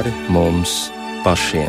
pāri 0.00 0.12
mums 0.32 0.88
pašiem. 1.24 1.68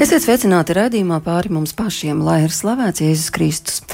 Esiet 0.00 0.24
sveicināti 0.24 0.74
raidījumā 0.74 1.20
pāri 1.22 1.52
mums 1.54 1.70
pašiem, 1.76 2.24
lai 2.26 2.40
ir 2.48 2.50
slavēts 2.50 3.04
Jēzus 3.04 3.30
Kristus. 3.30 3.89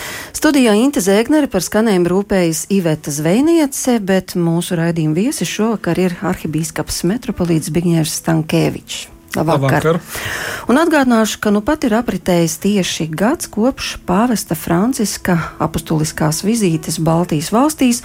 Studijā 0.46 0.76
Inte 0.78 1.00
Zēgnere 1.02 1.48
par 1.50 1.64
skanējumu 1.66 2.06
rūpējas 2.12 2.60
Iveta 2.70 3.10
Zvejniece, 3.10 3.96
bet 3.98 4.36
mūsu 4.38 4.78
raidījuma 4.78 5.18
viesis 5.18 5.50
šovakar 5.50 5.98
ir 5.98 6.14
arhibīskaps 6.22 7.02
metropolīts 7.10 7.74
Bigņērs 7.74 8.14
Stankēvičs. 8.20 9.15
Labvakar. 9.36 9.84
Labvakar. 9.84 10.00
Un 10.66 10.80
atgādināšu, 10.82 11.38
ka 11.38 11.52
nu 11.54 11.60
pat 11.62 11.84
ir 11.86 11.94
apritējis 11.94 12.56
tieši 12.58 13.04
gads 13.06 13.46
kopš 13.52 13.92
pāvesta 14.08 14.56
Franciska 14.58 15.36
apustuliskās 15.62 16.40
vizītes 16.42 16.98
Baltijas 16.98 17.52
valstīs, 17.54 18.00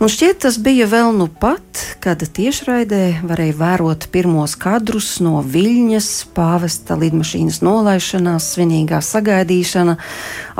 un 0.00 0.08
šķiet 0.08 0.40
tas 0.46 0.56
bija 0.64 0.86
vēl 0.88 1.12
nu 1.18 1.26
pat, 1.28 1.82
kad 2.00 2.24
tiešraidē 2.24 3.20
varēja 3.28 3.58
vērot 3.60 4.08
pirmos 4.14 4.56
kadrus 4.56 5.10
no 5.20 5.44
Viļņas, 5.44 6.10
pāvesta 6.32 6.96
lidmašīnas 6.96 7.60
nolaišanās, 7.66 8.48
svinīgā 8.54 9.02
sagaidīšana, 9.04 9.98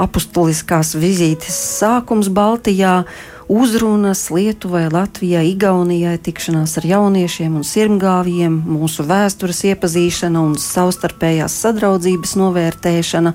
apustuliskās 0.05 0.93
vizītes 1.01 1.57
sākums 1.81 2.29
Baltijā 2.29 3.01
uzrunas 3.51 4.31
Lietuvai, 4.31 4.87
Latvijai, 4.93 5.49
Igaunijai, 5.51 6.15
tikšanās 6.23 6.77
ar 6.79 6.87
jauniešiem 6.87 7.57
un 7.59 7.67
sirmgāvjiem, 7.67 8.61
mūsu 8.71 9.03
vēstures 9.09 9.65
iepazīšana 9.73 10.39
un 10.47 10.55
savstarpējās 10.61 11.57
sadraudzības 11.65 12.37
novērtēšana, 12.39 13.35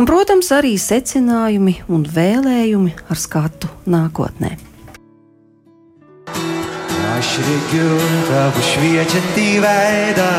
un, 0.00 0.08
protams, 0.08 0.48
arī 0.56 0.72
secinājumi 0.80 1.76
un 1.92 2.08
vēlējumi 2.08 2.96
ar 3.12 3.20
skatu 3.20 3.68
nākotnē. 3.84 4.56
Aš 7.18 7.34
regiu 7.44 7.98
tavo 8.30 8.64
šviečiantį 8.64 9.48
veidą, 9.60 10.30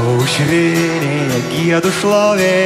aušrinėje 0.00 1.42
gėdų 1.52 1.92
šlovė. 2.00 2.56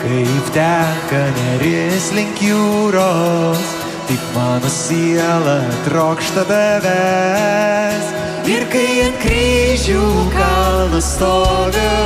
Kaip 0.00 0.46
teka 0.54 1.20
neris 1.36 2.06
link 2.16 2.38
jūros, 2.40 3.60
tik 4.08 4.22
mano 4.32 4.70
siela 4.72 5.58
trokšta 5.84 6.46
beves. 6.48 8.08
Ir 8.48 8.64
kai 8.72 8.86
ant 9.04 9.20
kryžių 9.20 10.06
kalno 10.32 11.02
stoviu, 11.04 12.00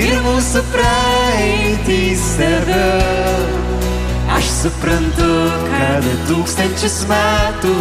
ir 0.00 0.16
mūsų 0.24 0.64
praeitį 0.72 2.00
stebiu, 2.24 2.90
aš 4.40 4.52
suprantu, 4.62 5.32
kad 5.68 6.12
tūkstančius 6.30 7.02
metų 7.12 7.76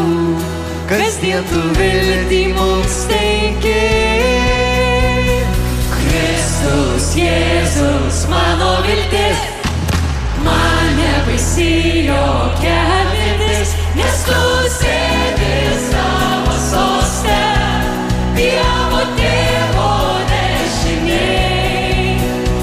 kasdien 0.92 1.48
tu 1.48 1.64
viltį 1.80 2.46
mums 2.60 3.06
teikė. 3.08 4.59
Jėzus, 7.20 8.24
mano 8.32 8.72
viltis, 8.86 9.42
man 10.46 10.94
nebaisi 10.98 11.70
jokia 12.08 12.80
mintis, 13.12 13.76
nes 14.00 14.24
tu 14.30 14.42
sėdi 14.80 15.56
savo 15.90 16.56
sostę, 16.70 17.42
Dievo 18.40 19.04
tėvo 19.20 19.92
dešiniai, 20.32 22.16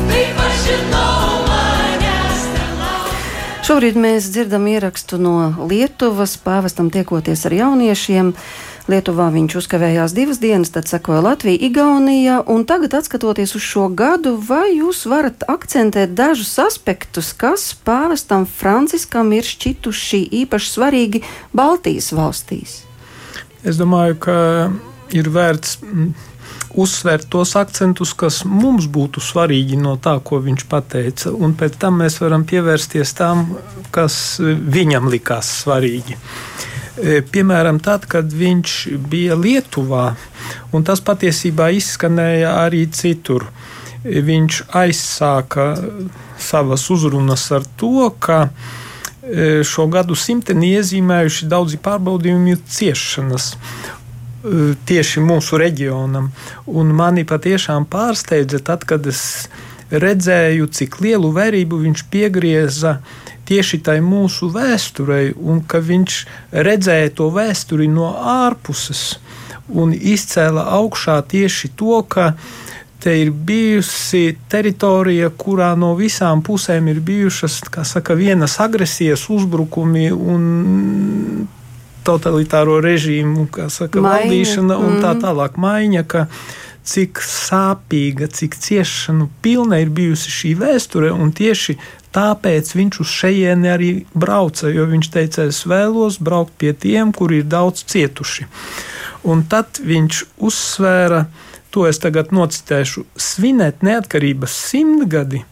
kaip 0.08 0.44
aš 0.48 0.62
žinau. 0.70 1.16
Šobrīd 3.66 3.96
mēs 3.98 4.28
dzirdam 4.30 4.68
ierakstu 4.70 5.18
no 5.18 5.50
Lietuvas, 5.66 6.36
pāvestam 6.38 6.86
tiekoties 6.94 7.40
ar 7.48 7.54
jauniešiem. 7.56 8.28
Lietuvā 8.86 9.32
viņš 9.34 9.56
uzkavējās 9.58 10.12
divas 10.14 10.38
dienas, 10.38 10.70
tad 10.70 10.86
sekoja 10.86 11.18
Latvija, 11.24 11.58
Igaunija, 11.66 12.36
un 12.46 12.62
tagad, 12.68 12.94
skatoties 13.02 13.56
uz 13.58 13.64
šo 13.66 13.88
gadu, 13.90 14.36
vai 14.38 14.76
jūs 14.76 15.00
varat 15.10 15.42
akcentēt 15.50 16.12
dažus 16.14 16.52
aspektus, 16.62 17.32
kas 17.34 17.72
pāvestam 17.74 18.46
Franciskam 18.46 19.32
ir 19.34 19.42
šķituši 19.42 20.20
īpaši 20.44 20.70
svarīgi 20.70 21.22
Baltijas 21.50 22.12
valstīs? 22.14 22.76
Es 23.66 23.74
domāju, 23.80 24.20
ka 24.22 24.38
ir 25.10 25.32
vērts 25.34 25.80
mm, 25.82 26.14
uzsvērt 26.78 27.26
tos 27.34 27.56
akcentus, 27.58 28.14
kas 28.14 28.44
mums 28.46 28.86
būtu 28.86 29.18
svarīgi 29.18 29.82
no 29.82 29.96
tā, 29.98 30.14
ko 30.22 30.38
viņš 30.46 30.68
teica, 30.94 31.34
un 31.34 31.58
pēc 31.58 31.82
tam 31.82 31.98
mēs 32.04 32.22
varam 32.22 32.46
pievērsties 32.46 33.18
tam, 33.18 33.48
kas 33.90 34.38
viņam 34.38 35.10
likās 35.10 35.50
svarīgi. 35.64 36.14
E, 36.14 36.75
piemēram, 37.32 37.80
tad, 37.84 38.06
kad 38.10 38.32
viņš 38.32 38.76
bija 39.10 39.36
Lietuvā, 39.38 40.14
un 40.72 40.86
tas 40.86 41.02
patiesībā 41.04 41.70
izskanēja 41.76 42.56
arī 42.64 42.86
citur. 42.92 43.48
E, 44.04 44.22
viņš 44.24 44.62
aizsāka 44.76 45.72
savas 46.40 46.86
uzrunas 46.92 47.48
ar 47.52 47.66
to, 47.80 48.08
ka 48.20 48.46
e, 48.46 49.62
šo 49.66 49.88
gadu 49.92 50.16
simteni 50.16 50.74
iezīmējuši 50.78 51.50
daudzi 51.52 51.82
pārbaudījumi 51.82 52.56
ciešanas 52.64 53.52
tieši 54.86 55.22
mūsu 55.26 55.58
reģionam. 55.58 56.28
Un 56.70 56.92
mani 56.94 57.24
patiešām 57.26 57.86
pārsteidza 57.90 58.60
tad, 58.62 58.84
kad 58.86 59.06
es 59.10 59.48
redzēju, 59.90 60.68
cik 60.72 61.00
lielu 61.04 61.30
vērību 61.34 61.80
viņš 61.84 62.04
piegrieza 62.10 62.98
tieši 63.46 63.80
tai 63.86 64.00
mūsu 64.02 64.50
vēsturei, 64.54 65.30
un 65.38 65.62
ka 65.62 65.78
viņš 65.84 66.20
redzēja 66.52 67.14
to 67.18 67.30
vēsturi 67.34 67.86
no 67.90 68.10
ārpuses 68.16 69.20
un 69.68 69.92
izcēla 69.94 70.66
augšā 70.78 71.20
tieši 71.30 71.72
to, 71.78 72.00
ka 72.08 72.32
te 73.02 73.12
ir 73.20 73.30
bijusi 73.30 74.36
teritorija, 74.50 75.30
kurā 75.30 75.74
no 75.78 75.92
visām 75.98 76.42
pusēm 76.42 76.88
ir 76.90 77.00
bijušas 77.06 77.60
saka, 77.86 78.16
vienas 78.18 78.58
agresijas, 78.62 79.28
uzbrukumi 79.30 80.08
un 80.10 81.46
totalitāro 82.06 82.78
režīmu 82.82 83.46
saka, 83.70 84.02
valdīšana 84.02 84.78
un 84.78 84.98
tā 85.02 85.12
mm. 85.14 85.22
tālāk 85.22 85.58
maiņa. 85.60 86.02
Ka, 86.10 86.26
cik 86.86 87.20
sāpīga, 87.22 88.30
cik 88.30 88.56
ciešanu 88.62 89.28
pilna 89.42 89.82
ir 89.82 89.90
bijusi 89.90 90.32
šī 90.32 90.56
vēsture, 90.60 91.12
tieši 91.36 91.76
Tāpēc 92.16 92.70
viņš 92.72 93.00
uz 93.02 93.10
šejieni 93.12 93.68
arī 93.68 93.88
brauca, 94.16 94.70
jo 94.72 94.86
viņš 94.88 95.08
teica, 95.12 95.44
es 95.50 95.58
vēlos 95.68 96.16
braukt 96.16 96.54
pie 96.56 96.72
tiem, 96.72 97.12
kuri 97.12 97.42
ir 97.42 97.50
daudz 97.52 97.82
cietuši. 97.92 98.46
Un 99.28 99.42
tad 99.44 99.82
viņš 99.84 100.22
uzsvēra, 100.48 101.26
to 101.74 101.84
es 101.84 102.00
tagad 102.00 102.32
nocitēšu, 102.32 103.04
svinēt 103.20 103.84
neatkarības 103.84 104.56
simtgadi 104.70 105.42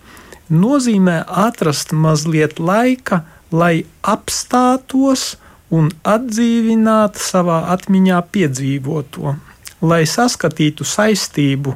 nozīmē 0.49 1.19
atrast 1.29 1.93
mazliet 1.93 2.57
laika, 2.57 3.27
lai 3.53 3.85
apstātos 4.01 5.35
un 5.69 5.91
atdzīvinātu 6.01 7.21
savā 7.21 7.61
atmiņā 7.77 8.23
piedzīvoto, 8.33 9.37
lai 9.85 10.05
saskatītu 10.09 10.87
saistību 10.89 11.75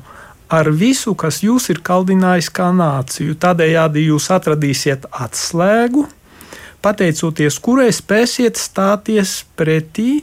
ar 0.48 0.70
visu, 0.72 1.14
kas 1.18 1.42
jūs 1.44 1.68
ir 1.72 1.82
kaldinājis 1.84 2.48
kā 2.56 2.70
nāciju. 2.72 3.36
Tādējādi 3.40 4.08
jūs 4.08 4.30
atradīsiet 4.32 5.06
atslēgu, 5.12 6.06
pateicoties 6.84 7.60
kurai 7.62 7.90
spēsiet 7.92 8.60
stāties 8.60 9.42
pretī 9.58 10.22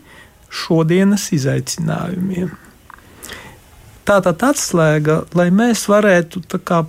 šodienas 0.49 1.29
izaicinājumiem. 1.35 2.53
Tātad 4.05 4.43
atslēga, 4.45 5.23
lai 5.33 5.47
mēs 5.49 5.87
varētu 5.89 6.43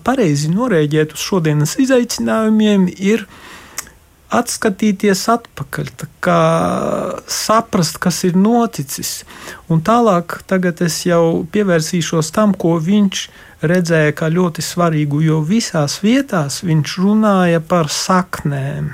pareizi 0.04 0.50
norēģēt 0.52 1.14
uz 1.16 1.22
šodienas 1.24 1.78
izaicinājumiem, 1.80 2.90
ir 2.92 3.24
atskatīties 4.34 5.22
atpakaļ, 5.30 5.90
saprast, 7.30 7.98
kas 8.02 8.22
ir 8.26 8.38
noticis. 8.38 9.20
Un 9.70 9.82
tālāk 9.86 10.40
es 10.82 10.98
jau 11.06 11.44
pievērsīšos 11.52 12.32
tam, 12.34 12.54
ko 12.54 12.76
viņš 12.82 13.26
redzēja 13.66 14.14
kā 14.18 14.30
ļoti 14.32 14.64
svarīgu, 14.64 15.22
jo 15.24 15.40
visās 15.46 16.00
vietās 16.02 16.62
viņš 16.66 16.96
runāja 17.02 17.62
par 17.64 17.90
saknēm. 17.92 18.90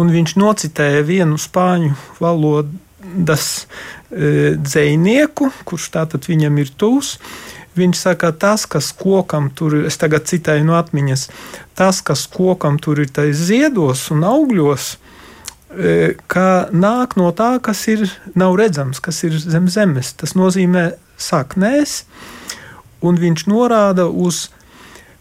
Un 0.00 0.12
viņš 0.12 0.36
nocitēja 0.40 1.02
vienu 1.04 1.36
spāņu 1.38 1.92
valodas 2.20 3.48
e, 3.60 4.56
dzinieku, 4.56 5.50
kurš 5.68 5.90
tātad 5.98 6.28
viņam 6.30 6.56
ir 6.62 6.72
tūs. 6.80 7.18
Viņš 7.78 7.96
saka, 7.96 8.32
tas, 8.36 8.66
kas 8.68 8.90
kokam 8.92 9.48
tur 9.56 9.78
ir, 9.78 9.86
es 9.88 9.96
tagad 10.00 10.26
citēju 10.28 10.66
no 10.68 10.76
atmiņas, 10.76 11.28
tas, 11.78 12.02
kas 12.04 12.26
kokam 12.28 12.76
tur 12.82 13.00
ir 13.00 13.08
tais 13.08 13.38
ziedos 13.48 14.10
un 14.12 14.26
augļos, 14.28 14.96
ka 16.28 16.48
nāk 16.72 17.16
no 17.16 17.30
tā, 17.32 17.56
kas 17.64 17.86
ir 17.88 18.04
nav 18.36 18.56
redzams, 18.60 19.00
kas 19.00 19.22
ir 19.24 19.38
zem 19.40 19.70
zemes. 19.72 20.12
Tas 20.20 20.36
nozīmē 20.36 20.90
saknēs, 21.16 22.02
un 23.00 23.16
viņš 23.16 23.46
norāda 23.48 24.06
uz 24.06 24.50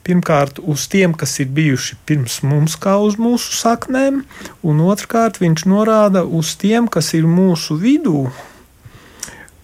pirmkārt 0.03 0.59
uz 0.59 0.87
tiem, 0.91 1.13
kas 1.13 1.37
ir 1.39 1.51
bijuši 1.53 1.97
pirms 2.09 2.41
mums, 2.43 2.75
kā 2.75 2.97
uz 2.99 3.19
mūsu 3.21 3.53
saknēm, 3.55 4.23
un 4.65 4.81
otrkārt 4.83 5.39
viņš 5.41 5.67
norāda 5.69 6.25
uz 6.25 6.55
tiem, 6.59 6.89
kas 6.91 7.13
ir 7.17 7.29
mūsu 7.29 7.77
vidū. 7.79 8.29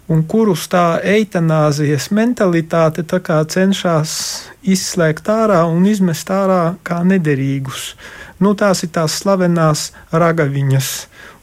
Un 0.08 0.22
kurus 0.24 0.70
tā 0.72 1.02
eitanāzijas 1.04 2.08
mentalitāte 2.16 3.04
tā 3.04 3.20
cenšas 3.52 4.14
izslēgt 4.64 5.28
ārā 5.28 5.66
un 5.68 5.84
izmest 5.86 6.32
ārā 6.32 6.78
kā 6.88 7.02
nederīgus. 7.04 7.96
Nu, 8.40 8.54
tās 8.56 8.86
ir 8.88 8.94
tās 8.96 9.20
slavenās 9.20 9.92
ragaviņas, 10.12 10.92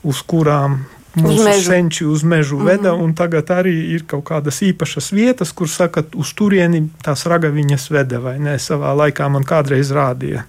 uz 0.08 0.22
kurām 0.24 0.84
mūsu 1.14 1.44
uz 1.46 1.66
senči 1.66 2.06
uz 2.06 2.22
mežu 2.22 2.58
veda, 2.58 2.92
mm 2.92 3.00
-hmm. 3.00 3.04
un 3.04 3.14
tagad 3.14 3.50
arī 3.50 3.74
ir 3.94 4.06
kaut 4.06 4.24
kādas 4.24 4.62
īpašas 4.62 5.12
vietas, 5.12 5.52
kur 5.52 5.68
saka, 5.68 6.02
uz 6.14 6.34
turieni 6.34 6.88
tās 7.02 7.26
ragaviņas 7.26 7.90
veda, 7.90 8.18
vai 8.18 8.38
ne? 8.38 8.58
Savā 8.58 8.94
laikā 8.96 9.28
man 9.28 9.44
kādreiz 9.44 9.90
rādīja 9.90 10.42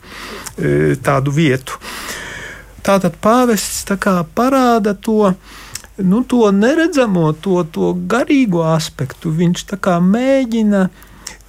e, 0.58 0.96
tādu 0.96 1.32
vietu. 1.32 1.80
Tātad 2.84 3.14
pāvests 3.22 3.86
tā 3.86 4.26
parāda 4.36 4.94
to, 4.94 5.34
nu, 5.98 6.24
to 6.24 6.52
neredzamo, 6.52 7.34
to, 7.34 7.64
to 7.72 7.94
garīgo 7.94 8.66
aspektu. 8.68 9.32
Viņš 9.32 9.66
tā 9.72 9.98
mēģina 10.02 10.90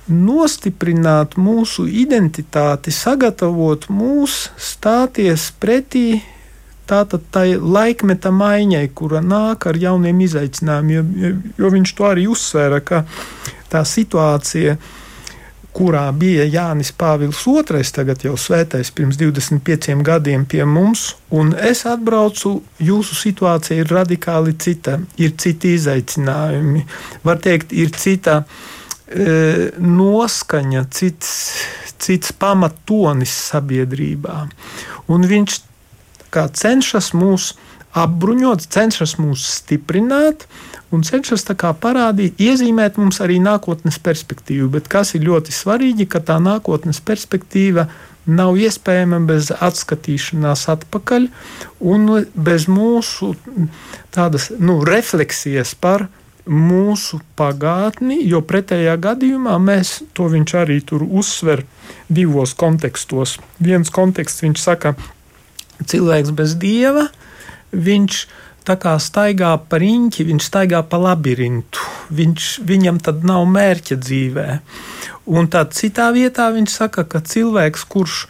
nostiprināt 0.06 1.34
mūsu 1.40 1.88
identitāti, 1.90 2.94
sagatavot 2.94 3.88
mūs 3.90 4.46
stāties 4.54 5.50
pretī 5.58 6.22
tātad 6.86 7.24
tai 7.34 7.56
laikmeta 7.58 8.30
maiņai, 8.30 8.84
kura 8.94 9.18
nāk 9.22 9.66
ar 9.66 9.78
jauniem 9.80 10.20
izaicinājumiem, 10.26 11.08
jo, 11.22 11.32
jo 11.58 11.70
viņš 11.74 11.94
to 11.98 12.06
arī 12.06 12.28
uzsvēra, 12.30 12.78
ka 12.86 13.02
tā 13.72 13.82
situācija, 13.82 14.76
kurā 15.76 16.06
bija 16.16 16.46
Jānis 16.48 16.92
Pāvils 16.96 17.42
II, 17.46 17.82
tagad 17.92 18.24
jau 18.24 18.34
svētais 18.40 18.90
pirms 18.96 19.18
25 19.20 20.00
gadiem 20.06 20.46
pie 20.48 20.64
mums, 20.64 21.10
un 21.30 21.52
es 21.54 21.84
atbraucu, 21.88 22.56
jūsu 22.80 23.18
situācija 23.18 23.82
ir 23.84 23.92
radikāli 23.92 24.56
cita, 24.62 24.98
ir 25.20 25.36
citi 25.40 25.74
izaicinājumi, 25.76 26.86
var 27.26 27.40
teikt, 27.44 27.76
ir 27.76 27.92
cita 27.96 28.40
e, 28.42 29.70
noskaņa, 29.76 30.86
cits, 30.96 31.30
cits 32.00 32.32
pamatonis 32.40 33.36
sabiedrībā. 33.52 34.40
Un 35.12 35.28
viņš 35.28 35.60
cenšas 36.36 37.12
mūs 37.16 37.54
apbruņot, 37.96 38.66
cenšas 38.72 39.16
mūs 39.20 39.44
stiprināt 39.60 40.46
un 40.94 41.04
cenšas 41.06 41.46
parādīt, 41.80 42.36
iezīmēt 42.38 42.98
mums 43.00 43.20
arī 43.24 43.38
nākotnes 43.42 43.98
perspektīvu. 43.98 44.68
Bet 44.76 44.88
kas 44.88 45.14
ir 45.14 45.26
ļoti 45.26 45.54
svarīgi, 45.54 46.06
ka 46.06 46.20
tā 46.20 46.38
nākotnes 46.42 47.00
perspektīva 47.00 47.88
nav 48.26 48.58
iespējama 48.58 49.20
bez 49.26 49.50
atskatīšanās 49.54 50.66
atpakaļ 50.72 51.28
un 51.80 52.06
bez 52.34 52.66
mūsu 52.68 53.34
tādas 54.14 54.50
nu, 54.58 54.80
refleksijas 54.84 55.74
par 55.78 56.08
mūsu 56.46 57.18
pagātni, 57.38 58.20
jo 58.26 58.40
pretējā 58.42 58.94
gadījumā 59.02 59.56
mēs 59.58 60.00
to 60.14 60.28
viņš 60.30 60.54
arī 60.62 60.78
tur 60.86 61.02
uzsver 61.02 61.64
divos 62.06 62.54
kontekstos. 62.54 63.36
Viens 63.58 63.90
konteksts 63.90 64.44
viņš 64.44 64.62
saka, 64.62 64.94
cilvēks 65.82 66.34
bez 66.38 66.54
dieva, 66.62 67.08
viņš 67.72 68.20
tā 68.66 68.74
kā 68.82 68.96
staigā 69.02 69.52
pa 69.70 69.78
riņķi, 69.80 70.26
viņš 70.30 70.48
staigā 70.48 70.82
pa 70.90 70.98
labirintu. 70.98 71.82
Viņš, 72.16 72.48
viņam 72.66 72.98
tad 73.02 73.22
nav 73.26 73.46
mērķa 73.50 73.98
dzīvē. 74.02 74.48
Un 75.36 75.48
tad 75.50 75.74
citā 75.74 76.10
vietā 76.14 76.50
viņš 76.54 76.74
saka, 76.82 77.06
ka 77.06 77.22
cilvēks, 77.22 77.86
kurš 77.90 78.26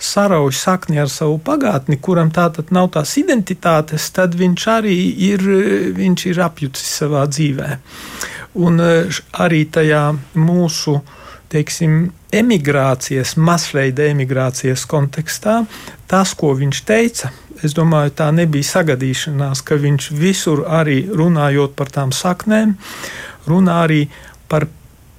sarauj 0.00 0.54
sakni 0.56 0.98
ar 1.02 1.10
savu 1.12 1.36
pagātni, 1.44 1.98
kuram 2.00 2.30
tātad 2.32 2.72
nav 2.72 2.88
tās 2.94 3.12
identitātes, 3.20 4.08
tad 4.16 4.34
viņš 4.38 4.66
arī 4.72 4.96
ir, 5.30 5.44
viņš 5.98 6.26
ir 6.30 6.42
apjucis 6.46 6.94
savā 7.02 7.26
dzīvē. 7.28 7.70
Un 8.64 8.82
eh, 8.82 9.20
arī 9.44 9.64
tajā 9.70 10.04
mūsu 10.38 10.96
teiksim, 11.50 12.10
emigrācijas, 12.32 13.34
masveida 13.36 14.06
emigrācijas 14.10 14.84
kontekstā, 14.90 15.64
tas, 16.10 16.34
ko 16.38 16.52
viņš 16.58 16.82
teica, 16.86 17.32
es 17.66 17.74
domāju, 17.76 18.14
tā 18.20 18.30
nebija 18.34 18.68
sagadīšanās, 18.68 19.64
ka 19.66 19.78
viņš 19.80 20.10
visur 20.16 20.64
arī 20.70 21.02
runājot 21.10 21.74
par 21.78 21.90
tām 21.92 22.14
saknēm, 22.14 22.76
runā 23.50 23.80
arī 23.86 24.04
par 24.50 24.68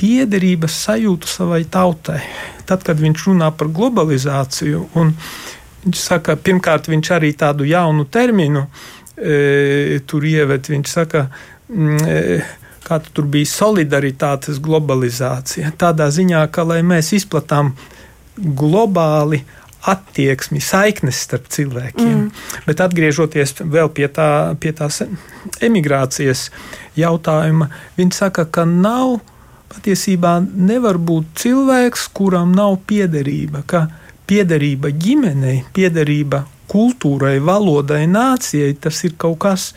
piederības 0.01 0.79
sajūtu 0.87 1.29
savai 1.29 1.61
tautai. 1.69 2.21
Tad, 2.65 2.85
kad 2.87 3.01
viņš 3.01 3.27
runā 3.27 3.51
par 3.57 3.69
globalizāciju, 3.73 4.87
un 4.97 5.13
viņš 5.83 6.01
saka, 6.01 6.37
pirmkārt, 6.39 6.89
viņš 6.89 7.11
arī 7.17 7.33
tādu 7.37 7.67
jaunu 7.69 8.07
terminu 8.09 8.65
e, 9.17 9.99
tur 10.07 10.25
ieved, 10.25 10.71
viņš 10.71 10.95
saka, 10.95 11.27
mm, 11.69 12.01
e, 12.07 12.41
kā 12.91 12.99
tur 13.15 13.29
bija 13.31 13.47
solidaritātes 13.47 14.59
globalizācija. 14.63 15.71
Tādā 15.79 16.11
ziņā, 16.11 16.43
ka 16.51 16.67
lai 16.67 16.81
mēs 16.83 17.13
izplatām 17.15 17.73
globāli 18.35 19.41
attieksmi, 19.81 20.61
saiknes 20.61 21.23
starp 21.25 21.47
cilvēkiem. 21.49 22.13
Mm. 22.27 22.29
Bet 22.67 22.83
atgriežoties 22.85 23.55
vēl 23.63 23.89
pie, 23.95 24.05
tā, 24.13 24.53
pie 24.61 24.75
tās 24.77 25.01
emigrācijas 25.63 26.49
jautājuma, 26.99 27.71
viņi 27.97 28.17
saka, 28.17 28.45
ka 28.45 28.67
nav 28.69 29.17
patiesībā 29.71 30.35
nevar 30.43 30.99
būt 31.01 31.33
cilvēks, 31.41 32.09
kuram 32.13 32.53
nav 32.53 32.77
piederība, 32.89 33.63
ka 33.65 33.87
piederība 34.29 34.91
ģimenei, 34.93 35.63
piederība 35.73 36.45
kultūrai, 36.71 37.39
valodai, 37.43 38.05
nācijai, 38.07 38.75
tas 38.79 39.01
ir 39.07 39.17
kaut 39.19 39.39
kas 39.43 39.71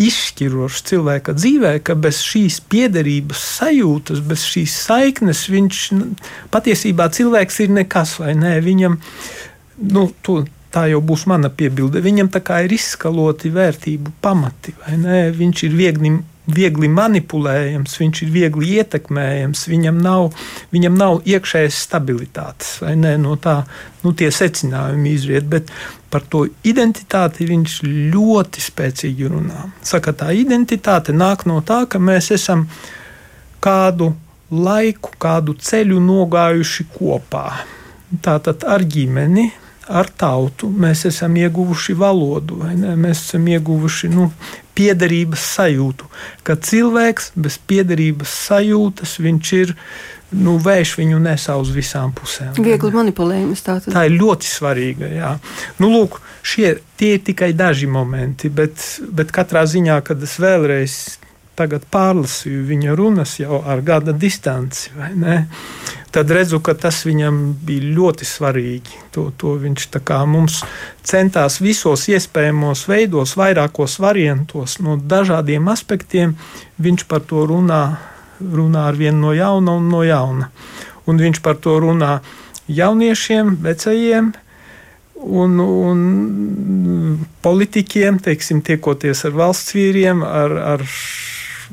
izšķirošs 0.00 0.82
cilvēka 0.90 1.34
dzīvē, 1.36 1.76
ka 1.86 1.94
bez 1.98 2.20
šīs 2.26 2.58
piederības 2.70 3.44
sajūtas, 3.60 4.22
bez 4.26 4.42
šīs 4.48 4.74
saiknes 4.88 5.44
viņš 5.52 5.84
patiesībā 6.54 7.08
cilvēks 7.14 7.60
ir 7.64 7.74
nekas 7.78 8.18
vai 8.22 8.34
nē. 8.38 8.56
Viņam, 8.64 8.98
nu, 9.94 10.08
to, 10.26 10.42
tā 10.74 10.88
jau 10.90 11.00
būs 11.04 11.28
mana 11.30 11.50
piebilde. 11.52 12.02
Viņam 12.02 12.32
tā 12.34 12.42
kā 12.44 12.64
ir 12.66 12.74
izskaloti 12.74 13.52
vērtību 13.54 14.16
pamati, 14.24 14.74
vai 14.82 14.98
ne? 14.98 15.20
Viņš 15.34 15.66
ir 15.68 15.76
viegli 15.78 16.16
viegli 16.50 16.88
manipulējams, 16.92 17.96
viņš 18.00 18.22
ir 18.26 18.32
viegli 18.34 18.74
ietekmējams, 18.78 19.64
viņam 19.70 20.00
nav, 20.04 20.30
viņam 20.74 20.96
nav 20.98 21.20
iekšējas 21.28 21.78
stabilitātes. 21.86 22.74
Ne, 23.00 23.14
no 23.20 23.36
tā 23.40 23.62
nu, 24.04 24.12
tie 24.12 24.28
secinājumi 24.34 25.14
izriet, 25.16 25.48
bet 25.48 25.72
par 26.12 26.26
to 26.30 26.44
identitāti 26.66 27.48
viņš 27.48 27.78
ļoti 28.12 28.64
spēcīgi 28.64 29.30
runā. 29.32 29.70
Saka, 29.82 30.12
tā 30.12 30.34
identitāte 30.36 31.16
nāk 31.16 31.46
no 31.48 31.62
tā, 31.64 31.84
ka 31.88 31.98
mēs 31.98 32.30
esam 32.36 32.68
kādu 33.64 34.12
laiku, 34.52 35.14
kādu 35.18 35.56
ceļu 35.56 35.98
nogājuši 36.04 36.86
kopā. 36.92 37.48
Tātad 38.22 38.66
ar 38.68 38.84
ģimeni, 38.84 39.48
ar 39.88 40.08
tautu 40.16 40.68
mēs 40.70 41.04
esam 41.10 41.36
ieguvuši 41.36 41.96
valodu, 41.98 42.60
mēs 42.96 43.26
esam 43.28 43.46
ieguvuši 43.52 44.10
nu, 44.12 44.30
piederības 44.74 45.44
sajūtu. 45.54 46.08
Ka 46.46 46.56
cilvēks 46.56 47.32
bez 47.38 47.58
piederības 47.68 48.34
sajūtas 48.48 49.18
viņš 49.22 49.54
ir. 49.60 49.78
Nu, 50.34 50.56
vējš 50.58 50.96
viņu 50.98 51.20
nesā 51.22 51.54
uz 51.60 51.68
visām 51.70 52.10
pusēm. 52.16 52.56
Viegli 52.58 52.88
manipulējams. 52.90 53.60
Tātad. 53.62 53.92
Tā 53.94 54.00
ir 54.08 54.16
ļoti 54.18 54.48
svarīga. 54.50 55.10
Jā. 55.14 55.28
Nu, 55.78 55.92
lūk, 55.92 56.16
šie 56.42 56.72
ir 56.74 57.20
tikai 57.22 57.52
daži 57.54 57.86
momenti, 57.86 58.50
bet, 58.50 58.82
bet 59.14 59.30
katrā 59.36 59.62
ziņā, 59.70 60.00
kad 60.08 60.24
es 60.26 60.34
vēlreiz 60.42 60.96
tagad 61.58 61.86
pārlasīju 61.90 62.64
viņa 62.68 62.94
runas 62.98 63.36
jau 63.40 63.60
ar 63.66 63.82
gada 63.86 64.12
distanci, 64.12 64.90
tad 66.14 66.30
redzu, 66.30 66.60
ka 66.62 66.76
tas 66.78 67.00
viņam 67.06 67.38
bija 67.66 67.90
ļoti 67.96 68.26
svarīgi. 68.28 69.00
To, 69.14 69.30
to 69.36 69.56
viņš 69.58 69.88
mums 70.26 70.60
centās 71.02 71.60
visos 71.60 72.06
iespējamos 72.08 72.86
veidos, 72.88 73.34
vairākos 73.36 73.98
variantos, 73.98 74.78
no 74.78 74.96
dažādiem 74.96 75.68
aspektiem. 75.68 76.36
Viņš 76.78 77.06
par 77.10 77.20
to 77.26 77.46
runā, 77.46 77.98
runā 78.40 78.88
ar 78.88 78.94
vienu 78.94 79.26
no 79.26 79.32
jauna 79.34 79.74
un 79.74 79.90
no 79.90 80.02
jauna. 80.06 80.50
Un 81.06 81.18
viņš 81.18 81.42
par 81.42 81.58
to 81.58 81.78
runā 81.82 82.20
jauniešiem, 82.68 83.56
vecajiem, 83.60 84.32
un, 85.24 85.58
un 85.60 87.18
politiķiem, 87.42 88.20
teiksim, 88.22 88.62
tiekoties 88.64 89.24
ar 89.26 89.34
valsts 89.36 89.74
vīriem, 89.76 90.22
ar, 90.24 90.56
ar 90.74 90.86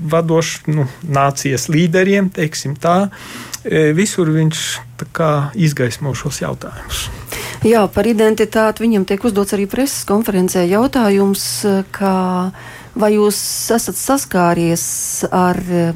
vadošs 0.02 0.68
nu, 0.72 0.88
nācijas 1.06 1.68
līderiem, 1.72 2.32
teiksim 2.34 2.76
tā. 2.80 3.12
E, 3.64 3.92
visur 3.98 4.32
viņš 4.34 4.62
kā, 5.14 5.32
izgaismo 5.54 6.14
šos 6.18 6.42
jautājumus. 6.42 7.08
Jā, 7.66 7.86
par 7.94 8.10
identitāti 8.10 8.82
viņam 8.86 9.06
tiek 9.10 9.24
uzdots 9.26 9.54
arī 9.54 9.68
preses 9.70 10.06
konferencē 10.10 10.66
jautājums, 10.66 11.44
kā 11.94 12.16
vai 12.98 13.14
jūs 13.16 13.38
esat 13.76 14.00
saskāries 14.00 14.84
ar 15.30 15.62
E, 15.72 15.94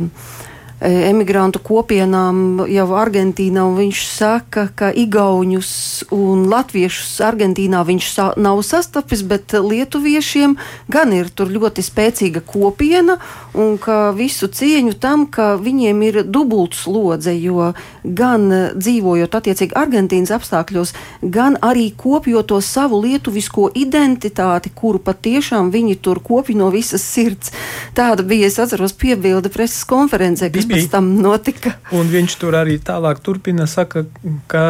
emigrantu 0.83 1.61
kopienām 1.63 2.65
jau 2.67 2.87
Argentīnā, 2.99 3.63
viņš 3.77 4.01
saka, 4.11 4.67
ka 4.75 4.91
Igaunus 4.91 6.03
un 6.13 6.45
Latviešus 6.51 7.21
Argentīnā 7.23 7.83
viņš 7.87 8.09
sa 8.11 8.25
nav 8.35 8.59
sastapis, 8.67 9.23
bet 9.23 9.55
Lietuviešiem 9.55 10.57
gan 10.91 11.13
ir 11.15 11.31
tur 11.31 11.51
ļoti 11.53 11.85
spēcīga 11.85 12.43
kopiena, 12.43 13.17
un 13.55 13.77
ka 13.79 14.11
visu 14.15 14.49
cieņu 14.51 14.97
tam, 14.99 15.25
ka 15.31 15.55
viņiem 15.55 16.03
ir 16.09 16.19
dubults 16.27 16.83
lodze, 16.91 17.31
jo 17.39 17.71
gan 18.03 18.75
dzīvojot 18.75 19.39
attiecīgi 19.39 19.77
Argentīnas 19.79 20.33
apstākļos, 20.35 20.93
gan 21.23 21.55
arī 21.63 21.87
kopjot 21.95 22.51
to 22.51 22.59
savu 22.61 22.99
lietuvisko 23.05 23.71
identitāti, 23.79 24.73
kuru 24.75 24.99
patiešām 24.99 25.71
viņi 25.73 25.97
tur 26.03 26.19
kopja 26.19 26.59
no 26.59 26.69
visas 26.73 27.05
sirds. 27.07 27.55
Tāda 27.95 28.27
bija, 28.27 28.51
es 28.51 28.59
atceros, 28.59 28.93
piebilde 28.93 29.49
preses 29.53 29.81
konferencē, 29.87 30.51
kas 30.53 30.64
pēc 30.69 30.89
tam 30.91 31.11
notika. 31.21 31.75
Un 31.95 32.09
viņš 32.11 32.37
tur 32.41 32.57
arī 32.59 32.77
tālāk 32.83 33.21
turpina, 33.25 33.67
saka, 33.69 34.05
ka 34.51 34.65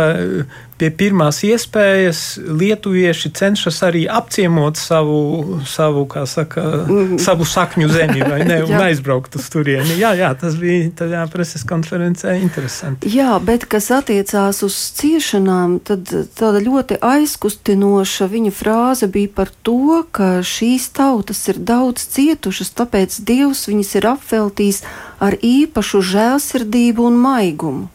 pie 0.80 0.90
pirmās 0.92 1.40
iespējas 1.48 2.22
lietuvieši 2.44 3.32
cenšas 3.36 3.78
arī 3.88 4.04
apciemot 4.12 4.80
savu, 4.80 5.62
savu, 5.68 6.04
saka, 6.28 6.64
mm. 6.84 7.20
savu 7.24 7.48
sakņu 7.48 7.88
zemi, 7.92 8.24
vai 8.26 8.42
ne, 8.48 8.60
un 8.68 8.76
aizbraukt 8.84 9.38
uz 9.40 9.48
turieni. 9.54 9.96
Jā, 10.00 10.12
jā, 10.20 10.34
tas 10.40 10.58
bija 10.60 10.90
tajā 11.04 11.24
preses 11.32 11.64
konferencē 11.68 12.36
interesanti. 12.42 13.12
Jā, 13.16 13.38
bet 13.44 13.68
kas 13.72 13.90
attiecās 13.96 14.62
uz 14.68 14.76
ciešanām, 15.00 15.80
tad 15.88 16.12
tāda 16.36 16.64
ļoti 16.66 17.00
aizkustinoša 17.00 18.30
viņa 18.32 18.54
frāze 18.56 19.12
bija 19.12 19.32
par 19.40 19.54
to, 19.64 20.04
ka 20.12 20.40
šīs 20.46 20.92
tautas 20.96 21.46
ir 21.52 21.62
daudz 21.64 22.10
cietušas, 22.16 22.76
tāpēc 22.76 23.22
Dievs 23.26 23.66
viņas 23.72 23.96
ir 23.96 24.12
apveltījis 24.12 24.84
ar 25.24 25.40
īpašu 25.40 26.04
žēlsirdību 26.04 27.08
un 27.08 27.20
maigumu. 27.24 27.92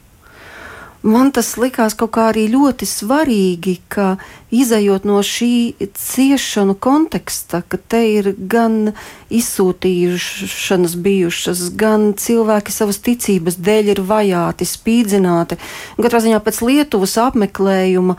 Man 1.02 1.30
tas 1.32 1.54
likās 1.56 1.94
kaut 1.96 2.10
kā 2.12 2.26
arī 2.28 2.42
ļoti 2.52 2.84
svarīgi, 2.84 3.72
ka 3.88 4.18
izējot 4.52 5.06
no 5.08 5.22
šī 5.24 5.72
ciešanu 5.96 6.74
konteksta, 6.76 7.62
ka 7.64 7.78
te 7.80 8.02
ir 8.18 8.34
gan 8.36 8.92
izsūtīšanas 9.32 10.98
bijušas, 11.00 11.62
gan 11.80 12.10
cilvēki 12.20 12.74
savas 12.74 13.00
ticības 13.00 13.56
dēļ 13.56 13.88
ir 13.94 14.02
vajāti, 14.04 14.68
spīdzināti. 14.68 15.56
Katrā 15.96 16.20
ziņā 16.20 16.40
pēc 16.44 16.60
Lietuvas 16.68 17.16
apmeklējuma 17.22 18.18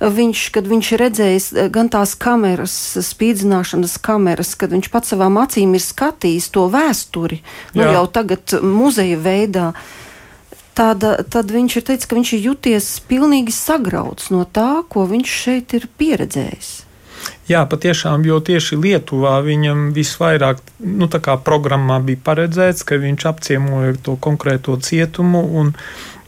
viņš, 0.00 0.44
kad 0.54 0.70
viņš 0.70 0.92
redzējis 1.02 1.48
gan 1.74 1.90
tās 1.92 2.14
kameras, 2.16 2.78
spīdzināšanas 3.12 3.98
kameras, 4.02 4.54
kad 4.56 4.72
viņš 4.72 4.88
pats 4.94 5.12
savām 5.12 5.36
acīm 5.42 5.76
ir 5.76 5.84
skatījis 5.84 6.48
to 6.56 6.64
vēsturi, 6.72 7.42
nu 7.76 7.92
jau 7.92 8.06
tagad 8.16 8.56
muzeja 8.64 9.20
veidā 9.20 9.68
tāda, 9.74 10.00
tad 10.74 11.50
viņš 11.52 11.76
ir 11.76 11.84
teicis, 11.88 12.08
ka 12.08 12.16
viņš 12.16 12.32
ir 12.36 12.46
juties 12.50 12.94
pilnīgi 13.08 13.52
sagrauts 13.54 14.30
no 14.32 14.46
tā, 14.48 14.84
ko 14.88 15.04
viņš 15.10 15.36
šeit 15.44 15.76
ir 15.76 15.90
pieredzējis. 16.00 16.72
Jā, 17.50 17.64
patiešām, 17.68 18.24
jo 18.26 18.38
tieši 18.42 18.78
Lietuvā 18.78 19.36
viņam 19.44 19.90
visvairāk, 19.94 20.62
nu, 20.86 21.08
programmā 21.44 21.98
bija 22.02 22.20
paredzēts, 22.24 22.86
ka 22.86 22.98
viņš 23.02 23.26
apciemoja 23.28 23.98
to 24.02 24.16
konkrēto 24.22 24.76
cietumu, 24.82 25.42
un 25.60 25.72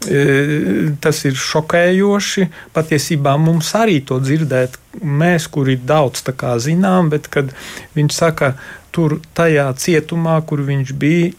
e, 0.07 0.93
tas 1.03 1.23
ir 1.25 1.39
šokējoši. 1.39 2.49
Patiesībā 2.77 3.37
mums 3.41 3.73
arī 3.79 4.01
to 4.07 4.21
dzirdēt, 4.23 4.79
mēs, 5.03 5.49
kuri 5.55 5.79
daudz 5.79 6.27
zinām, 6.63 7.11
bet 7.15 7.31
kad 7.31 7.55
viņš 7.97 8.15
saka, 8.15 8.55
tur 8.95 9.19
tajā 9.35 9.71
cietumā, 9.79 10.41
kur 10.47 10.63
viņš 10.67 10.95
bija, 10.99 11.33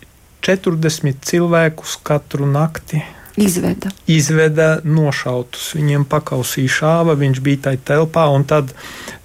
40 0.46 1.26
cilvēkus 1.26 1.98
katru 2.06 2.46
nakti. 2.46 3.02
Izveda. 3.36 3.90
Izveda 4.08 4.68
nošautus. 4.88 5.74
Viņiem 5.76 6.06
pakausīja 6.08 6.72
šāva, 6.72 7.16
viņš 7.20 7.40
bija 7.44 7.64
tajā 7.66 7.80
telpā, 7.90 8.28
un 8.32 8.46
tad 8.48 8.70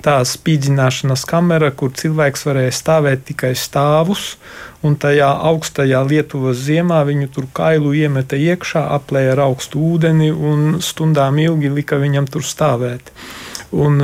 tā 0.02 0.16
spīdzināšanas 0.26 1.22
kamera, 1.30 1.68
kur 1.70 1.92
cilvēks 1.94 2.42
varēja 2.48 2.72
stāvēt 2.74 3.22
tikai 3.28 3.52
stāvus, 3.54 4.32
un 4.82 4.96
tajā 4.98 5.28
augstajā 5.52 6.00
Lietuvas 6.08 6.58
ziemā 6.64 7.04
viņu 7.06 7.28
tur 7.36 7.46
kailu 7.54 7.92
iemeta 7.94 8.40
iekšā, 8.40 8.82
aplēja 8.96 9.36
ar 9.36 9.44
augstu 9.44 9.82
ūdeni 9.92 10.32
un 10.32 10.80
stundām 10.82 11.38
ilgi 11.38 11.70
lika 11.76 12.00
viņam 12.00 12.26
tur 12.32 12.42
stāvēt. 12.46 13.12
Un, 13.70 14.00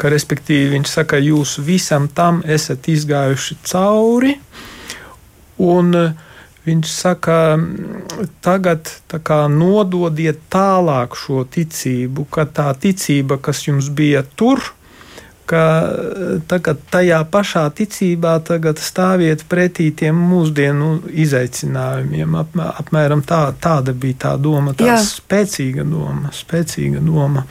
ka, 0.00 0.08
respektīvi, 0.08 0.70
viņš 0.78 0.94
saka, 0.94 1.18
jūs 1.20 1.58
visam 1.60 2.08
tam 2.08 2.40
esat 2.46 2.88
izgājuši 2.88 3.58
cauri. 3.68 4.38
Un, 5.58 5.92
uh, 5.92 6.24
Viņš 6.68 6.88
saka, 6.92 7.36
tagad 8.44 8.90
kā, 9.08 9.38
nododiet 9.48 10.42
tālāk 10.52 11.16
šo 11.16 11.46
ticību, 11.48 12.26
ka 12.34 12.44
tā 12.44 12.68
ticība, 12.82 13.38
kas 13.40 13.62
jums 13.68 13.88
bija 13.88 14.24
tur, 14.36 14.60
ka 15.48 15.62
tagad 16.50 16.80
tajā 16.92 17.18
pašā 17.32 17.64
ticībā 17.78 18.36
stāviet 18.82 19.44
pretī 19.48 19.88
tiem 19.96 20.18
mūsdienu 20.30 20.90
izaicinājumiem. 21.24 22.36
Ap, 22.42 22.56
apmēram 22.82 23.24
tā, 23.26 23.40
tāda 23.60 23.94
bija 23.96 24.20
tā 24.26 24.34
doma, 24.40 24.74
tā 24.76 24.90
Jā. 24.92 24.98
spēcīga 25.02 25.86
doma, 25.88 26.32
spēcīga 26.36 27.00
doma. 27.04 27.46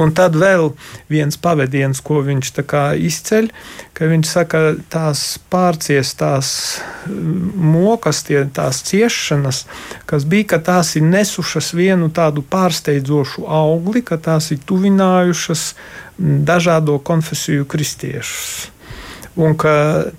Un 0.00 0.14
tad 0.16 0.38
vēl 0.38 0.72
viens 1.10 1.38
pavadiens, 1.40 2.02
ko 2.02 2.20
viņš 2.26 2.52
izceļ, 2.98 3.50
ka 3.94 4.10
viņš 4.10 4.28
saka, 4.30 4.60
tās 4.92 5.24
pārciestās 5.52 6.50
mokas, 7.54 8.22
tie, 8.26 8.42
tās 8.54 8.82
ciešanas, 8.88 9.64
kas 10.08 10.24
bija, 10.24 10.54
ka 10.54 10.60
tās 10.70 10.94
ir 10.96 11.06
nesušas 11.06 11.72
vienu 11.76 12.10
tādu 12.14 12.42
pārsteidzošu 12.42 13.46
augli, 13.46 14.02
ka 14.02 14.18
tās 14.20 14.50
ir 14.54 14.62
tuvinājušas 14.66 15.66
dažādo 16.20 16.98
konfesiju 16.98 17.64
kristiešus. 17.64 18.68
Un 19.38 19.54
ka 19.54 19.72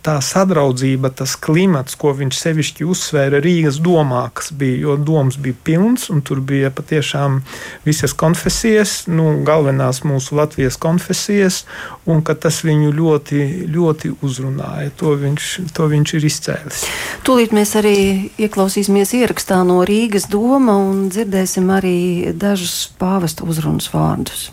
tā 0.06 0.16
sadraudzība, 0.24 1.10
tas 1.14 1.34
klimats, 1.36 1.98
ko 2.00 2.14
viņš 2.16 2.38
sevišķi 2.42 2.86
uzsvēra 2.88 3.42
Rīgas 3.44 3.82
domā, 3.84 4.24
kas 4.34 4.54
bija, 4.56 4.78
jo 4.86 4.96
domas 4.96 5.36
bija 5.36 5.58
pilns, 5.68 6.08
un 6.14 6.22
tur 6.24 6.40
bija 6.40 6.72
patiešām 6.72 7.42
visas 7.84 8.16
konfesijas, 8.18 8.94
nu, 9.12 9.42
galvenās 9.46 10.02
mūsu 10.08 10.38
Latvijas 10.40 10.80
konfesijas, 10.82 11.66
un 12.08 12.24
ka 12.24 12.38
tas 12.40 12.62
viņu 12.64 12.94
ļoti, 12.96 13.42
ļoti 13.76 14.14
uzrunāja. 14.24 14.96
To 15.04 15.18
viņš, 15.20 15.50
to 15.76 15.90
viņš 15.92 16.16
ir 16.16 16.30
izcēlis. 16.32 16.88
Tūlīt 17.28 17.52
mēs 17.54 17.76
arī 17.84 17.98
ieklausīsimies 18.40 19.12
ierakstā 19.20 19.60
no 19.68 19.84
Rīgas 19.86 20.32
doma 20.32 20.80
un 20.88 21.10
dzirdēsim 21.12 21.68
arī 21.76 22.00
dažus 22.32 22.88
pāvesta 22.98 23.44
uzrunas 23.44 23.92
vārdus. 23.92 24.50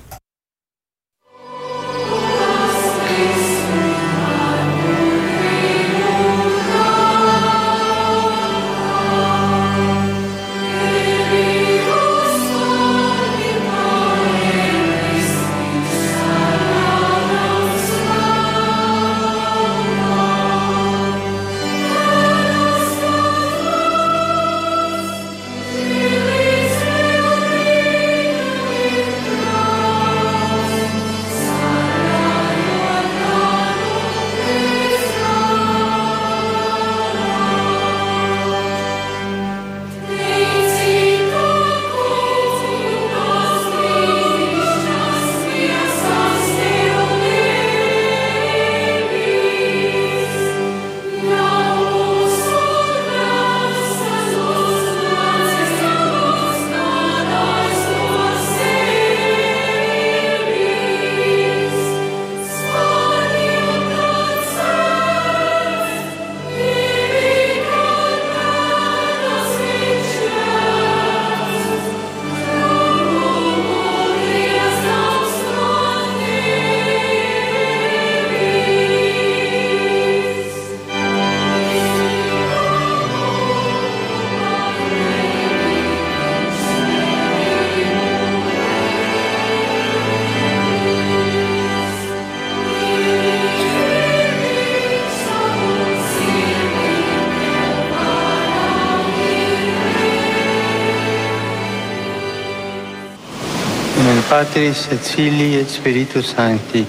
Patris 104.39 104.87
et 104.93 105.03
Filii 105.03 105.57
et 105.57 105.69
Spiritus 105.69 106.29
Sancti. 106.37 106.87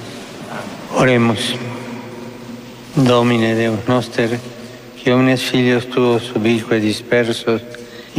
Oremus. 0.95 1.55
Domine 2.93 3.55
Deus 3.55 3.87
noster, 3.87 4.37
qui 4.95 5.09
omnes 5.09 5.41
filios 5.41 5.87
tuos 5.89 6.29
ubique 6.35 6.77
dispersos 6.79 7.63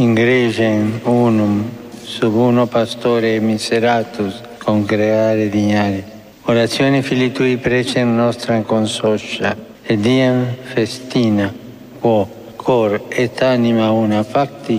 in 0.03 0.15
gregem 0.15 0.99
unum 1.05 1.63
sub 2.03 2.35
uno 2.35 2.65
pastore 2.67 3.39
miseratus 3.39 4.41
concreare 4.65 5.47
dignare. 5.47 6.03
Orazione 6.47 7.01
fili 7.01 7.31
tui 7.31 7.55
precem 7.55 8.13
nostra 8.13 8.59
consoscia 8.67 9.55
et 9.87 9.99
diem 9.99 10.43
festina, 10.73 11.53
quo 12.01 12.27
cor 12.57 12.99
et 13.07 13.41
anima 13.41 13.91
una 13.91 14.23
facti 14.23 14.77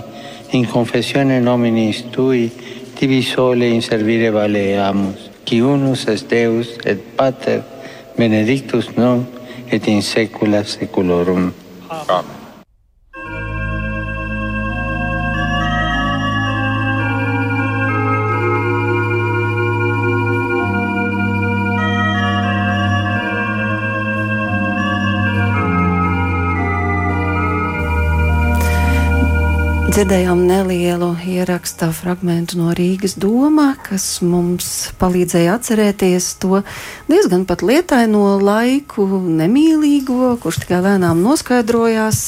in 0.51 0.67
confessione 0.67 1.39
nominis 1.39 2.05
tui 2.11 2.51
tibi 2.95 3.21
sole 3.21 3.67
in 3.67 3.81
servire 3.81 4.31
valeamus, 4.31 5.29
unus 5.51 6.07
est 6.07 6.29
Deus 6.29 6.77
et 6.85 6.97
Pater, 7.15 7.61
benedictus 8.17 8.89
non, 8.97 9.25
et 9.69 9.87
in 9.87 10.01
saecula 10.01 10.63
saeculorum. 10.63 11.53
Amen. 11.89 12.05
Amen. 12.09 12.42
Dzirdējām 29.93 30.39
nelielu 30.49 31.11
ierakstā 31.29 31.91
fragment 31.93 32.55
no 32.57 32.71
Rīgas 32.73 33.13
doma, 33.21 33.75
kas 33.85 34.23
mums 34.25 34.89
palīdzēja 34.97 35.59
atcerēties 35.59 36.31
to 36.41 36.63
diezgan 37.05 37.43
pat 37.45 37.61
lietaino 37.61 38.39
laiku, 38.41 39.05
nemīlīgo, 39.37 40.31
kurš 40.41 40.63
tikai 40.63 40.79
lēnām 40.87 41.21
noskaidrojās 41.21 42.23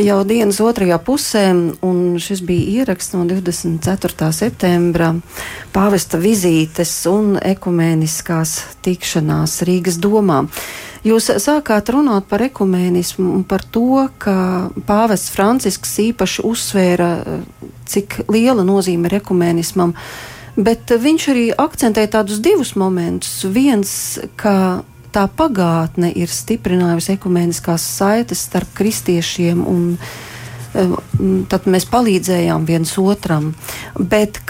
jau 0.00 0.20
dienas 0.24 0.60
otrajā 0.64 0.96
pusē, 1.04 1.44
un 1.84 1.98
šis 2.20 2.42
bija 2.46 2.80
ieraksts 2.80 3.14
no 3.16 3.24
24. 3.28 4.30
septembra 4.32 5.12
pāvesta 5.74 6.20
vizītes 6.20 6.92
un 7.10 7.36
ekumēniskās 7.36 8.54
tikšanās 8.84 9.60
Rīgas 9.68 10.00
domā. 10.02 10.42
Jūs 11.06 11.30
sākāt 11.40 11.88
runāt 11.94 12.26
par 12.28 12.44
ekumēnismu 12.44 13.30
un 13.38 13.44
par 13.48 13.64
to, 13.64 14.06
ka 14.20 14.68
pāvests 14.88 15.32
Francisks 15.32 15.96
īpaši 16.02 16.44
uzsvēra, 16.44 17.10
cik 17.88 18.22
liela 18.28 18.64
nozīme 18.66 19.08
ir 19.08 19.18
ekumēnismam, 19.22 19.94
bet 20.60 20.92
viņš 20.92 21.28
arī 21.32 21.46
akcentēja 21.56 22.16
tādus 22.18 22.42
divus 22.44 22.74
momentus. 22.76 23.40
Viens, 23.48 23.92
ka 24.36 24.82
tā 25.14 25.26
pagātne 25.36 26.10
ir 26.16 26.30
stiprinājusi 26.32 27.14
ekumēniskās 27.16 27.84
saites 27.96 28.44
starp 28.48 28.70
kristiešiem 28.78 29.64
un 29.66 29.82
eh, 29.96 30.94
tad 31.50 31.66
mēs 31.70 31.88
palīdzējām 31.90 32.68
viens 32.68 32.94
otram. 33.00 33.52
Bet 33.98 34.40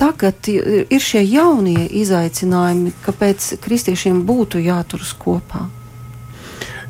tagad 0.00 0.48
ir 0.48 1.02
šie 1.02 1.22
jaunie 1.26 1.86
izaicinājumi, 2.02 2.96
kāpēc 3.04 3.52
kristiešiem 3.62 4.24
būtu 4.26 4.62
jāturas 4.64 5.14
kopā. 5.18 5.68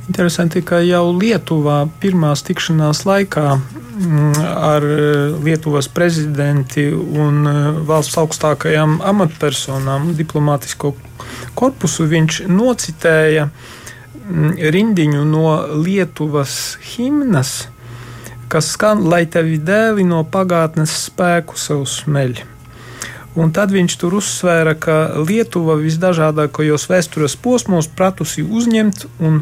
Interesanti, 0.09 0.63
ka 0.67 0.81
jau 0.83 1.13
Lietuvā 1.15 1.85
pirmās 2.03 2.43
tikšanās 2.47 3.05
laikā 3.07 3.61
ar 4.47 4.85
eh, 4.85 5.45
Lietuvas 5.45 5.89
prezidenti 5.89 6.87
un 6.93 7.47
eh, 7.47 7.81
valsts 7.87 8.17
augstākajām 8.21 9.01
amatpersonām, 9.05 10.13
diplomātisko 10.17 10.95
korpusu, 11.59 12.07
viņš 12.09 12.43
nocitēja 12.49 13.49
mm, 13.49 14.55
rindiņu 14.77 15.27
no 15.29 15.57
Lietuvas 15.85 16.79
himnas, 16.95 17.69
kas 18.53 18.73
skan, 18.77 19.05
lai 19.09 19.25
tevi 19.27 19.59
dēli 19.61 20.07
no 20.09 20.23
pagātnes 20.25 20.95
spēku 21.09 21.61
sev 21.61 21.85
smeļ. 21.89 22.43
Un 23.33 23.53
tad 23.57 23.73
viņš 23.73 23.95
tur 23.97 24.19
uzsvēra, 24.19 24.75
ka 24.77 24.97
Lietuva 25.25 25.79
visdažādākajos 25.81 26.85
vēstures 26.91 27.37
posmos 27.41 27.89
pratusi 27.89 28.45
uzņemt 28.45 29.07
un 29.25 29.41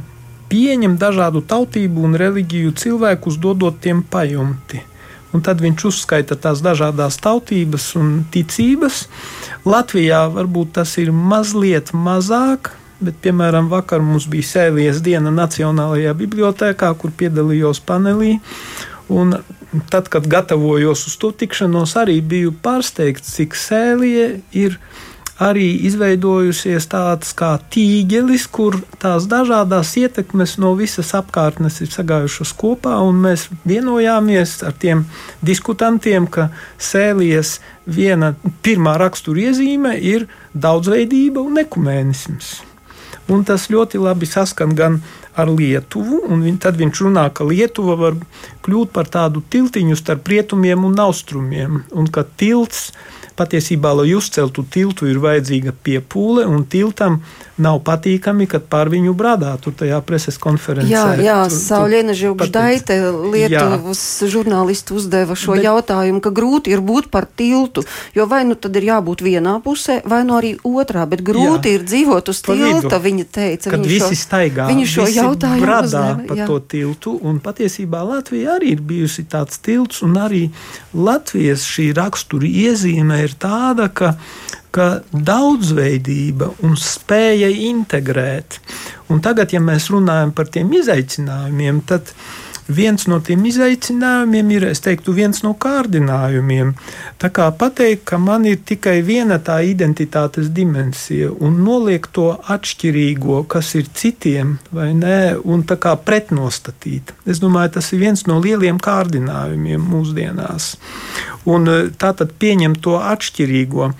pieņemt 0.50 1.00
dažādu 1.00 1.42
tautību 1.46 2.04
un 2.08 2.18
reliģiju 2.18 2.74
cilvēkus, 2.78 3.38
dodot 3.42 3.78
tiem 3.82 4.02
pajumti. 4.02 4.82
Un 5.30 5.44
tad 5.46 5.62
viņš 5.62 5.84
uzskaita 5.86 6.34
tās 6.42 6.58
dažādas 6.64 7.20
tautības 7.22 7.92
un 7.98 8.24
ticības. 8.34 9.04
Latvijā 9.62 10.24
varbūt 10.34 10.74
tas 10.80 10.96
ir 10.98 11.12
mazliet 11.14 11.92
mazāk, 11.94 12.72
bet, 13.00 13.20
piemēram, 13.22 13.70
vakar 13.70 14.02
mums 14.04 14.26
bija 14.30 14.48
sēlies 14.48 15.00
diena 15.06 15.30
Nacionālajā 15.32 16.16
bibliotekā, 16.18 16.90
kur 16.98 17.14
piedalījos 17.16 17.80
panelī. 17.86 18.40
Un 19.10 19.38
tad, 19.90 20.10
kad 20.10 20.26
gatavojos 20.30 21.06
uz 21.06 21.16
to 21.20 21.30
tikšanos, 21.30 21.94
arī 22.02 22.18
biju 22.26 22.52
pārsteigts, 22.62 23.36
cik 23.38 23.54
sēlie 23.58 24.26
ir 24.50 24.78
arī 25.40 25.66
izveidojusies 25.88 26.86
tāds 26.92 27.32
kā 27.36 27.54
tīģelis, 27.72 28.44
kur 28.52 28.76
tās 29.00 29.26
dažādas 29.30 29.94
ietekmes 29.96 30.58
no 30.60 30.74
visas 30.78 31.14
apkārtnes 31.16 31.80
ir 31.80 31.90
sagājušas 31.92 32.52
kopā, 32.60 32.98
un 33.00 33.22
mēs 33.24 33.48
vienojāmies 33.64 34.58
ar 34.68 34.76
tiem 34.76 35.06
diskutantiem, 35.40 36.28
ka 36.28 36.50
sēlies 36.76 37.58
viena 37.88 38.34
pirmā 38.64 38.98
rakstura 39.00 39.48
iezīme 39.48 39.96
ir 39.96 40.28
daudzveidība 40.52 41.40
un 41.40 41.64
ekumēnisms. 41.64 42.58
Un 43.30 43.44
tas 43.46 43.68
ļoti 43.70 44.00
labi 44.02 44.26
saskan 44.26 44.74
gan 44.74 44.98
ar 45.38 45.48
Lietuvu, 45.54 46.24
un 46.28 46.42
viņ, 46.44 46.56
tad 46.60 46.76
viņš 46.80 47.02
runā, 47.06 47.28
ka 47.32 47.46
Lietuva 47.46 47.94
var 47.96 48.16
kļūt 48.66 48.92
par 48.92 49.08
tādu 49.08 49.42
tiltiņu 49.52 49.96
starp 49.96 50.28
rietumiem 50.28 50.84
un 50.84 50.98
austrumiem, 51.00 51.84
un 51.94 52.10
ka 52.12 52.26
tilts 52.26 52.90
patiesībā, 53.40 53.94
lai 54.02 54.12
uzceltu 54.18 54.66
tiltu, 54.68 55.08
ir 55.08 55.20
vajadzīga 55.22 55.72
piepūle, 55.84 56.44
un 56.48 56.66
tiltam 56.68 57.22
nav 57.60 57.80
patīkami, 57.84 58.46
kad 58.50 58.64
pār 58.72 58.90
viņu 58.92 59.12
brādā 59.16 59.52
tur 59.60 59.74
tajā 59.76 60.00
preses 60.06 60.38
konferencē. 60.40 60.90
Jā, 60.90 61.04
jā 61.20 61.38
Sauliena 61.52 62.14
Žilgždaite, 62.16 62.96
Lietuvas 63.32 64.00
jā. 64.00 64.28
žurnālisti 64.32 64.96
uzdeva 64.96 65.36
šo 65.38 65.56
Bet, 65.56 65.66
jautājumu, 65.68 66.22
ka 66.24 66.32
grūti 66.34 66.72
ir 66.72 66.82
būt 66.84 67.10
par 67.12 67.28
tiltu, 67.28 67.84
jo 68.16 68.26
vai 68.30 68.42
nu 68.48 68.56
tad 68.56 68.76
ir 68.80 68.88
jābūt 68.90 69.24
vienā 69.26 69.58
pusē, 69.64 70.00
vai 70.08 70.22
nu 70.28 70.38
arī 70.38 70.54
otrā, 70.64 71.04
bet 71.10 71.24
grūti 71.26 71.74
jā, 71.74 71.80
ir 71.80 71.86
dzīvot 71.86 72.32
uz 72.32 72.42
tilta, 72.46 72.80
vidu, 72.80 73.02
viņa 73.06 73.28
teica. 73.36 73.74
Kad 73.76 73.86
visi 73.86 74.08
šo, 74.08 74.20
staigā, 74.24 74.68
viņa 74.70 74.88
šo 74.94 75.08
jautājumu 75.10 75.66
bradā 75.66 76.04
uzdeva, 76.06 76.28
par 76.30 76.40
jā. 76.40 76.48
to 76.48 76.58
tiltu, 76.74 77.16
un 77.28 77.42
patiesībā 77.44 78.02
Latvija 78.08 78.56
arī 78.56 78.74
ir 78.76 78.84
bijusi 78.84 79.26
tāds 79.28 79.60
tilts, 79.60 80.00
un 80.06 80.16
arī 80.20 80.46
Latvijas 80.96 81.66
šī 81.68 81.90
rakstura 81.98 82.48
iezīme 82.48 83.20
ir 83.26 83.29
tāda, 83.38 83.90
ka 83.92 84.14
ka 84.74 85.00
daudzveidība 85.10 86.52
un 86.66 86.76
spēja 86.78 87.50
integrēt. 87.70 88.60
Un 89.10 89.22
tagad, 89.24 89.50
ja 89.54 89.58
mēs 89.62 89.88
runājam 89.90 90.30
par 90.34 90.50
tiem 90.52 90.70
izaicinājumiem, 90.78 91.82
tad 91.90 92.12
viens 92.74 93.06
no 93.10 93.18
tiem 93.24 93.42
izaicinājumiem 93.50 94.50
ir, 94.54 94.66
es 94.70 94.82
teiktu, 94.84 95.14
viens 95.16 95.42
no 95.44 95.52
kārdinājumiem. 95.60 96.72
Tā 97.20 97.30
kā 97.34 97.48
pateikt, 97.56 98.04
ka 98.10 98.18
man 98.22 98.46
ir 98.48 98.60
tikai 98.66 99.00
viena 99.06 99.40
tā 99.42 99.60
identitātes 99.66 100.50
dimensija 100.54 101.30
un 101.32 101.60
noliekt 101.64 102.14
to 102.16 102.30
atšķirīgo, 102.54 103.42
kas 103.50 103.74
ir 103.80 103.90
citiem, 103.94 104.56
vai 104.74 104.90
nē, 104.96 105.20
un 105.44 105.66
tā 105.68 105.78
kā 105.80 105.96
pretnostatīt. 105.98 107.14
Es 107.26 107.42
domāju, 107.42 107.76
tas 107.78 107.92
ir 107.92 108.04
viens 108.04 108.26
no 108.30 108.40
lieliem 108.42 108.80
kārdinājumiem 108.82 109.84
mūsdienās. 109.92 110.74
Un 111.50 111.68
tā 111.98 112.14
tad 112.16 112.34
pieņemt 112.40 112.82
to 112.84 112.98
atšķirīgo 113.00 113.92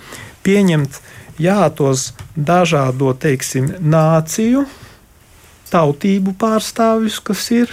pieņemt 0.44 1.00
jā, 1.40 1.60
tos 1.76 2.10
dažādo 2.36 3.12
teiksim, 3.18 3.72
nāciju, 3.80 4.66
tautību 5.70 6.34
pārstāvjus, 6.40 7.20
kas 7.24 7.46
ir 7.54 7.72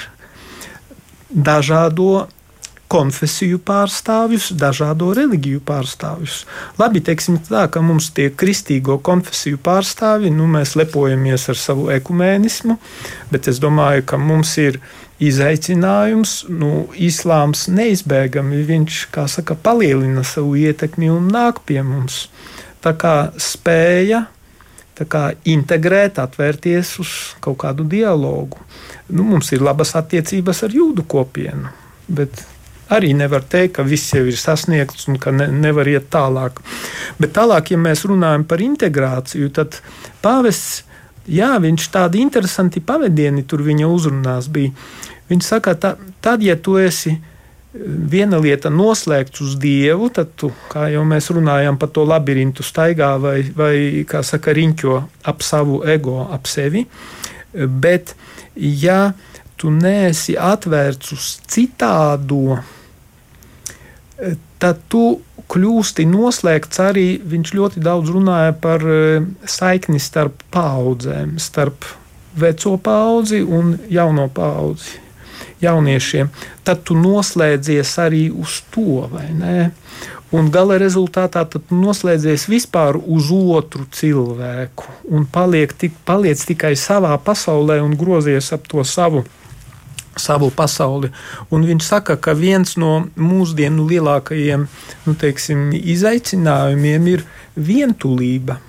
dažādo 1.29 2.27
konfesiju 2.87 3.59
pārstāvjus, 3.67 4.53
dažādo 4.55 5.09
reliģiju 5.15 5.59
pārstāvjus. 5.67 6.45
Labi, 6.79 7.01
teiksim 7.03 7.35
tā, 7.43 7.65
ka 7.71 7.81
mums 7.83 8.09
tie 8.15 8.29
kristīgo 8.31 8.95
konfesiju 9.03 9.59
pārstāvji, 9.63 10.31
nu, 10.31 10.47
mēs 10.47 10.77
lepojamies 10.79 11.49
ar 11.51 11.59
savu 11.59 11.89
ekumēnismu, 11.91 12.77
bet 13.33 13.51
es 13.51 13.59
domāju, 13.59 14.05
ka 14.07 14.19
mums 14.21 14.55
ir 14.63 14.79
izaicinājums, 15.19 16.45
nu, 16.47 16.87
islāms 16.95 17.65
neizbēgami, 17.73 18.63
viņš, 18.71 19.03
kā 19.11 19.27
saka, 19.31 19.57
palielina 19.59 20.23
savu 20.23 20.55
ietekmi 20.55 21.11
un 21.11 21.27
nāk 21.33 21.65
pie 21.67 21.81
mums 21.83 22.27
tā 22.87 22.93
kā 22.97 23.15
spēja 23.41 24.25
integrēt, 25.45 26.19
atvērties 26.19 26.97
uz 27.03 27.13
kaut 27.43 27.59
kādu 27.63 27.85
dialogu. 27.87 28.59
Nu, 29.09 29.23
mums 29.23 29.51
ir 29.53 29.61
labas 29.63 29.95
attiecības 29.99 30.63
ar 30.67 30.77
jūdu 30.77 31.05
kopienu, 31.07 31.69
bet 32.07 32.45
Arī 32.87 33.11
nevar 33.11 33.43
teikt, 33.43 33.73
ka 33.75 33.83
viss 33.83 34.13
jau 34.15 34.23
ir 34.23 34.37
sasniegts 34.39 35.09
un 35.11 35.17
ka 35.19 35.33
ne, 35.35 35.49
nevar 35.51 35.89
iet 35.91 36.07
tālāk. 36.13 36.61
Bet 37.19 37.33
tālāk, 37.35 37.73
ja 37.73 37.79
mēs 37.83 38.05
runājam 38.07 38.45
par 38.47 38.63
integrāciju, 38.63 39.49
tad 39.51 39.81
pāvests, 40.23 40.85
jā, 41.27 41.51
viņš 41.59 41.89
tādi 41.91 42.21
interesanti 42.23 42.79
pavadieni 42.79 43.43
tur 43.43 43.65
viņa 43.65 43.89
uzrunās 43.91 44.47
bija. 44.47 44.71
Viņš 45.27 45.49
saka, 45.49 45.75
tā, 45.75 45.97
tad, 46.23 46.45
ja 46.47 46.55
tu 46.55 46.77
esi 46.79 47.17
viena 47.85 48.39
lieta 48.41 48.71
noslēgts 48.73 49.43
uz 49.45 49.55
dievu, 49.61 50.09
tad 50.13 50.33
tu, 50.39 50.51
kā 50.71 50.87
jau 50.93 51.03
mēs 51.07 51.29
runājām 51.33 51.79
par 51.79 51.91
to 51.95 52.05
labirintu, 52.07 52.65
staigā 52.65 53.13
vai, 53.21 53.39
vai 53.55 53.75
kā 54.07 54.23
saka, 54.25 54.55
riņķo 54.57 54.97
ap 55.27 55.45
savu 55.45 55.81
ego, 55.87 56.19
ap 56.31 56.49
sevi. 56.49 56.85
Bet, 57.53 58.15
ja 58.55 59.13
tu 59.57 59.71
neesi 59.73 60.37
atvērts 60.37 61.13
uz 61.15 61.29
citādo, 61.49 62.59
tad 64.61 64.83
tu 64.91 65.05
kļūsti 65.51 66.05
noslēgts 66.09 66.81
arī. 66.83 67.07
Viņš 67.23 67.53
ļoti 67.57 67.83
daudz 67.83 68.11
runāja 68.13 68.53
par 68.61 68.83
e, 68.83 69.21
saikni 69.47 70.01
starp 70.01 70.43
paudzēm, 70.53 71.37
starp 71.41 71.87
veco 72.37 72.75
paudzi 72.83 73.41
un 73.41 73.75
jauno 73.89 74.27
paudzi, 74.33 74.99
jauniešiem. 75.61 76.29
Tad 76.63 76.83
tu 76.87 76.97
noslēdzies 76.97 77.95
arī 78.03 78.27
uz 78.31 78.61
to, 78.73 79.07
vai 79.11 79.29
ne? 79.33 79.71
Un 80.35 80.49
gala 80.51 80.75
rezultātā 80.81 81.45
tu 81.47 81.61
noslēdzies 81.71 82.49
vispār 82.51 82.97
uz 82.99 83.29
otru 83.31 83.85
cilvēku 83.95 84.91
un 85.15 85.23
paliek 85.31 85.71
tik, 85.71 85.95
paliec 86.05 86.41
tikai 86.49 86.73
savā 86.75 87.13
pasaulē 87.23 87.79
un 87.79 87.95
grozies 87.95 88.51
ap 88.51 88.67
to 88.67 88.83
savu 88.83 89.23
savu 90.19 90.49
pasauli. 90.49 91.11
Un 91.53 91.65
viņš 91.67 91.83
saka, 91.85 92.17
ka 92.17 92.33
viens 92.37 92.75
no 92.81 93.07
mūsdienu 93.15 93.85
lielākajiem 93.89 94.65
nu, 95.05 95.13
teiksim, 95.13 95.69
izaicinājumiem 95.77 97.11
ir 97.13 97.25
vientulība. 97.55 98.59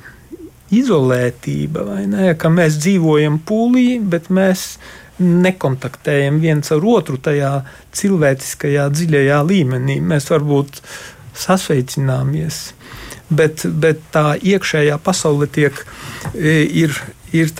Izolētība, 0.69 1.85
ne? 2.13 2.35
Ka 2.37 2.51
mēs 2.53 2.77
dzīvojam 2.83 3.39
pūlī, 3.49 4.03
bet 4.05 4.29
mēs 4.29 4.75
nekontaktējam 5.19 6.41
viens 6.43 6.73
ar 6.75 6.85
otru 6.87 7.19
tajā 7.23 7.53
cilvēciskajā, 7.97 8.89
dziļajā 8.95 9.39
līmenī. 9.49 9.99
Mēs 10.05 10.31
varbūt 10.33 10.81
sasveicināmies, 11.39 12.61
bet, 13.31 13.67
bet 13.67 14.03
tā 14.15 14.33
iekšējā 14.39 14.99
pasaule 15.03 15.49
tiek, 15.51 15.85
e, 16.35 16.63
ir, 16.85 16.95
ir 17.33 17.53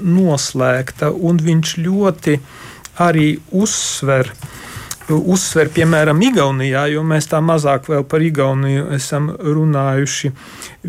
noslēgta, 0.00 1.12
un 1.12 1.40
viņš 1.40 1.78
ļoti 1.84 2.38
arī 3.04 3.34
uzsver. 3.52 4.32
Uzsver, 5.04 5.68
piemēram, 5.68 6.16
Igaunijā, 6.24 6.86
jo 6.88 7.02
mēs 7.04 7.28
tā 7.28 7.42
mazāk 7.44 7.90
vēl 7.92 8.06
par 8.08 8.22
Igauniju 8.24 8.86
esam 8.96 9.28
runājuši. 9.36 10.30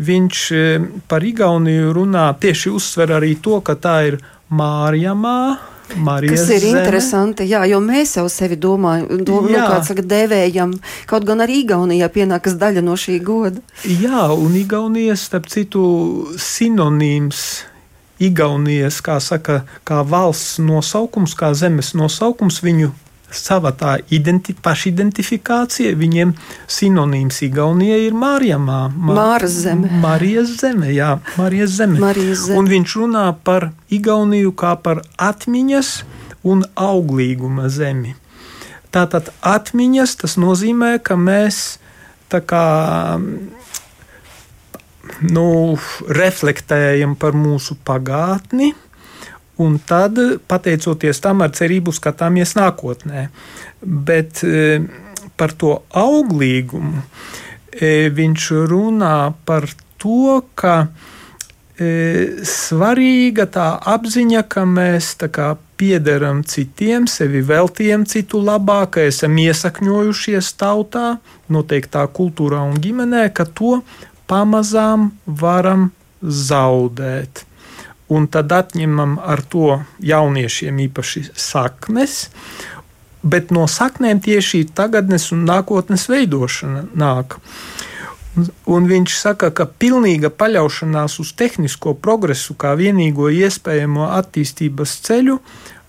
Viņš 0.08 0.44
e, 0.56 0.64
par 1.08 1.24
Igauniju 1.24 1.92
runā 1.92 2.30
tieši 2.40 2.72
uzsver 2.72 3.12
arī 3.18 3.34
to, 3.44 3.60
ka 3.60 3.76
tā 3.76 3.98
ir 4.08 4.16
Mārjamā, 4.48 5.75
Marijas 5.94 6.40
kas 6.40 6.50
ir 6.56 6.64
zeme. 6.64 6.80
interesanti, 6.80 7.46
jā, 7.46 7.62
jo 7.70 7.78
mēs 7.84 8.16
jau 8.18 8.26
sevi 8.32 8.58
domājam, 8.58 9.22
dom, 9.24 9.46
nu, 9.52 9.60
saka, 9.86 10.02
dēvējam, 10.02 10.74
kaut 11.06 11.26
gan 11.28 11.44
arī 11.44 11.60
Igaunijā 11.62 12.08
pienākas 12.12 12.58
daļa 12.60 12.82
no 12.84 12.98
šī 12.98 13.20
goda. 13.24 13.62
Jā, 13.86 14.26
un 14.34 14.58
Igaunijas, 14.58 15.28
starp 15.30 15.48
citu, 15.52 15.86
sinonīms 16.40 17.46
Igaunijas, 18.18 19.02
kā 19.04 19.18
saka, 19.20 19.62
kā 19.86 20.02
valsts 20.02 20.58
nosaukums, 20.62 21.36
kā 21.38 21.52
zemes 21.54 21.92
nosaukums, 21.96 22.62
viņu 22.64 22.92
sava 23.38 23.72
tā 23.76 23.96
identi, 24.12 24.54
pašidentifikācija, 24.54 25.94
viņiem 25.98 26.34
sinonīms 26.70 27.40
Igaunijai 27.46 28.02
ir 28.08 28.16
Mārijamā. 28.18 28.80
Mā, 28.92 29.16
Māras 29.16 29.56
zeme. 29.64 29.90
Marijas 30.02 30.56
zeme, 30.60 30.90
jā, 30.94 31.16
Marijas 31.38 31.76
zeme. 31.78 32.00
Marijas 32.02 32.46
zeme. 32.46 32.60
Un 32.60 32.70
viņš 32.70 32.96
runā 33.00 33.26
par 33.46 33.70
Igauniju 33.92 34.54
kā 34.58 34.76
par 34.82 35.02
atmiņas 35.16 35.92
un 36.46 36.64
auglīguma 36.74 37.70
zemi. 37.72 38.14
Tātad 38.94 39.32
atmiņas 39.44 40.16
tas 40.22 40.38
nozīmē, 40.40 40.96
ka 41.04 41.18
mēs 41.20 41.78
tā 42.32 42.40
kā 42.40 42.66
nu, 45.20 45.46
reflektējam 46.08 47.14
par 47.18 47.36
mūsu 47.38 47.76
pagātni, 47.86 48.72
un 49.62 49.78
tad, 49.78 50.18
pateicoties 50.48 51.20
tam, 51.24 51.42
ar 51.44 51.54
cerību 51.56 51.94
skatāmies 51.96 52.54
nākotnē. 52.58 53.28
Bet 53.80 54.42
e, 54.44 54.80
par 55.36 55.54
to 55.56 55.78
auglīgumu 55.96 57.02
e, 57.72 58.08
viņš 58.12 58.48
runā 58.70 59.18
par 59.48 59.68
to, 60.00 60.42
ka 60.54 60.76
e, 61.78 62.42
svarīga 62.44 63.48
tā 63.52 63.70
apziņa, 63.96 64.44
ka 64.50 64.66
mēs 64.68 65.14
kā, 65.32 65.54
piederam 65.76 66.42
citiem, 66.48 67.06
sevi 67.08 67.42
veltījam 67.44 68.06
citu 68.08 68.40
labā, 68.44 68.82
ka 68.90 69.04
esam 69.08 69.36
iesakņojušies 69.40 70.52
tautā, 70.60 71.18
noteiktā 71.52 72.06
kultūrā 72.16 72.62
un 72.64 72.78
ģimenē, 72.80 73.28
ka 73.36 73.44
to 73.44 73.80
pamazām 74.30 75.10
varam 75.26 75.90
zaudēt. 76.22 77.45
Un 78.12 78.28
tad 78.30 78.52
atņemam 78.54 79.16
ar 79.18 79.42
to 79.42 79.80
jauniešiem 79.98 80.78
īpaši 80.84 81.24
saknes, 81.34 82.28
bet 83.26 83.50
no 83.50 83.66
saknēm 83.66 84.20
tieši 84.22 84.62
tagadnes 84.78 85.32
un 85.34 85.42
nākotnes 85.48 86.06
veidošana 86.12 86.84
nāk. 86.94 87.40
Un 88.68 88.86
viņš 88.86 89.14
saka, 89.16 89.48
ka 89.50 89.64
pilnīga 89.66 90.28
paļaušanās 90.30 91.16
uz 91.22 91.32
tehnisko 91.34 91.96
progresu 91.98 92.54
kā 92.54 92.74
vienīgo 92.78 93.30
iespējamo 93.32 94.10
attīstības 94.18 94.98
ceļu 95.08 95.38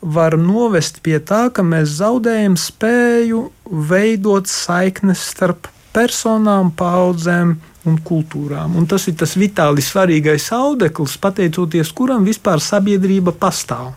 var 0.02 0.38
novest 0.40 1.02
pie 1.04 1.20
tā, 1.20 1.48
ka 1.54 1.66
mēs 1.66 1.98
zaudējam 2.00 2.56
spēju 2.58 3.48
veidot 3.90 4.48
saiknes 4.48 5.26
starp 5.34 5.68
personām, 5.94 6.72
paudzēm 6.72 7.58
un 7.88 7.98
kultūrām. 8.04 8.76
Un 8.78 8.88
tas 8.90 9.08
ir 9.10 9.16
tas 9.20 9.36
vitāli 9.40 9.84
svarīgais 9.84 10.50
audekls, 10.56 11.18
pateicoties 11.22 11.94
kuram 11.96 12.28
vispār 12.28 12.62
sabiedrība 12.64 13.34
pastāv. 13.36 13.94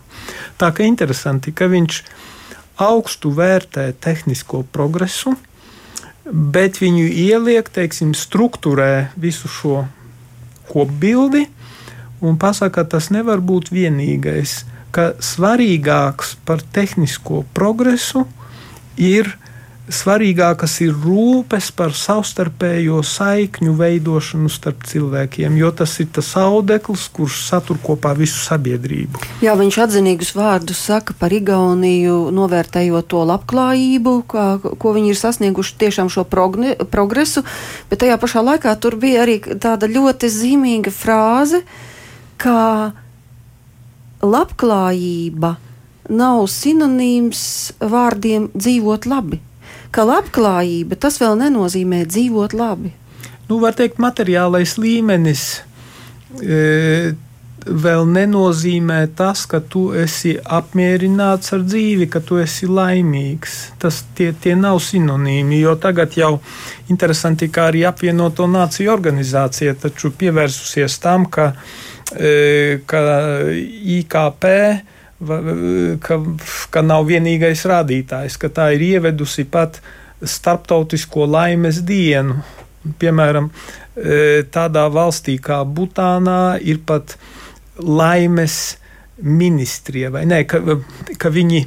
Tā 0.61 0.70
kā 0.76 0.87
interesanti, 0.87 1.53
ka 1.53 1.68
viņš 1.70 2.03
augstu 2.81 3.33
vērtē 3.37 3.90
tehnisko 4.00 4.64
progresu, 4.72 5.35
bet 6.24 6.79
viņu 6.81 7.07
ieliek, 7.09 7.68
teiksim, 7.72 8.14
struktūrē 8.16 9.11
visu 9.20 9.50
šo 9.50 9.85
kopbildi 10.70 11.46
un 12.20 12.37
pasaka, 12.38 12.85
ka 12.85 12.96
tas 12.96 13.11
nevar 13.11 13.40
būt 13.42 13.72
vienīgais, 13.74 14.62
ka 14.94 15.14
svarīgāks 15.22 16.37
par 16.46 16.62
tehnisko 16.74 17.44
progresu 17.57 18.26
ir 19.00 19.33
svarīgākas 19.94 20.76
ir 20.85 20.94
rūpes 20.94 21.70
par 21.76 21.92
savstarpējo 21.96 23.00
saikņu 23.07 23.74
veidošanu 23.79 24.50
starp 24.53 24.85
cilvēkiem, 24.88 25.57
jo 25.59 25.70
tas 25.76 25.96
ir 26.03 26.09
tas 26.14 26.31
audekls, 26.38 27.09
kurš 27.14 27.40
satur 27.48 27.81
kopā 27.83 28.12
visu 28.18 28.38
sabiedrību. 28.44 29.20
Jā, 29.44 29.57
viņš 29.59 29.81
atzinīgus 29.87 30.33
vārdus 30.38 30.81
saka 30.90 31.16
par 31.18 31.35
Igauniju, 31.35 32.31
novērtējot 32.35 33.11
to 33.11 33.24
labklājību, 33.31 34.14
kā, 34.31 34.46
ko 34.61 34.94
viņi 34.96 35.12
ir 35.12 35.20
sasnieguši 35.20 35.76
tiešām 35.83 36.11
šo 36.12 36.24
progne, 36.29 36.76
progresu, 36.90 37.44
bet 37.90 38.05
tajā 38.05 38.18
pašā 38.22 38.44
laikā 38.46 38.74
tur 38.81 38.98
bija 39.00 39.26
arī 39.26 39.40
tāda 39.42 39.90
ļoti 39.90 40.31
zīmīga 40.31 40.94
frāze, 40.94 41.64
ka 42.40 42.94
labklājība 44.22 45.57
nav 46.11 46.42
sinonīms 46.50 47.44
vārdiem 47.79 48.50
dzīvot 48.57 49.07
labi 49.11 49.40
ka 49.94 50.05
labklājība 50.07 50.98
tas 51.00 51.18
vēl 51.22 51.38
nenozīmē 51.40 52.05
dzīvot 52.09 52.55
labi. 52.57 52.94
Nu, 53.50 53.59
var 53.59 53.74
teikt, 53.74 53.98
materiālais 53.98 54.76
līmenis 54.79 55.44
e, 56.38 57.11
vēl 57.66 58.05
nenozīmē 58.07 59.00
tas, 59.18 59.42
ka 59.50 59.59
tu 59.61 59.88
esi 59.98 60.37
apmierināts 60.38 61.50
ar 61.57 61.64
dzīvi, 61.66 62.07
ka 62.12 62.22
tu 62.24 62.38
esi 62.38 62.68
laimīgs. 62.70 63.57
Tas 63.83 64.05
tie, 64.14 64.31
tie 64.33 64.55
nav 64.55 64.79
sinonīmi, 64.87 65.59
jo 65.64 65.74
tagad 65.83 66.14
jau 66.18 66.37
interesanti, 66.92 67.50
kā 67.50 67.66
arī 67.72 67.83
apvienoto 67.90 68.46
nāciju 68.50 68.92
organizācija 68.94 69.74
taču 69.83 70.12
pievērsusies 70.22 71.00
tam, 71.03 71.26
ka, 71.26 71.50
e, 72.14 72.81
ka 72.87 73.03
IKP 73.98 74.46
ka, 75.20 76.18
ka 76.72 76.83
nav 76.85 77.06
vienīgais 77.09 77.64
rādītājs, 77.68 78.38
ka 78.40 78.48
tā 78.52 78.70
ir 78.76 78.87
ievedusi 78.94 79.44
pat 79.50 79.80
starptautisko 80.20 81.26
laimes 81.28 81.83
dienu. 81.87 82.40
Piemēram, 83.00 83.50
e, 83.96 84.42
tādā 84.52 84.87
valstī 84.92 85.37
kā 85.42 85.61
Butānā 85.68 86.56
ir 86.64 86.80
pat 86.87 87.18
laimes 87.76 88.78
ministrija, 89.20 90.09
vai 90.11 90.24
ne, 90.28 90.44
ka, 90.48 90.62
ka, 91.20 91.33
viņi, 91.33 91.64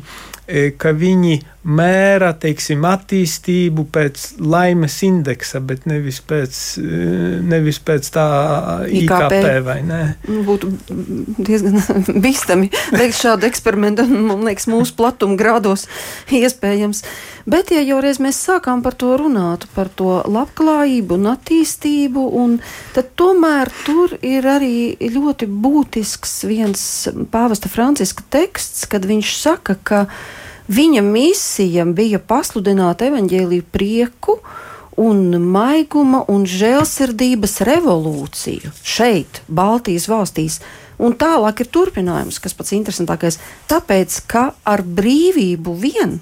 e, 0.48 0.72
ka 0.78 0.96
viņi 0.98 1.38
mēra 1.64 2.34
teiksim, 2.36 2.84
attīstību 2.88 3.86
pēc 3.94 4.26
laimes 4.44 4.98
indeksa, 5.08 5.62
bet 5.64 5.86
nevis 5.88 6.20
pēc, 6.28 6.60
nevis 7.48 7.80
pēc 7.84 8.10
tā 8.16 8.28
IKP. 8.92 9.38
IKP 9.40 9.70
nu, 9.88 10.42
būtu 10.48 10.72
diezgan 11.40 11.80
bīstami 12.26 12.72
veikt 12.92 13.20
šādu 13.20 13.48
eksperimentu, 13.48 14.08
man 14.12 14.44
liekas, 14.48 14.68
mūsu 14.72 14.96
platuma 15.00 15.40
grādos 15.40 15.88
iespējams. 16.34 17.04
Bet, 17.48 17.74
ja 17.76 17.82
jau 17.84 18.00
reiz 18.04 18.22
mēs 18.24 18.40
sākām 18.44 18.84
par 18.84 18.96
to 19.00 19.16
runāt, 19.20 19.66
par 19.76 19.90
to 19.92 20.22
labklājību 20.32 21.18
un 21.18 21.32
attīstību, 21.34 22.28
un 22.40 22.60
tad 22.96 23.12
tomēr 23.20 23.72
tur 23.84 24.16
ir 24.24 24.48
arī 24.48 24.96
ļoti 25.00 25.48
būtisks 25.48 26.38
viens 26.48 26.86
pāvesta 27.32 27.72
Franciska 27.72 28.24
teksts, 28.32 28.88
kad 28.92 29.08
viņš 29.08 29.36
saka, 29.42 29.76
ka 29.84 30.06
Viņa 30.74 31.02
misija 31.06 31.84
bija 31.86 32.20
pasludināt 32.24 33.04
evaņģēlīju 33.06 33.66
prieku 33.74 34.38
un 35.02 35.36
maiguma 35.52 36.24
un 36.32 36.46
žēlsirdības 36.50 37.60
revolūciju 37.68 38.72
šeit, 38.86 39.42
Baltijas 39.48 40.08
valstīs. 40.10 40.60
Un 41.04 41.18
tālāk 41.20 41.64
ir 41.64 41.70
turpinājums, 41.74 42.40
kas 42.40 42.56
pats 42.56 42.74
interesantākais. 42.78 43.40
Tāpēc, 43.70 44.22
ka 44.30 44.46
ar 44.70 44.86
brīvību 44.86 45.74
vien, 45.82 46.20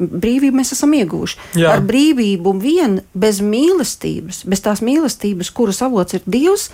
brīvību 0.00 0.56
mēs 0.58 0.74
esam 0.76 0.96
ieguvuši, 0.96 1.38
Jā. 1.60 1.76
ar 1.76 1.84
brīvību 1.86 2.56
vien, 2.60 3.00
bez 3.14 3.40
mīlestības, 3.44 4.42
bez 4.48 4.64
tās 4.64 4.82
mīlestības, 4.84 5.52
kuras 5.56 5.82
avots 5.86 6.18
ir 6.18 6.24
Dievs, 6.26 6.70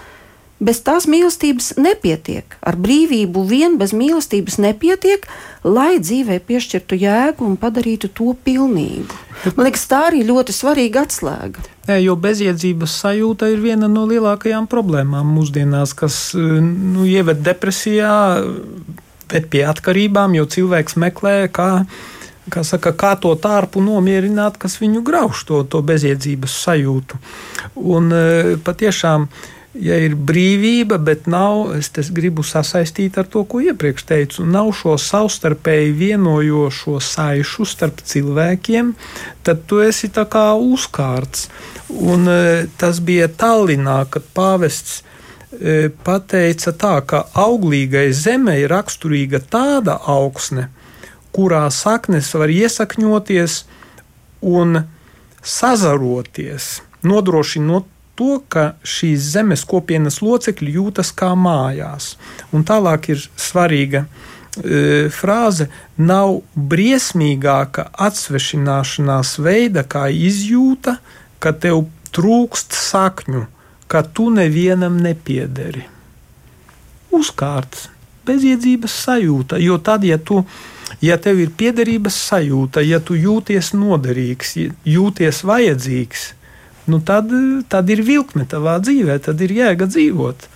bez 0.63 0.81
tās 0.87 1.09
mīlestības 1.11 1.75
nepietiek. 1.83 2.57
Ar 2.63 2.79
brīvību 2.79 3.43
vien 3.49 3.77
bez 3.81 3.93
mīlestības 3.97 4.61
nepietiek, 4.63 5.27
lai 5.67 5.99
dzīvē 6.03 6.39
piešķirtu 6.47 6.99
jēgu 7.03 7.47
un 7.47 7.59
padarītu 7.61 8.11
to 8.15 8.33
pilnīgu. 8.47 9.19
Man 9.57 9.67
liekas, 9.67 9.87
tā 9.91 10.07
arī 10.13 10.23
ļoti 10.29 10.55
svarīga 10.55 11.05
atslēga. 11.07 11.67
Nē, 11.89 11.99
jo 12.05 12.15
bezjēdzības 12.15 12.95
sajūta 13.03 13.49
ir 13.51 13.63
viena 13.63 13.89
no 13.91 14.05
lielākajām 14.07 14.69
problēmām 14.71 15.33
mūsdienās, 15.35 15.97
kas 15.99 16.19
nu, 16.39 17.03
ieved 17.09 17.43
depresijā, 17.43 18.13
ved 19.33 19.49
pie 19.51 19.65
atkarībām, 19.67 20.37
jo 20.37 20.47
cilvēks 20.55 20.99
meklē, 21.01 21.37
kā, 21.55 21.71
kā, 22.53 22.63
saka, 22.67 22.93
kā 22.95 23.15
to 23.21 23.33
tārpu 23.41 23.83
nomierināt, 23.85 24.61
kas 24.63 24.79
viņu 24.83 25.03
grauž 25.07 25.43
to, 25.49 25.63
to 25.65 25.83
bezjēdzības 25.89 26.59
sajūtu. 26.67 27.21
Un 27.97 28.15
patiešām 28.63 29.27
ja 29.75 29.97
ir 30.05 30.15
brīvība, 30.17 30.99
bet 31.01 31.27
nav, 31.31 31.73
es 31.79 32.11
gribu 32.13 32.45
sasaistīt 32.45 33.17
ar 33.21 33.29
to, 33.31 33.45
ko 33.49 33.63
iepriekš 33.65 34.05
teicu, 34.09 34.45
nav 34.45 34.73
šo 34.77 34.99
savstarpēji 35.01 35.95
vienojošo 35.97 36.99
saišu 37.01 37.67
starp 37.69 38.03
cilvēkiem, 38.05 38.93
tad 39.47 39.65
tu 39.67 39.81
esi 39.85 40.13
tā 40.13 40.27
kā 40.29 40.53
uzkārts. 40.57 41.49
Un 41.89 42.29
e, 42.29 42.67
tas 42.81 43.01
bija 43.05 43.29
Tallinā, 43.29 44.03
kad 44.13 44.27
pāvests 44.37 45.01
e, 45.01 45.89
pateica 46.05 46.73
tā, 46.77 46.95
ka 47.07 47.25
auglīgai 47.33 48.11
zemē 48.17 48.59
ir 48.63 48.73
raksturīga 48.73 49.43
tāda 49.53 49.99
augsne, 50.09 50.69
kurā 51.33 51.65
saknes 51.73 52.29
var 52.37 52.53
iesakņoties 52.53 53.63
un 54.53 54.83
sazaroties, 55.43 56.83
nodrošinot 57.09 57.89
to, 58.19 58.41
ka 58.49 58.73
šīs 58.85 59.33
zemes 59.35 59.65
kopienas 59.69 60.21
locekļi 60.25 60.77
jūtas 60.77 61.13
kā 61.17 61.33
mājās. 61.39 62.17
Un 62.53 62.67
tālāk 62.69 63.11
ir 63.15 63.23
svarīga 63.41 64.05
e, 64.05 65.09
frāze: 65.13 65.69
nav 65.97 66.41
briesmīgāka 66.57 67.89
atsvešināšanās 68.09 69.39
veida, 69.43 69.85
kā 69.85 70.09
izjūta, 70.13 70.99
ka 71.43 71.55
tev 71.65 71.87
trūkst 72.13 72.77
sakņu, 72.77 73.47
ka 73.89 74.05
tu 74.05 74.29
nevienam 74.35 75.01
nepiederi. 75.03 75.87
Uzkārts, 77.13 77.89
bezjēdzības 78.29 78.95
sajūta, 79.07 79.59
jo 79.61 79.77
tad, 79.85 80.05
ja 80.09 80.17
tu 80.19 80.45
ja 81.03 81.17
tev 81.21 81.41
ir 81.43 81.51
piederības 81.57 82.17
sajūta, 82.29 82.83
ja 82.85 83.01
tu 83.01 83.17
jūties 83.19 83.73
noderīgs, 83.77 84.55
jūties 84.87 85.43
vajadzīgs, 85.49 86.29
nu 86.93 87.01
tad, 87.05 87.33
tad 87.73 87.91
ir 87.93 88.05
vilkme 88.07 88.45
tavā 88.49 88.79
dzīvē, 88.85 89.19
tad 89.25 89.41
ir 89.45 89.57
jēga 89.63 89.89
dzīvot. 89.91 90.49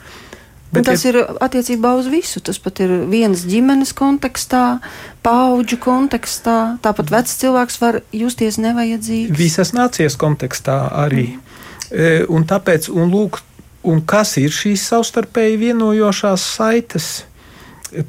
Bet, 0.72 0.86
tas 0.88 1.04
ja... 1.04 1.12
ir 1.12 1.18
attiecībā 1.42 1.92
uz 1.96 2.08
visu. 2.10 2.42
Tas 2.44 2.58
pat 2.62 2.82
ir 2.84 2.92
vienas 3.10 3.44
ģimenes 3.48 3.94
kontekstā, 3.96 4.78
paudžu 5.24 5.78
kontekstā. 5.82 6.76
Tāpat 6.84 7.12
vecs 7.14 7.36
cilvēks 7.40 7.78
var 7.82 8.00
justies 8.14 8.58
nevajadzīgs. 8.62 9.36
Visas 9.38 9.72
nācijas 9.76 10.18
kontekstā 10.20 10.80
arī. 11.06 11.28
Mm. 11.36 11.46
E, 11.90 12.10
un 12.32 12.46
tāpēc, 12.48 12.90
un 12.90 13.14
lūk, 13.14 13.40
un 13.86 14.02
kas 14.08 14.36
ir 14.42 14.54
šīs 14.54 14.88
savstarpēji 14.90 15.60
vienojošās 15.68 16.50
saites? 16.58 17.10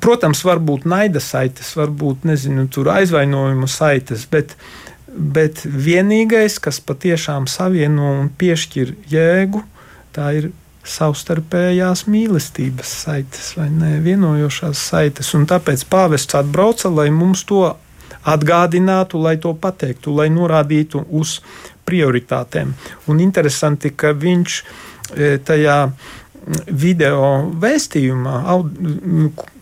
Protams, 0.02 0.42
var 0.44 0.60
būt 0.60 0.88
naida 0.90 1.22
saites, 1.22 1.70
varbūt 1.78 2.26
nezinu, 2.28 2.66
aizvainojuma 2.92 3.70
saites, 3.70 4.26
bet 4.30 4.58
bet 5.18 5.64
vienīgais, 5.66 6.60
kas 6.64 6.80
patiešām 6.84 7.48
savieno 7.50 8.14
un 8.22 8.30
piešķir 8.30 8.94
jēgu, 9.12 9.64
tā 10.16 10.32
ir 10.38 10.52
savstarpējās 10.88 12.06
mīlestības 12.08 12.92
saites 13.04 13.52
vai 13.58 13.68
ne, 13.74 13.98
vienojošās 14.04 14.84
saites. 14.92 15.34
Un 15.36 15.48
tāpēc 15.50 15.84
pāvests 15.92 16.38
atbrauca, 16.40 16.92
lai 16.94 17.10
mums 17.12 17.44
to 17.48 17.66
atgādinātu, 18.28 19.20
lai 19.24 19.36
to 19.42 19.54
pateiktu, 19.56 20.14
lai 20.16 20.30
norādītu 20.34 21.04
uz 21.20 21.40
prioritātēm. 21.88 22.74
Un 23.12 23.20
interesanti, 23.24 23.94
ka 23.96 24.14
viņš 24.16 24.58
e, 24.60 25.36
tajā 25.48 25.78
video 26.72 27.22
vēstījumā, 27.60 28.40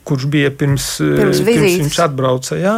kurš 0.05 0.27
bija 0.31 0.51
pirms, 0.53 0.87
eh, 1.01 1.17
pirms, 1.19 1.41
pirms 1.45 1.79
viņš 1.81 1.99
atbrauca. 2.05 2.59
Jā. 2.59 2.75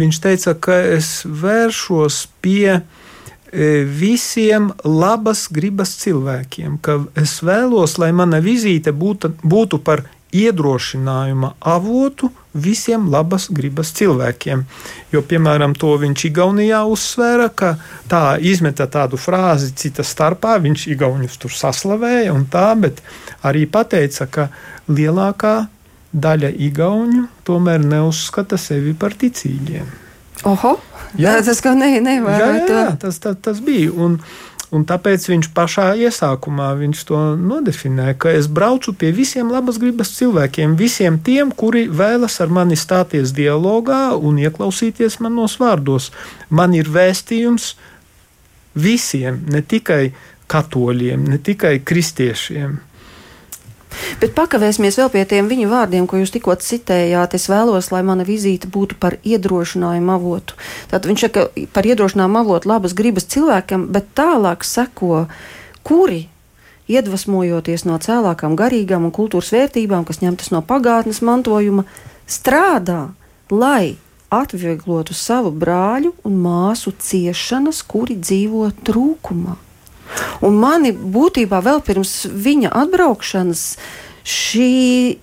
Viņš 0.00 0.20
teica, 0.26 0.56
ka 0.58 0.78
es 0.96 1.22
vēršos 1.24 2.24
pie 2.44 2.80
eh, 2.80 3.84
visiem 3.86 4.72
labas 4.84 5.46
gribas 5.54 5.94
cilvēkiem, 6.02 6.80
ka 6.82 6.98
es 7.20 7.38
vēlos, 7.46 7.98
lai 8.02 8.10
mana 8.12 8.42
vizīte 8.42 8.92
būtu, 8.92 9.36
būtu 9.46 9.80
par 9.86 10.04
iedrošinājuma 10.34 11.52
avotu 11.62 12.30
visiem 12.54 13.06
labas 13.10 13.46
gribas 13.54 13.92
cilvēkiem. 13.94 14.64
Jo, 15.14 15.22
piemēram, 15.26 15.74
to 15.78 15.92
viņš 16.02 16.26
Igaunijā 16.30 16.82
uzsvēra, 16.90 17.48
ka 17.54 17.74
tā 18.10 18.22
izmeta 18.42 18.86
tādu 18.90 19.18
frāzi 19.20 19.72
cita 19.78 20.06
starpā, 20.06 20.56
viņš 20.62 20.88
Igaunus 20.94 21.38
tur 21.38 21.54
saslavēja 21.54 22.34
un 22.34 22.46
tā, 22.50 22.66
bet 22.78 23.02
arī 23.46 23.66
pateica, 23.70 24.26
ka 24.26 24.48
lielākā 24.90 25.56
daļa 26.14 26.54
igauņu 26.68 27.26
tomēr 27.46 27.82
neuzskata 27.82 28.58
sevi 28.60 28.94
par 28.98 29.16
ticīgiem. 29.18 29.86
Oho, 30.48 30.76
jā, 31.18 31.38
tas 31.46 31.62
kā 31.64 31.74
ne, 31.78 31.96
nevar. 32.04 32.40
Jā, 32.40 32.50
jā, 32.58 32.66
jā 32.68 32.90
tas, 33.00 33.20
tas, 33.22 33.38
tas 33.42 33.62
bija. 33.64 33.92
Un, 33.94 34.18
un 34.74 34.84
tāpēc 34.88 35.26
viņš 35.30 35.50
pašā 35.56 35.86
iesākumā 36.06 36.72
viņš 36.80 37.04
to 37.08 37.22
nodefinēja, 37.38 38.16
ka 38.20 38.34
es 38.34 38.48
braucu 38.50 38.94
pie 38.98 39.12
visiem 39.14 39.50
labas 39.54 39.78
gribas 39.82 40.14
cilvēkiem, 40.18 40.76
visiem 40.78 41.18
tiem, 41.24 41.52
kuri 41.54 41.86
vēlas 41.90 42.40
ar 42.44 42.52
mani 42.52 42.78
stāties 42.78 43.34
dialogā 43.36 44.14
un 44.14 44.38
ieklausīties 44.42 45.20
manos 45.24 45.58
vārdos. 45.62 46.10
Man 46.50 46.74
ir 46.78 46.90
vēstījums 46.90 47.74
visiem, 48.74 49.44
ne 49.50 49.62
tikai 49.62 50.08
katoļiem, 50.50 51.30
ne 51.30 51.38
tikai 51.42 51.78
kristiešiem. 51.86 52.76
Bet 54.20 54.34
pakavēsimies 54.36 54.98
vēl 55.00 55.10
pie 55.12 55.24
tiem 55.28 55.48
viņa 55.50 55.70
vārdiem, 55.70 56.06
ko 56.10 56.20
jūs 56.20 56.34
tikko 56.34 56.56
citējāt. 56.60 57.36
Es 57.38 57.48
vēlos, 57.50 57.90
lai 57.94 58.02
mana 58.06 58.26
vizīte 58.26 58.70
būtu 58.70 58.98
par 59.00 59.18
iedrošinājumu 59.22 60.14
avotu. 60.14 60.58
Tātad 60.90 61.10
viņš 61.10 61.26
saka 61.26 61.48
par 61.76 61.88
iedrošinājumu 61.88 62.40
avotu 62.42 62.70
labas 62.70 62.94
gribas 62.96 63.28
cilvēkam, 63.34 63.88
bet 63.94 64.12
tālāk 64.18 64.66
seko, 64.66 65.26
kuri 65.86 66.26
iedvesmojoties 66.90 67.86
no 67.88 67.98
cēlākām 68.00 68.56
garīgām 68.60 69.08
un 69.08 69.14
kultūras 69.14 69.52
vērtībām, 69.54 70.04
kas 70.08 70.20
ņemtas 70.24 70.52
no 70.52 70.60
pagātnes 70.64 71.22
mantojuma, 71.24 71.86
strādā, 72.28 73.14
lai 73.52 73.96
atvieglotu 74.34 75.14
savu 75.16 75.52
brāļu 75.54 76.14
un 76.26 76.40
māsu 76.44 76.92
ciešanas, 76.98 77.82
kuri 77.86 78.18
dzīvo 78.20 78.68
trūkumā. 78.84 79.63
Un 80.44 80.58
mani 80.60 80.92
būtībā 80.92 81.60
vēl 81.64 81.80
pirms 81.84 82.24
viņa 82.30 82.72
atbraukšanas 82.84 83.64
šī, 84.24 85.16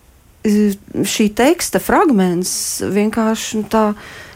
šī 1.13 1.29
teksta 1.37 1.81
fragments 1.83 2.81
vienkārši 2.81 3.63
tā 3.71 3.85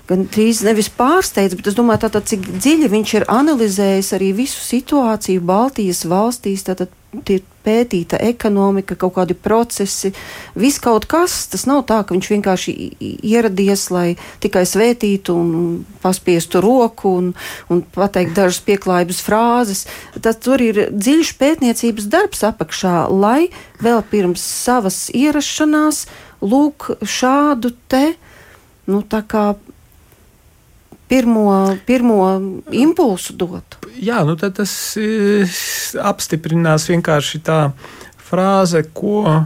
gan 0.06 0.28
drīz 0.30 0.62
nevis 0.66 0.92
pārsteidz, 0.94 1.56
bet 1.58 1.72
es 1.72 1.78
domāju, 1.78 2.04
tātad, 2.06 2.28
cik 2.30 2.46
dziļi 2.60 2.92
viņš 2.92 3.14
ir 3.18 3.28
analizējis 3.32 4.12
arī 4.18 4.32
visu 4.38 4.62
situāciju 4.62 5.42
Baltijas 5.42 6.04
valstīs, 6.10 6.66
tātad 6.68 6.94
tiek 7.26 7.46
pētīta 7.66 8.20
ekonomika, 8.22 8.98
kaut 9.00 9.16
kādi 9.18 9.36
procesi, 9.38 10.14
viss 10.56 10.82
kaut 10.84 11.08
kas. 11.10 11.38
Tas 11.52 11.66
nav 11.70 11.84
tā, 11.90 12.02
ka 12.06 12.16
viņš 12.16 12.32
vienkārši 12.36 12.76
ieradies, 13.26 13.88
lai 13.94 14.08
tikai 14.44 14.66
svētītu 14.70 15.36
un 15.36 15.52
paspiestu 16.04 16.62
roku 16.64 17.16
un, 17.20 17.32
un 17.74 17.84
pateikt 17.96 18.36
dažas 18.38 18.62
pieklājības 18.68 19.22
frāzes. 19.26 19.86
Tad 20.20 20.42
tur 20.46 20.62
ir 20.64 20.86
dziļš 20.94 21.36
pētniecības 21.42 22.10
darbs 22.12 22.46
apakšā, 22.48 23.08
lai 23.12 23.50
vēl 23.84 24.04
pirms 24.12 24.46
savas 24.46 25.08
ierašanās 25.16 26.06
lūk 26.46 26.92
šādu 27.02 27.74
te, 27.90 28.14
nu 28.90 29.02
tā 29.10 29.24
kā 29.26 29.54
pirmo, 31.08 31.76
pirmo 31.86 32.22
impulsu 32.72 33.36
dot. 33.38 33.78
Jā, 34.02 34.24
nu 34.28 34.36
tad 34.40 34.58
tas 34.60 34.74
apstiprinās 36.02 36.90
vienkārši 36.92 37.42
tā 37.46 37.60
frāze, 38.26 38.82
ko, 38.96 39.44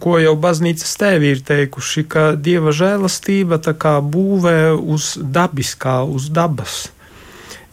ko 0.00 0.18
jau 0.22 0.34
baznīcas 0.40 0.94
tēvi 1.00 1.34
ir 1.34 1.42
teikuši, 1.46 2.04
ka 2.08 2.28
dieva 2.36 2.72
žēlastība 2.74 3.60
tā 3.62 3.74
kā 3.76 3.98
būvē 4.00 4.72
uz 4.78 5.16
dabiskā, 5.18 6.00
uz 6.06 6.30
dabas. 6.32 6.86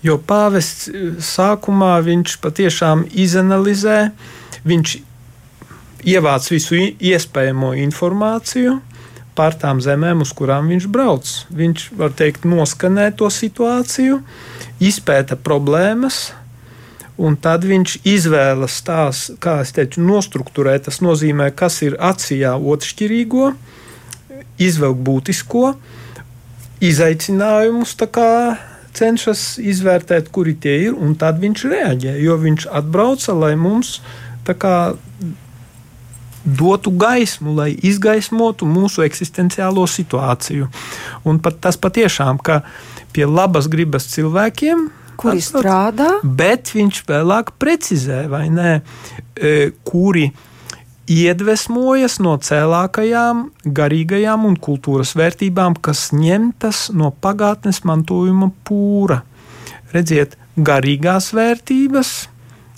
Jo 0.05 0.19
pāvests 0.21 0.89
e, 0.89 1.05
sākumā 1.23 1.95
viņš 2.05 2.35
patiešām 2.43 3.05
izanalizē, 3.09 4.11
viņš 4.67 4.97
ievāc 6.05 6.49
visu 6.51 6.77
iespējamo 6.77 7.71
informāciju, 7.87 8.75
par 9.35 9.57
tām 9.59 9.81
zemēm, 9.83 10.23
uz 10.23 10.31
kurām 10.35 10.71
viņš 10.71 10.87
brauc. 10.91 11.31
Viņš, 11.53 11.89
var 11.99 12.15
teikt, 12.15 12.47
noskanē 12.47 13.09
to 13.19 13.29
situāciju, 13.31 14.21
izpēta 14.83 15.37
problēmas, 15.37 16.29
un 17.15 17.37
tad 17.39 17.67
viņš 17.67 17.99
izvēlas 18.07 18.79
tās, 18.87 19.25
kā 19.43 19.59
es 19.63 19.73
teicu, 19.75 20.03
nostruktūrēt. 20.03 20.87
Tas 20.89 21.01
nozīmē, 21.03 21.51
kas 21.55 21.81
ir 21.85 21.99
acījā 21.99 22.55
otršķirīgo, 22.59 23.51
izvelk 24.61 25.03
būtisko, 25.03 25.75
izaicinājumus 26.83 27.95
cenšas 28.95 29.57
izvērtēt, 29.59 30.29
kuri 30.31 30.55
tie 30.55 30.75
ir, 30.87 30.95
un 30.95 31.15
tad 31.19 31.41
viņš 31.41 31.65
reaģē. 31.71 32.15
Jo 32.23 32.37
viņš 32.39 32.69
atbrauca, 32.79 33.35
lai 33.35 33.55
mums 33.59 33.99
kā, 34.45 34.95
dotu 36.45 36.93
gaismu, 36.93 37.55
lai 37.57 37.71
izgaismotu 37.73 38.67
mūsu 38.69 39.03
eksistenciālo 39.05 39.85
situāciju. 39.89 40.69
Un 41.25 41.41
pat 41.43 41.59
tas 41.65 41.79
patiešām, 41.81 42.39
ka 42.39 42.61
pie 43.15 43.25
labas 43.25 43.69
gribas 43.71 44.07
cilvēkiem, 44.13 44.89
kuri 45.19 45.41
atstāts, 45.41 45.63
strādā, 45.63 46.09
bet 46.23 46.73
viņš 46.75 47.05
vēlāk 47.09 47.55
precizē, 47.61 48.25
vai 48.31 48.47
ne, 48.53 48.81
e, 49.35 49.71
kuri 49.87 50.29
iedvesmojas 51.11 52.17
no 52.23 52.35
cēlākajām, 52.41 53.45
garīgajām 53.65 54.45
un 54.49 54.57
kultūras 54.57 55.13
vērtībām, 55.17 55.77
kas 55.81 56.09
ņemtas 56.15 56.89
no 56.97 57.11
pagātnes 57.21 57.83
mantojuma 57.85 58.51
pūra. 58.65 59.21
Redziet, 59.93 60.35
garīgās 60.57 61.31
vērtības, 61.35 62.15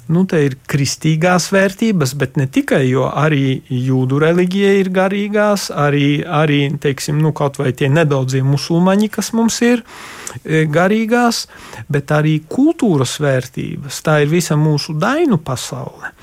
Nu, 0.07 0.23
te 0.23 0.39
ir 0.45 0.55
kristīgās 0.71 1.49
vērtības, 1.51 2.13
bet 2.19 2.37
ne 2.39 2.45
tikai, 2.47 2.85
jo 2.87 3.09
arī 3.11 3.57
jūdu 3.67 4.21
reliģija 4.23 4.71
ir 4.79 4.89
garīgās, 4.95 5.67
arī, 5.75 6.21
arī 6.23 6.61
teiksim, 6.79 7.19
nu, 7.23 7.33
kaut 7.35 7.59
vai 7.59 7.73
tie 7.75 7.89
nedaudzie 7.91 8.39
musulmaņi, 8.47 9.09
kas 9.11 9.33
mums 9.35 9.59
ir 9.67 9.83
e, 9.83 10.63
garīgās, 10.71 11.43
bet 11.91 12.13
arī 12.15 12.37
kultūras 12.47 13.17
vērtības. 13.19 13.99
Tā 14.07 14.21
ir 14.23 14.31
visa 14.31 14.55
mūsu 14.59 14.95
dainu 14.95 15.41
pasaule. 15.43 16.15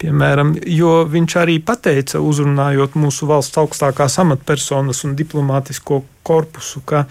Piemēram, 0.00 0.54
jo 0.64 1.02
viņš 1.08 1.34
arī 1.36 1.58
pateica, 1.64 2.20
uzrunājot 2.24 2.94
mūsu 2.96 3.26
valsts 3.28 3.60
augstākās 3.60 4.16
amatpersonas 4.22 5.02
un 5.04 5.16
diplomātisko 5.16 5.98
korpusu, 6.24 6.80
ka 6.88 7.02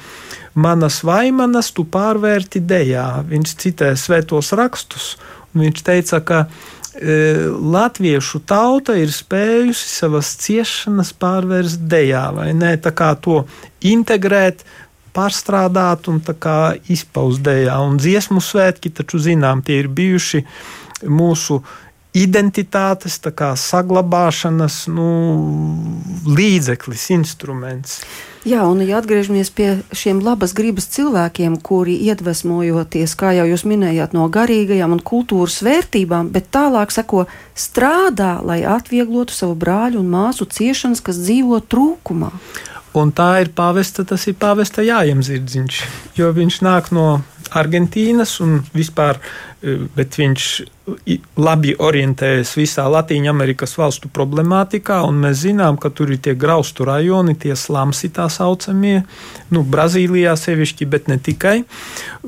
manas 0.57 1.03
vaimanas 1.05 1.69
tu 1.73 1.85
pārvērti 1.85 2.63
dejā. 2.65 3.07
Viņš 3.29 3.53
citē 3.61 3.91
svētos 3.97 4.53
rakstus 4.57 5.11
Viņš 5.57 5.81
teica, 5.85 6.19
ka 6.21 6.41
e, 6.45 7.47
latviešu 7.49 8.41
tauta 8.45 8.97
ir 8.99 9.13
spējusi 9.13 9.89
savas 9.89 10.35
ciešanas 10.43 11.13
pārvērst 11.17 11.87
dejā, 11.89 12.27
vai 12.35 12.51
ne? 12.57 12.75
Tā 12.77 12.93
kā 12.93 13.13
to 13.17 13.43
integrēt, 13.85 14.65
pārstrādāt 15.15 16.07
un 16.11 16.19
izpaust 16.93 17.41
dejā. 17.45 17.79
Un 17.81 17.97
dziesmu 17.99 18.43
svētki, 18.43 18.93
taču 18.93 19.21
zinām, 19.23 19.63
tie 19.65 19.81
ir 19.81 19.89
bijuši 19.89 20.43
mūsu 21.09 21.63
identitātes 22.17 23.19
saglabāšanas 23.61 24.87
nu, 24.89 25.09
līdzeklis, 26.25 27.09
instruments. 27.13 28.01
Jā, 28.47 28.63
un 28.71 28.79
ja 28.81 29.01
atgriežamies 29.01 29.51
pie 29.51 29.67
šiem 29.91 30.21
labas 30.23 30.53
gribas 30.55 30.87
cilvēkiem, 30.95 31.57
kuri 31.61 31.97
iedvesmojoties, 32.07 33.13
kā 33.19 33.33
jau 33.35 33.45
jūs 33.49 33.65
minējāt, 33.67 34.15
no 34.15 34.29
garīgajām 34.31 34.95
un 34.95 35.03
kultūras 35.03 35.59
vērtībām, 35.65 36.31
bet 36.31 36.47
tālāk 36.55 36.93
seko 36.95 37.25
strādā, 37.53 38.37
lai 38.41 38.61
atvieglotu 38.63 39.35
savu 39.35 39.59
brāļu 39.59 39.99
un 39.99 40.09
māsu 40.09 40.47
ciešanas, 40.47 41.03
kas 41.03 41.19
dzīvo 41.19 41.59
trūkumā. 41.67 42.31
Un 42.97 43.11
tā 43.13 43.35
ir 43.43 43.51
pāvesta, 43.53 44.05
tas 44.07 44.23
ir 44.29 44.37
pāvesta 44.39 44.81
jājamzirdziņš, 44.81 45.83
jo 46.17 46.31
viņš 46.33 46.61
nāk 46.65 46.89
no 46.95 47.21
Argentīnas 47.53 48.35
un 48.43 48.59
vispār, 48.73 49.19
e, 49.61 49.75
bet 49.95 50.17
viņš 50.17 50.47
labi 51.37 51.75
orientējas 51.77 52.55
visā 52.57 52.85
Latvijas 52.89 53.29
Amerikas 53.29 53.75
valstu 53.77 54.09
problemātikā, 54.13 54.99
un 55.05 55.21
mēs 55.23 55.43
zinām, 55.45 55.77
ka 55.81 55.89
tur 55.93 56.13
ir 56.13 56.21
tie 56.21 56.35
graustu 56.37 56.85
rajoni, 56.89 57.37
tie 57.37 57.55
slamsi 57.57 58.11
tā 58.13 58.25
saucamie, 58.29 59.03
nu, 59.53 59.63
Brazīlijā 59.63 60.35
sevišķi, 60.37 60.89
bet 60.89 61.09
ne 61.09 61.17
tikai, 61.17 61.63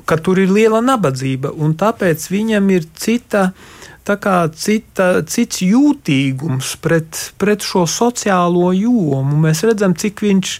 ka 0.05 0.17
tur 0.17 0.41
ir 0.41 0.53
liela 0.53 0.81
nabadzība, 0.85 1.53
un 1.57 1.77
tāpēc 1.77 2.29
viņam 2.33 2.73
ir 2.77 2.89
cita 2.97 3.51
cita, 4.01 5.21
cits 5.27 5.61
jūtīgums 5.61 6.75
pret, 6.81 7.33
pret 7.37 7.61
šo 7.61 7.85
sociālo 7.85 8.71
jomu. 8.73 9.37
Mēs 9.37 9.63
redzam, 9.63 9.93
cik 9.93 10.21
viņš, 10.21 10.53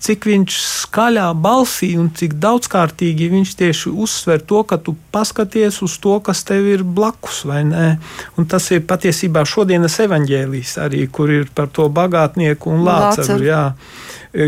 cik 0.00 0.26
viņš 0.26 0.56
skaļā 0.64 1.34
balsī 1.34 1.96
un 1.98 2.10
cik 2.10 2.34
daudzkārtīgi 2.40 3.28
viņš 3.30 3.54
tieši 3.56 3.90
uzsver 3.92 4.40
to, 4.40 4.62
ka 4.64 4.78
tu 4.78 4.96
paskaties 5.12 5.82
uz 5.82 5.98
to, 5.98 6.18
kas 6.20 6.44
tev 6.44 6.66
ir 6.66 6.82
blakus, 6.82 7.44
vai 7.44 7.64
nē. 7.68 7.98
Un 8.36 8.46
tas 8.46 8.70
ir 8.70 8.86
patiesībā 8.88 9.44
šodienas 9.44 10.00
evaņģēlijs 10.00 10.76
arī, 10.80 11.06
kur 11.08 11.30
ir 11.30 11.48
par 11.54 11.68
to 11.68 11.88
bagātnieku 11.88 12.72
un 12.72 12.86
lācaru. 12.86 13.44
Jā 13.44 13.64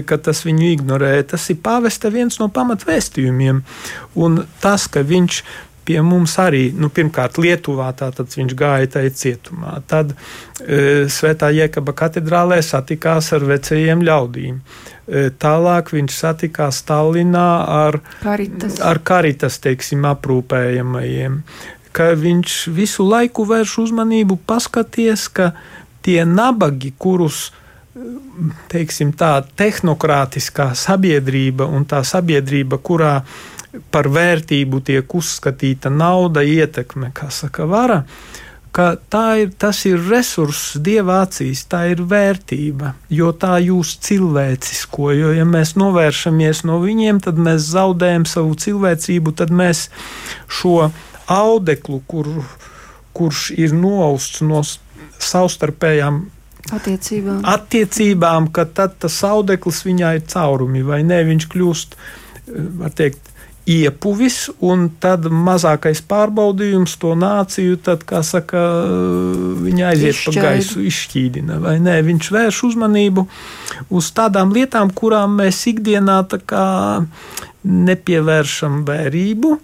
ka 0.05 0.19
tas 0.21 0.43
viņu 0.45 0.67
ignorē. 0.75 1.15
Tas 1.29 1.47
ir 1.53 1.61
pāvesta 1.65 2.11
viens 2.13 2.39
no 2.41 2.51
pamatvēstījumiem. 2.53 3.63
Un 4.21 4.43
tas, 4.63 4.85
ka 4.93 5.01
viņš 5.07 5.43
pie 5.89 6.03
mums 6.05 6.35
arī, 6.43 6.69
nu, 6.77 6.91
pirmkārt, 6.93 7.39
Lietuvā, 7.41 7.89
tātad 7.97 8.29
viņš 8.37 8.53
gāja 8.59 8.91
tajā 8.99 9.13
cietumā. 9.23 9.79
Tad 9.89 10.13
e, 10.13 11.07
Svētā 11.09 11.49
Jēkaba 11.57 11.95
katedrālē 11.97 12.61
satikās 12.65 13.33
ar 13.37 13.47
vecajiem 13.49 14.05
ļaudīm. 14.05 14.59
E, 14.61 15.25
tālāk 15.41 15.95
viņš 15.97 16.19
satikās 16.19 16.83
Tallinā 16.89 17.49
ar 17.79 18.01
karitas, 18.21 18.77
ar 18.85 19.01
karitas 19.01 19.57
teiksim, 19.65 20.05
aprūpējamajiem. 20.13 21.41
Ka 21.97 22.13
viņš 22.21 22.59
visu 22.77 23.09
laiku 23.09 23.49
vērš 23.49 23.79
uzmanību, 23.87 24.37
paskaties, 24.47 25.25
ka 25.33 25.55
tie 26.05 26.21
nabagi, 26.29 26.93
kurus 27.01 27.49
teiksim, 28.71 29.17
tā 29.17 29.39
tehnokrātiskā 29.59 30.71
sabiedrība 30.79 31.67
un 31.67 31.89
tā 31.89 32.05
sabiedrība, 32.07 32.79
kurā 32.85 33.15
par 33.93 34.09
vērtību 34.13 34.81
tiek 34.85 35.15
uzskatīta 35.15 35.91
nauda, 35.93 36.43
ietekme, 36.45 37.13
kā 37.15 37.31
saka, 37.35 37.67
vara. 37.69 38.03
Ir, 38.79 39.49
tas 39.59 39.81
ir 39.89 39.99
resurss 40.07 40.77
dieva 40.85 41.23
acīs, 41.25 41.65
tā 41.67 41.81
ir 41.91 42.05
vērtība, 42.07 42.93
jo 43.11 43.33
tā 43.35 43.57
jūs 43.65 43.97
cilvēcisko. 44.07 45.09
Jo, 45.17 45.33
ja 45.35 45.47
mēs 45.49 45.75
novēršamies 45.81 46.63
no 46.69 46.79
viņiem, 46.85 47.19
tad 47.25 47.41
mēs 47.43 47.73
zaudējam 47.73 48.29
savu 48.29 48.55
cilvēcību, 48.55 49.35
tad 49.41 49.51
mēs 49.51 49.89
šo 50.47 50.93
audeklu, 51.27 52.03
kur, 52.07 52.29
kurš 53.17 53.49
ir 53.59 53.75
nousts 53.75 54.45
no 54.47 54.63
savstarpējām 54.63 56.29
attiecībām, 56.75 57.41
attiecībām 57.49 58.51
ka 58.53 58.67
tad 58.79 58.99
tas 59.03 59.17
audekls 59.25 59.81
viņā 59.87 60.15
ir 60.19 60.25
caurumi, 60.29 60.85
vai 60.87 61.01
ne? 61.07 61.23
Viņš 61.25 61.49
kļūst, 61.51 61.97
var 62.83 62.95
teikt, 62.97 63.33
iepuvis, 63.69 64.49
un 64.65 64.87
tad 65.03 65.27
mazākais 65.29 66.01
pārbaudījums 66.09 66.97
to 67.03 67.13
nāciju, 67.19 67.77
tad, 67.85 68.07
kā 68.09 68.23
saka, 68.27 68.63
viņa 69.65 69.91
aiziet 69.91 70.15
Izšķaid. 70.15 70.39
pa 70.39 70.47
gaisu, 70.47 70.85
izšķīdina, 70.89 71.61
vai 71.65 71.77
nē, 71.85 71.99
viņš 72.07 72.31
vērš 72.39 72.63
uzmanību 72.71 73.27
uz 73.95 74.11
tādām 74.17 74.55
lietām, 74.57 74.93
kurām 74.97 75.37
mēs 75.43 75.61
ikdienā 75.75 76.23
tā 76.33 76.41
kā 76.41 76.67
nepievēršam 77.69 78.83
vērību, 78.89 79.55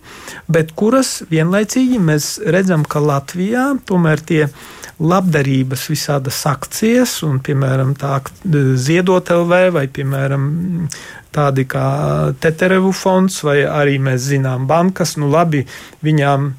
bet 0.53 0.75
kuras 0.77 1.23
vienlaicīgi 1.31 2.01
mēs 2.03 2.37
redzam, 2.45 2.85
ka 2.85 3.01
Latvijā 3.01 3.71
tomēr 3.89 4.21
tie 4.21 4.43
labdarības 5.01 5.89
visādas 5.91 6.39
akcijas, 6.47 7.17
un, 7.27 7.41
piemēram, 7.43 7.95
tā 7.99 8.21
ziedot 8.79 9.31
LV 9.35 9.61
vai, 9.75 9.87
piemēram, 9.91 10.45
tādi 11.35 11.67
kā 11.69 11.87
Teterevu 12.41 12.93
fonds, 12.95 13.41
vai 13.47 13.61
arī 13.67 13.99
mēs 14.03 14.29
zinām 14.31 14.69
bankas, 14.71 15.17
nu 15.21 15.29
labi, 15.33 15.65
viņām 16.07 16.51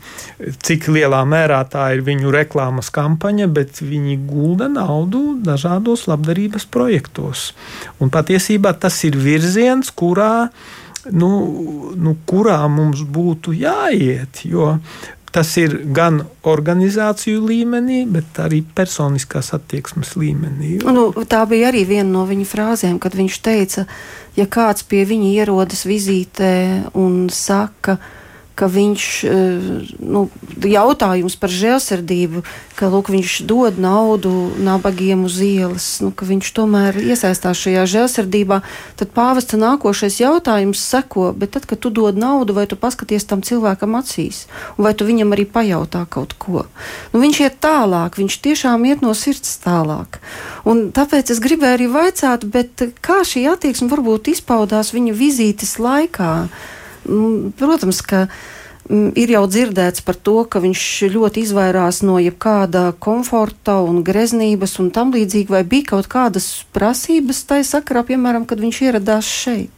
cik 0.65 0.89
lielā 0.91 1.23
mērā 1.27 1.61
tā 1.71 1.87
ir 1.95 2.03
viņu 2.05 2.33
reklāmas 2.35 2.91
kampaņa, 2.95 3.49
bet 3.55 3.81
viņi 3.81 4.19
gulda 4.27 4.69
naudu 4.71 5.37
dažādos 5.45 6.07
labdarības 6.11 6.67
projektos. 6.71 7.51
Un 7.99 8.11
patiesībā 8.13 8.75
tas 8.79 8.99
ir 9.07 9.17
virziens, 9.19 9.91
kurā 9.95 10.49
nu, 11.11 11.29
nu, 11.95 12.15
kurā 12.25 12.63
mums 12.71 13.03
būtu 13.05 13.53
jāiet. 13.55 14.45
Jo 14.45 14.75
tas 15.35 15.51
ir 15.59 15.77
gan 15.95 16.21
organizāciju 16.47 17.43
līmenī, 17.43 18.01
bet 18.07 18.39
arī 18.39 18.61
personiskās 18.75 19.51
attieksmes 19.57 20.15
līmenī. 20.19 20.77
Nu, 20.87 21.09
tā 21.27 21.43
bija 21.49 21.69
arī 21.73 21.83
viena 21.89 22.07
no 22.13 22.23
viņa 22.29 22.47
frāzēm, 22.47 22.99
kad 23.03 23.17
viņš 23.19 23.39
teica, 23.43 23.85
ja 24.39 24.47
kāds 24.47 24.87
pie 24.87 25.03
viņa 25.07 25.33
ierodas 25.41 25.83
vizītē 25.87 26.53
un 26.95 27.25
saka, 27.33 27.97
ka 27.97 28.24
ka 28.55 28.69
viņš 28.71 29.05
eh, 29.27 29.65
nu, 29.99 30.25
jautājums 30.63 31.35
par 31.39 31.51
žēlsirdību, 31.51 32.43
ka 32.75 32.89
lūk, 32.91 33.11
viņš 33.11 33.33
dod 33.47 33.79
naudu 33.79 34.31
nabagiem 34.63 35.25
uz 35.27 35.37
ielas, 35.43 35.87
nu, 36.03 36.11
ka 36.15 36.27
viņš 36.27 36.51
tomēr 36.55 36.99
iesaistās 37.03 37.59
šajā 37.59 37.85
žēlsirdībā, 37.91 38.61
tad 38.99 39.11
pāvesta 39.15 39.59
nākošais 39.59 40.19
jautājums 40.21 40.81
seko, 40.81 41.29
bet 41.35 41.55
tad, 41.55 41.67
kad 41.69 41.83
tu 41.83 41.91
dod 41.91 42.19
naudu, 42.19 42.55
vai 42.55 42.67
tu 42.71 42.79
paskaties 42.79 43.27
tam 43.27 43.43
cilvēkam 43.45 43.99
acīs, 43.99 44.45
vai 44.79 44.95
tu 44.95 45.07
viņam 45.07 45.35
arī 45.35 45.47
pajautā 45.47 46.05
kaut 46.09 46.37
ko. 46.39 46.65
Nu, 47.11 47.23
viņš 47.23 47.41
iet 47.43 47.59
tālāk, 47.63 48.19
viņš 48.19 48.39
tiešām 48.47 48.87
iet 48.87 49.03
no 49.03 49.11
sirds 49.17 49.57
tālāk. 49.63 50.19
Un 50.67 50.89
tāpēc 50.95 51.31
es 51.35 51.43
gribēju 51.43 51.79
arī 51.79 51.91
vaicāt, 51.91 52.47
kā 53.03 53.21
šī 53.27 53.45
attieksme 53.51 53.91
varbūt 53.91 54.31
izpaudās 54.31 54.95
viņa 54.95 55.15
vizītes 55.15 55.77
laikā. 55.79 56.33
Mm, 57.05 57.53
protams, 57.59 58.01
ka 58.01 58.25
mm, 58.89 59.13
ir 59.19 59.35
jau 59.35 59.45
dzirdēts 59.49 60.03
par 60.05 60.17
to, 60.17 60.37
ka 60.49 60.61
viņš 60.63 60.83
ļoti 61.13 61.45
izvairās 61.45 62.01
no 62.05 62.17
jebkāda 62.21 62.91
komforta 62.99 63.79
un 63.85 64.03
greznības 64.05 64.79
un 64.83 64.91
tam 64.95 65.13
līdzīgi, 65.15 65.53
vai 65.53 65.63
bija 65.63 65.95
kaut 65.95 66.09
kādas 66.11 66.65
prasības 66.75 67.45
tai 67.49 67.63
sakarā, 67.67 68.05
piemēram, 68.09 68.47
kad 68.49 68.61
viņš 68.61 68.81
ieradās 68.89 69.29
šeit? 69.29 69.71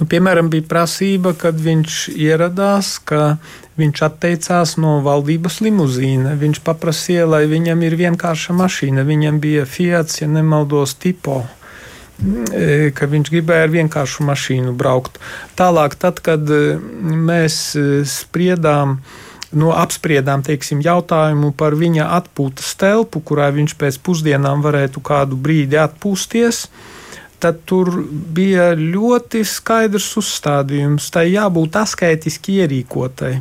Nu, 0.00 0.08
piemēram, 0.10 0.48
bija 0.50 0.66
prasība, 0.66 1.30
kad 1.38 1.58
viņš 1.62 2.08
ieradās, 2.18 2.96
ka 3.06 3.36
viņš 3.78 4.00
atteicās 4.02 4.74
no 4.82 4.96
valdības 5.04 5.60
limuzīna. 5.62 6.34
Viņš 6.40 6.58
paprasīja, 6.66 7.28
lai 7.28 7.44
viņam 7.46 7.84
ir 7.86 7.94
vienkārša 8.00 8.56
mašīna. 8.56 9.04
Viņam 9.06 9.38
bija 9.42 9.66
Fiat, 9.68 10.16
ja 10.18 10.26
nemaldos, 10.26 10.96
tipo. 10.98 11.44
E, 12.22 12.92
ka 12.94 13.08
viņš 13.10 13.32
gribēja 13.32 13.66
ar 13.66 13.72
vienkāršu 13.72 14.24
mašīnu 14.28 14.76
braukt. 14.78 15.18
Tālāk, 15.58 15.96
tad, 15.98 16.20
kad 16.22 16.46
e, 16.46 16.76
mēs 17.02 17.74
e, 17.74 18.04
spriedām, 18.06 19.00
no 19.58 19.72
apspriedām 19.74 20.44
teiksim, 20.46 20.84
jautājumu 20.84 21.50
par 21.58 21.74
viņa 21.78 22.12
atpūtas 22.20 22.76
telpu, 22.78 23.24
kurā 23.26 23.50
viņš 23.56 23.74
pēc 23.80 23.98
pusdienām 24.06 24.62
varētu 24.64 25.02
kādu 25.02 25.40
brīdi 25.40 25.80
atpūsties, 25.82 26.68
tad 27.42 27.64
tur 27.66 27.90
bija 28.06 28.70
ļoti 28.78 29.42
skaidrs 29.48 30.12
uzstādījums. 30.22 31.10
Tai 31.10 31.26
jābūt 31.26 31.80
asketiski 31.80 32.60
ierīkotai. 32.62 33.34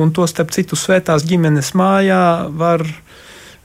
Un 0.00 0.16
to 0.16 0.24
starp 0.30 0.54
citu 0.56 0.80
svētās 0.80 1.26
ģimenes 1.28 1.74
mājā 1.76 2.24
var 2.48 2.86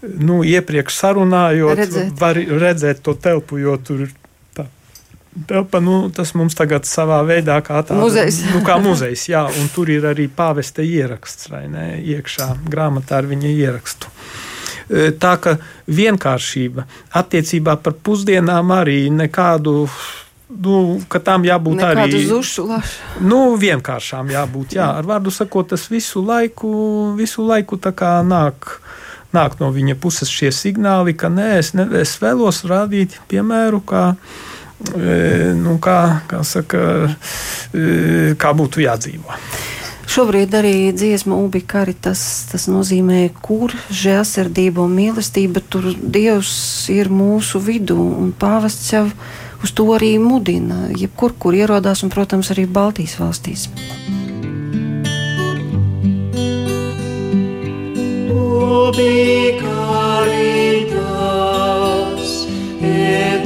nu, 0.04 0.43
iepriekš 0.43 1.00
sarunājot, 1.00 1.80
redzēt. 1.80 2.12
var 2.20 2.36
redzēt 2.36 3.00
to 3.08 3.16
telpu, 3.16 3.64
jo 3.64 3.80
tur 3.80 4.04
ir 4.04 4.18
telpa, 5.47 5.79
nu, 5.79 6.09
tas 6.15 6.33
mums 6.37 6.57
tagad 6.57 6.87
savā 6.89 7.19
veidā 7.27 7.59
kā 7.65 7.81
tāds 7.85 7.99
muzejs. 8.01 8.41
Nu, 8.53 8.61
kā 8.65 8.79
muzejs, 8.81 9.27
jā, 9.31 9.45
un 9.47 9.69
tur 9.73 9.91
ir 9.93 10.07
arī 10.09 10.27
pāvesta 10.31 10.85
ieraksts, 10.85 11.49
vai 11.51 11.67
ne, 11.71 11.87
iekšā 12.01 12.51
grāmatā 12.69 13.19
ar 13.21 13.29
viņa 13.29 13.51
ierakstu. 13.51 14.11
E, 14.89 15.09
tā 15.21 15.35
ka 15.41 15.57
vienkāršība 15.85 16.85
attiecībā 17.19 17.77
par 17.83 17.97
pusdienām 18.03 18.73
arī 18.73 19.03
nekādu 19.13 19.85
nu, 20.49 20.75
ka 21.11 21.21
tām 21.21 21.45
jābūt 21.45 21.77
Nekādu 21.77 22.05
arī 22.07 22.21
zušulašu. 22.25 23.21
nu, 23.21 23.41
vienkāršām. 23.61 24.33
Jābūt, 24.33 24.77
jā, 24.79 24.91
ar 24.97 25.05
vārdu 25.05 25.33
sakot, 25.33 25.69
tas 25.75 25.87
visu 25.93 26.25
laiku, 26.25 27.13
visu 27.17 27.45
laiku 27.45 27.77
nāk, 27.77 28.79
nāk 29.33 29.59
no 29.61 29.69
viņa 29.71 29.95
puses 30.01 30.29
šie 30.29 30.49
signāli, 30.51 31.13
ka 31.13 31.29
nē, 31.29 31.59
es, 31.59 31.73
ne, 31.77 31.85
es 32.01 32.17
vēlos 32.17 32.65
rādīt 32.65 33.19
piemēru, 33.29 33.85
kā 33.85 34.15
E, 34.15 34.49
nu, 34.80 35.75
kā, 35.84 36.21
kā, 36.30 36.43
saka, 36.47 36.82
e, 37.73 38.34
kā 38.39 38.53
būtu 38.55 38.86
jādzīvo. 38.86 39.36
Šobrīd 40.09 40.55
arī 40.57 40.89
dziesma 40.89 41.36
ubi 41.38 41.59
karitas, 41.61 42.21
tas 42.49 42.63
nozīmē, 42.65 43.27
kur 43.45 43.75
žēlsirdība 43.93 44.82
un 44.82 44.95
mīlestība, 44.97 45.61
tur 45.61 45.91
Dievs 45.93 46.89
ir 46.89 47.11
mūsu 47.13 47.61
vidū, 47.61 47.99
un 48.17 48.32
pāvests 48.34 48.89
jau 48.95 49.05
uz 49.61 49.71
to 49.77 49.86
arī 49.93 50.17
mudina, 50.17 50.88
jebkur, 50.97 51.38
kur 51.38 51.53
ierodās, 51.53 52.01
un, 52.01 52.09
protams, 52.09 52.49
arī 52.55 52.65
Baltijas 52.65 53.19
valstīs. 53.21 53.69
Ubi 58.34 59.53
caritas 59.61 60.89
et 62.82 63.45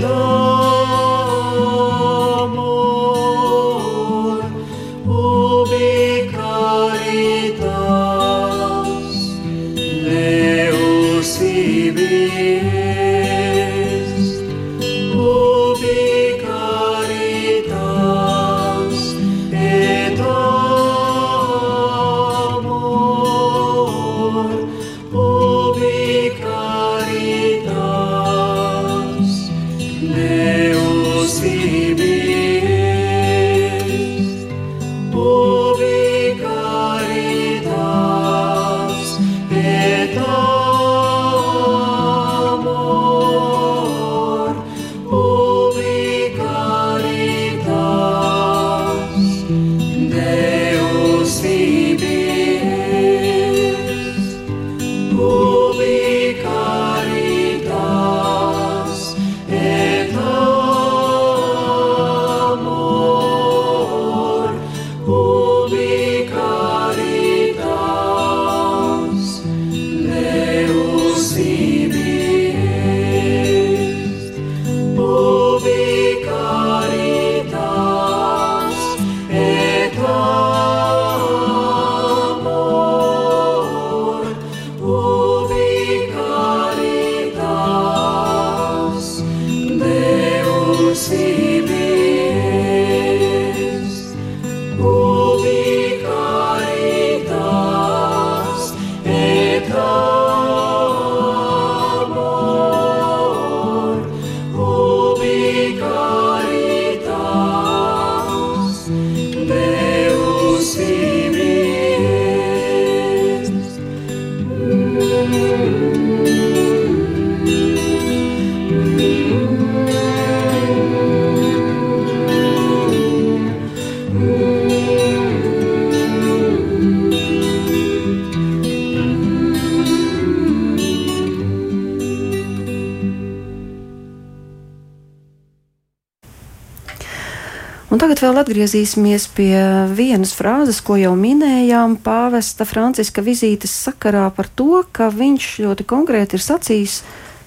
vēl 138.24 138.40
atgriezīsimies 138.40 139.26
pie 139.36 139.58
vienas 139.92 140.32
frāzes, 140.38 140.80
ko 140.86 140.96
jau 141.00 141.12
minējām 141.20 141.98
pāvesta 142.04 142.64
Franciska 142.68 143.24
vizītes 143.26 143.74
sakarā 143.84 144.30
par 144.36 144.48
to, 144.48 144.84
ka 144.96 145.10
viņš 145.12 145.48
ļoti 145.66 145.86
konkrēti 145.90 146.38
ir 146.38 146.44
sacījis 146.46 147.02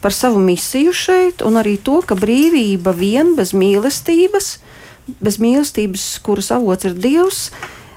par 0.05 0.13
savu 0.13 0.43
misiju 0.45 0.93
šeit, 0.93 1.45
un 1.47 1.57
arī 1.61 1.77
to, 1.81 2.03
ka 2.05 2.19
brīvība 2.19 2.93
vien 2.97 3.33
bez 3.39 3.55
mīlestības, 3.57 4.51
bez 5.23 5.41
mīlestības, 5.41 6.05
kuras 6.27 6.53
avots 6.53 6.89
ir 6.89 6.99
Dievs, 7.01 7.47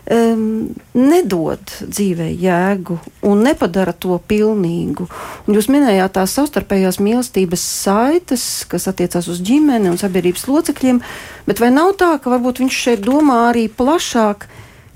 um, 0.07 0.69
nedod 0.95 1.75
dzīvē 1.83 2.29
jēgu 2.31 2.99
un 3.27 3.43
nepadara 3.49 3.91
to 3.91 4.21
pilnīgu. 4.29 5.09
Jūs 5.49 5.65
minējāt 5.71 6.13
tās 6.13 6.35
savstarpējās 6.37 6.99
mīlestības 7.01 7.61
saites, 7.65 8.43
kas 8.69 8.85
attiecās 8.91 9.25
uz 9.31 9.39
ģimeni 9.41 9.89
un 9.89 9.97
sabiedrības 9.97 10.45
locekļiem, 10.45 10.99
bet 11.47 11.61
vai 11.63 11.71
nav 11.73 11.95
tā, 11.97 12.11
ka 12.21 12.29
varbūt 12.35 12.61
viņš 12.61 12.81
šeit 12.85 13.01
domā 13.01 13.47
arī 13.47 13.65
plašāk, 13.73 14.45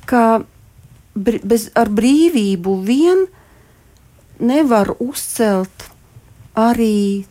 ka 0.05 0.43
bez, 1.15 1.71
ar 1.73 1.89
brīvību 1.89 2.75
vien 2.85 3.25
nevar 4.43 4.91
uzcelt 5.01 5.87
arī 6.53 7.25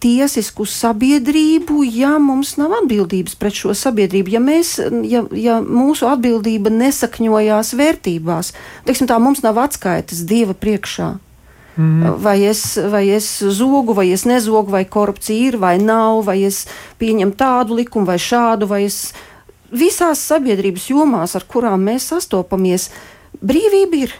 tiesisku 0.00 0.64
sabiedrību, 0.70 1.82
ja 1.84 2.14
mums 2.22 2.54
nav 2.60 2.76
atbildības 2.78 3.34
pret 3.40 3.58
šo 3.58 3.74
sabiedrību, 3.76 4.32
ja, 4.32 4.40
mēs, 4.40 4.76
ja, 5.10 5.24
ja 5.36 5.58
mūsu 5.64 6.08
atbildība 6.08 6.72
nesakņojās 6.72 7.74
vērtībās. 7.76 8.54
Teiksim, 8.86 9.10
tā 9.10 9.18
mums 9.20 9.42
nav 9.44 9.60
atskaites 9.60 10.22
Dieva 10.30 10.56
priekšā. 10.56 11.10
Mm. 11.76 12.16
Vai, 12.20 12.38
es, 12.50 12.64
vai 12.90 13.04
es 13.14 13.28
zogu, 13.56 13.94
vai 13.96 14.08
es 14.12 14.26
nezogu, 14.28 14.72
vai 14.74 14.84
korupcija 14.84 15.50
ir, 15.50 15.58
vai 15.60 15.76
nav, 15.80 16.24
vai 16.26 16.40
es 16.48 16.64
pieņemu 17.00 17.36
tādu 17.38 17.78
likumu, 17.78 18.08
vai 18.10 18.18
šādu, 18.20 18.68
vai 18.70 18.82
es 18.88 19.12
visās 19.70 20.22
sabiedrības 20.26 20.90
jomās, 20.90 21.36
ar 21.38 21.46
kurām 21.48 21.86
mēs 21.86 22.10
sastopamies, 22.10 22.90
brīvība 23.40 24.04
ir 24.06 24.18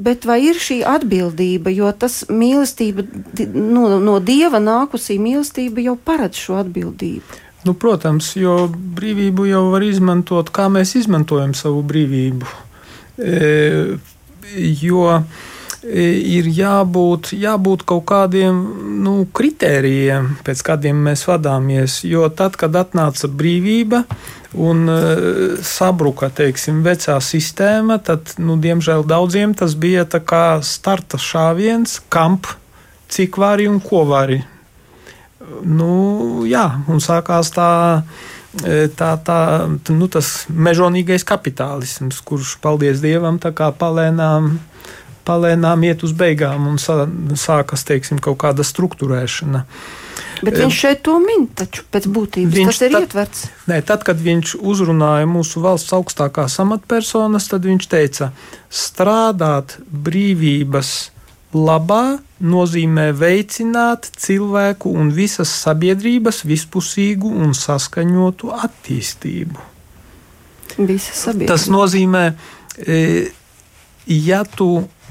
Bet 0.00 0.24
vai 0.24 0.38
ir 0.48 0.56
šī 0.56 0.78
atbildība, 0.88 1.68
jo 1.76 1.90
tas 1.92 2.22
mīlestība, 2.32 3.04
no, 3.52 3.98
no 4.00 4.16
dieva 4.24 4.56
nākusī 4.62 5.18
mīlestība 5.20 5.84
jau 5.84 5.96
paredz 6.00 6.40
šo 6.40 6.56
atbildību? 6.62 7.40
Nu, 7.68 7.74
protams, 7.76 8.30
jo 8.40 8.54
brīvību 8.72 9.44
jau 9.50 9.66
var 9.74 9.84
izmantot, 9.84 10.48
kā 10.56 10.70
mēs 10.72 10.94
izmantojam 11.02 11.52
savu 11.58 11.82
brīvību. 11.84 12.48
E, 13.20 13.98
jo 14.80 15.04
e, 15.18 15.20
ir 15.84 16.48
jābūt, 16.52 17.32
jābūt 17.36 17.84
kaut 17.88 18.04
kādiem 18.10 18.58
nu, 19.00 19.14
kritērijiem, 19.32 20.34
pēc 20.44 20.62
kādiem 20.66 21.00
mēs 21.06 21.24
vadāmies. 21.28 22.00
Jo 22.04 22.28
tad, 22.28 22.58
kad 22.60 22.76
atnāca 22.76 23.30
brīvība, 23.32 24.04
un 24.60 24.84
uh, 24.90 25.60
sabruka 25.64 26.30
teiksim, 26.34 26.82
vecā 26.84 27.16
sistēma, 27.24 28.00
tad, 28.04 28.34
nu, 28.42 28.58
diemžēl, 28.60 29.06
daudziem 29.08 29.54
tas 29.56 29.76
bija 29.78 30.06
starta 30.62 31.20
šāviens, 31.20 32.00
kamp, 32.08 32.50
cik 33.08 33.38
vari 33.40 33.68
un 33.70 33.80
ko 33.80 34.04
vari. 34.08 34.42
Nu, 35.64 36.44
jā, 36.46 36.66
un 36.88 37.00
sākās 37.00 37.50
tā. 37.56 37.70
E, 38.66 38.88
tā, 38.98 39.12
tā 39.22 39.68
nu, 39.94 40.08
tas 40.10 40.48
mežonīgais 40.50 41.22
kapitālisms, 41.22 42.18
kurš, 42.26 42.56
paldies 42.58 42.98
Dievam, 42.98 43.38
tā 43.38 43.52
kā 43.54 43.68
palēnām, 43.70 44.56
palēnām 45.26 45.84
iet 45.88 46.04
uz 46.06 46.14
beigām 46.16 46.68
un 46.70 46.78
sākas, 46.80 47.84
teiksim, 47.88 48.20
kaut 48.22 48.40
kāda 48.42 48.66
struktūrēšana. 48.66 49.64
Bet 50.40 50.56
viņš 50.56 50.76
šeit 50.76 51.02
to 51.04 51.18
min, 51.20 51.46
taču 51.52 51.84
pēc 51.92 52.06
būtības 52.08 52.56
viņš 52.56 52.70
tas 52.70 52.82
ir 52.86 52.94
tad, 52.94 53.06
ietverts. 53.06 53.46
Nē, 53.68 53.80
tad, 53.84 54.04
kad 54.08 54.20
viņš 54.24 54.54
uzrunāja 54.56 55.28
mūsu 55.28 55.60
valsts 55.64 55.92
augstākās 55.96 56.56
amatpersonas, 56.64 57.48
tad 57.52 57.68
viņš 57.68 57.88
teica, 57.92 58.30
strādāt 58.72 59.76
brīvības 59.84 60.94
labā 61.56 62.20
nozīmē 62.40 63.10
veicināt 63.16 64.08
cilvēku 64.20 64.92
un 64.96 65.10
visas 65.12 65.50
sabiedrības 65.64 66.44
vispusīgu 66.48 67.32
un 67.42 67.52
saskaņotu 67.56 68.54
attīstību. 68.54 69.66
Tas 71.50 71.66
nozīmē, 71.68 72.24
e, 72.78 73.00
ja 74.06 74.44
tu 74.44 74.70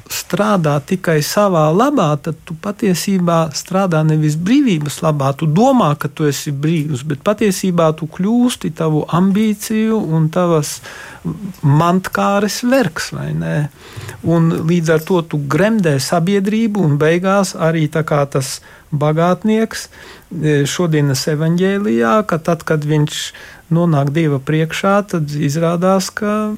strādā 0.10 0.76
tikai 0.82 1.20
savā 1.26 1.68
labā, 1.70 2.10
tad 2.24 2.40
tu 2.46 2.56
patiesībā 2.58 3.52
strādā 3.56 4.02
nevis 4.06 4.36
brīvības 4.42 5.00
labā. 5.06 5.32
Tu 5.38 5.46
domā, 5.46 5.92
ka 6.02 6.10
tu 6.10 6.26
esi 6.30 6.52
brīvs, 6.52 7.06
bet 7.06 7.22
patiesībā 7.26 7.92
tu 8.00 8.10
kļūsti 8.10 8.74
tavu 8.78 9.06
ambīciju 9.06 10.00
un 10.18 10.28
tavas 10.34 10.80
mantkāres 11.62 12.64
vergs. 12.66 13.12
Un 13.14 14.50
līdz 14.70 14.96
ar 14.96 15.06
to 15.06 15.22
tu 15.30 15.42
gremdē 15.52 16.00
sabiedrību 16.02 16.84
un 16.90 16.98
beigās 17.02 17.54
arī 17.56 17.88
tas 17.90 18.60
bagātnieks 18.90 19.86
e, 19.86 20.66
šodienas 20.66 21.28
evaņģēlijā, 21.30 22.16
ka 22.26 22.40
tad, 22.42 22.66
kad 22.66 22.86
viņš 22.86 23.22
nonāk 23.70 24.10
Dieva 24.16 24.40
priekšā, 24.42 24.96
tad 25.14 25.30
izrādās, 25.30 26.10
ka 26.10 26.56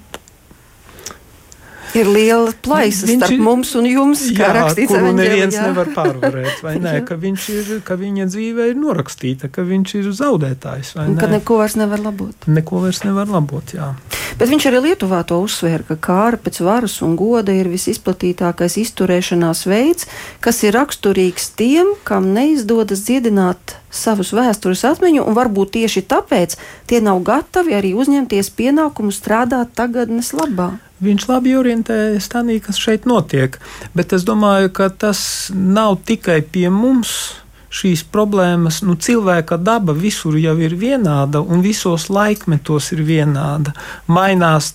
ir 1.98 2.10
liela 2.10 2.54
plaisa 2.64 3.08
viņš 3.10 3.22
starp 3.22 3.44
mums 3.44 3.74
un 3.80 3.88
jums, 3.90 4.24
kā 4.36 4.48
jā, 4.48 4.52
rakstīts 4.58 4.94
kuru 4.94 5.12
neviens 5.18 5.58
jā. 5.58 5.66
nevar 5.70 5.92
pārvarēt, 5.96 6.62
vai 6.66 6.76
ne, 6.82 6.96
ka, 7.08 7.18
viņš 7.20 7.48
ir, 7.56 7.72
ka 7.88 7.98
viņa 8.00 8.28
dzīve 8.32 8.70
ir 8.72 8.80
norakstīta, 8.80 9.52
ka 9.54 9.66
viņš 9.68 9.96
ir 10.00 10.10
zaudētājs, 10.18 10.96
vai 10.98 11.10
ne? 11.12 11.20
Ka 11.20 11.30
neko 11.32 11.62
vairs 11.62 11.78
nevar 11.80 12.04
labot. 12.04 12.48
Neko 12.48 12.84
vairs 12.86 13.04
nevar 13.08 13.32
labot, 13.32 13.76
jā. 13.76 13.92
Bet 14.40 14.50
viņš 14.52 14.68
arī 14.70 14.84
Lietuvā 14.88 15.22
to 15.28 15.42
uzsvēra, 15.44 15.84
ka 15.90 15.98
kāra 16.00 16.40
pēc 16.42 16.62
varas 16.64 17.00
un 17.06 17.18
goda 17.20 17.54
ir 17.56 17.70
visizplatītākais 17.72 18.78
izturēšanās 18.82 19.66
veids, 19.68 20.08
kas 20.44 20.64
ir 20.64 20.78
raksturīgs 20.78 21.52
tiem, 21.60 21.92
kam 22.08 22.32
neizdodas 22.36 23.04
dziedināt 23.08 23.76
savus 23.92 24.32
vēstures 24.36 24.86
atmiņu, 24.88 25.26
un 25.28 25.36
varbūt 25.36 25.76
tieši 25.76 26.06
tāpēc 26.08 26.56
tie 26.88 27.02
nav 27.04 27.20
gatavi 27.28 27.76
arī 27.76 27.92
uzņemties 27.98 28.54
pienākumu 28.56 29.12
strādāt 29.12 29.76
tagadnes 29.76 30.32
labā 30.38 30.72
viņš 31.02 31.28
labi 31.30 31.56
orientējas 31.58 32.30
tādā, 32.32 32.58
kas 32.64 32.80
šeit 32.82 33.08
notiek. 33.10 33.58
Bet 33.98 34.14
es 34.16 34.26
domāju, 34.28 34.72
ka 34.74 34.90
tas 34.90 35.52
nav 35.54 36.02
tikai 36.08 36.42
pie 36.42 36.70
mums. 36.74 37.38
Šīs 37.72 38.02
problēmas, 38.12 38.82
nu, 38.84 38.98
cilvēka 39.00 39.56
daba 39.56 39.94
visur 39.96 40.36
jau 40.36 40.58
ir 40.60 40.74
vienāda, 40.76 41.40
un 41.40 41.62
visos 41.64 42.10
laikmetos 42.12 42.90
ir 42.92 43.06
vienāda. 43.08 43.72
Mainās, 44.12 44.74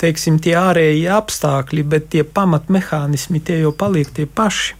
teiksim, 0.00 0.38
tie 0.40 0.54
ārējie 0.56 1.10
apstākļi, 1.12 1.84
bet 1.84 2.08
tie 2.14 2.24
pamatmehānismi 2.24 3.42
tie 3.44 3.58
jau 3.60 3.74
paliek 3.76 4.08
tie 4.16 4.24
paši. 4.24 4.78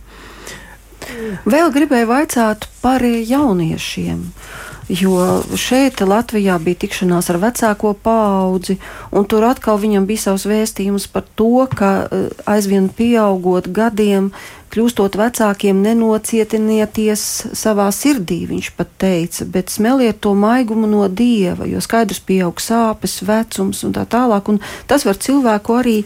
Vēl 1.44 1.68
gribēju 1.74 2.08
vaicāt 2.08 2.64
par 2.80 3.04
jauniešiem. 3.04 4.24
Uh, 4.24 4.69
Jo 4.90 5.42
šeit 5.54 6.00
Latvijā 6.02 6.56
bija 6.58 6.80
tikšanās 6.82 7.28
ar 7.30 7.36
vecāko 7.38 7.92
paudzi, 7.94 8.74
un 9.14 9.26
tur 9.30 9.44
atkal 9.46 9.78
viņam 9.78 10.06
bija 10.08 10.24
savs 10.24 10.48
vēstījums 10.50 11.06
par 11.12 11.28
to, 11.38 11.66
ka 11.70 11.90
eh, 12.08 12.24
aizvien 12.50 12.88
pieaugot 12.90 13.68
gadiem, 13.70 14.32
kļūstot 14.74 15.14
vecākiem, 15.18 15.78
nenocietinieties 15.84 17.22
savā 17.58 17.86
sirdī, 17.94 18.40
viņš 18.50 18.72
pat 18.78 18.90
teica, 19.02 19.46
bet 19.46 19.70
smeliet 19.70 20.18
to 20.26 20.34
maigumu 20.34 20.90
no 20.90 21.06
dieva, 21.06 21.70
jo 21.70 21.82
skaidrs 21.82 22.22
pieaug 22.26 22.58
sāpes, 22.62 23.20
vecums 23.26 23.84
un 23.86 23.94
tā 23.94 24.06
tālāk, 24.10 24.50
un 24.50 24.58
tas 24.90 25.06
var 25.06 25.22
cilvēku 25.22 25.78
arī 25.78 25.96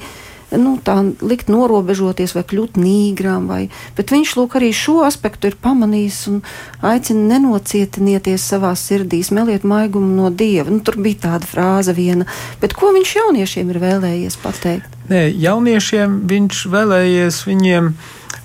nu, 0.61 0.77
tā 0.85 0.97
likt 1.25 1.51
norobežoties 1.53 2.35
vai 2.37 2.45
kļūt 2.49 2.79
nīgram. 2.81 3.49
Vai, 3.51 3.69
bet 3.97 4.13
viņš 4.15 4.35
lūk 4.39 4.57
arī 4.59 4.71
šo 4.77 5.03
aspektu 5.07 5.51
ir 5.51 5.59
pamanījis 5.63 6.21
un 6.33 6.41
aicina 6.85 7.35
nenocietinieties 7.35 8.49
savā 8.55 8.73
sirdī, 8.79 9.23
meliet 9.35 9.67
maigumu 9.69 10.11
no 10.17 10.31
dieva. 10.31 10.71
Nu, 10.71 10.81
tur 10.85 10.99
bija 11.03 11.25
tāda 11.29 11.49
frāze 11.49 11.95
viena, 11.97 12.29
bet 12.63 12.77
ko 12.79 12.93
viņš 12.95 13.15
jauniešiem 13.21 13.73
ir 13.73 13.81
vēlējies 13.83 14.41
pateikt? 14.43 15.01
Nē, 15.11 15.27
jauniešiem 15.37 16.21
viņš 16.31 16.67
vēlējies 16.73 17.41
viņiem 17.49 17.95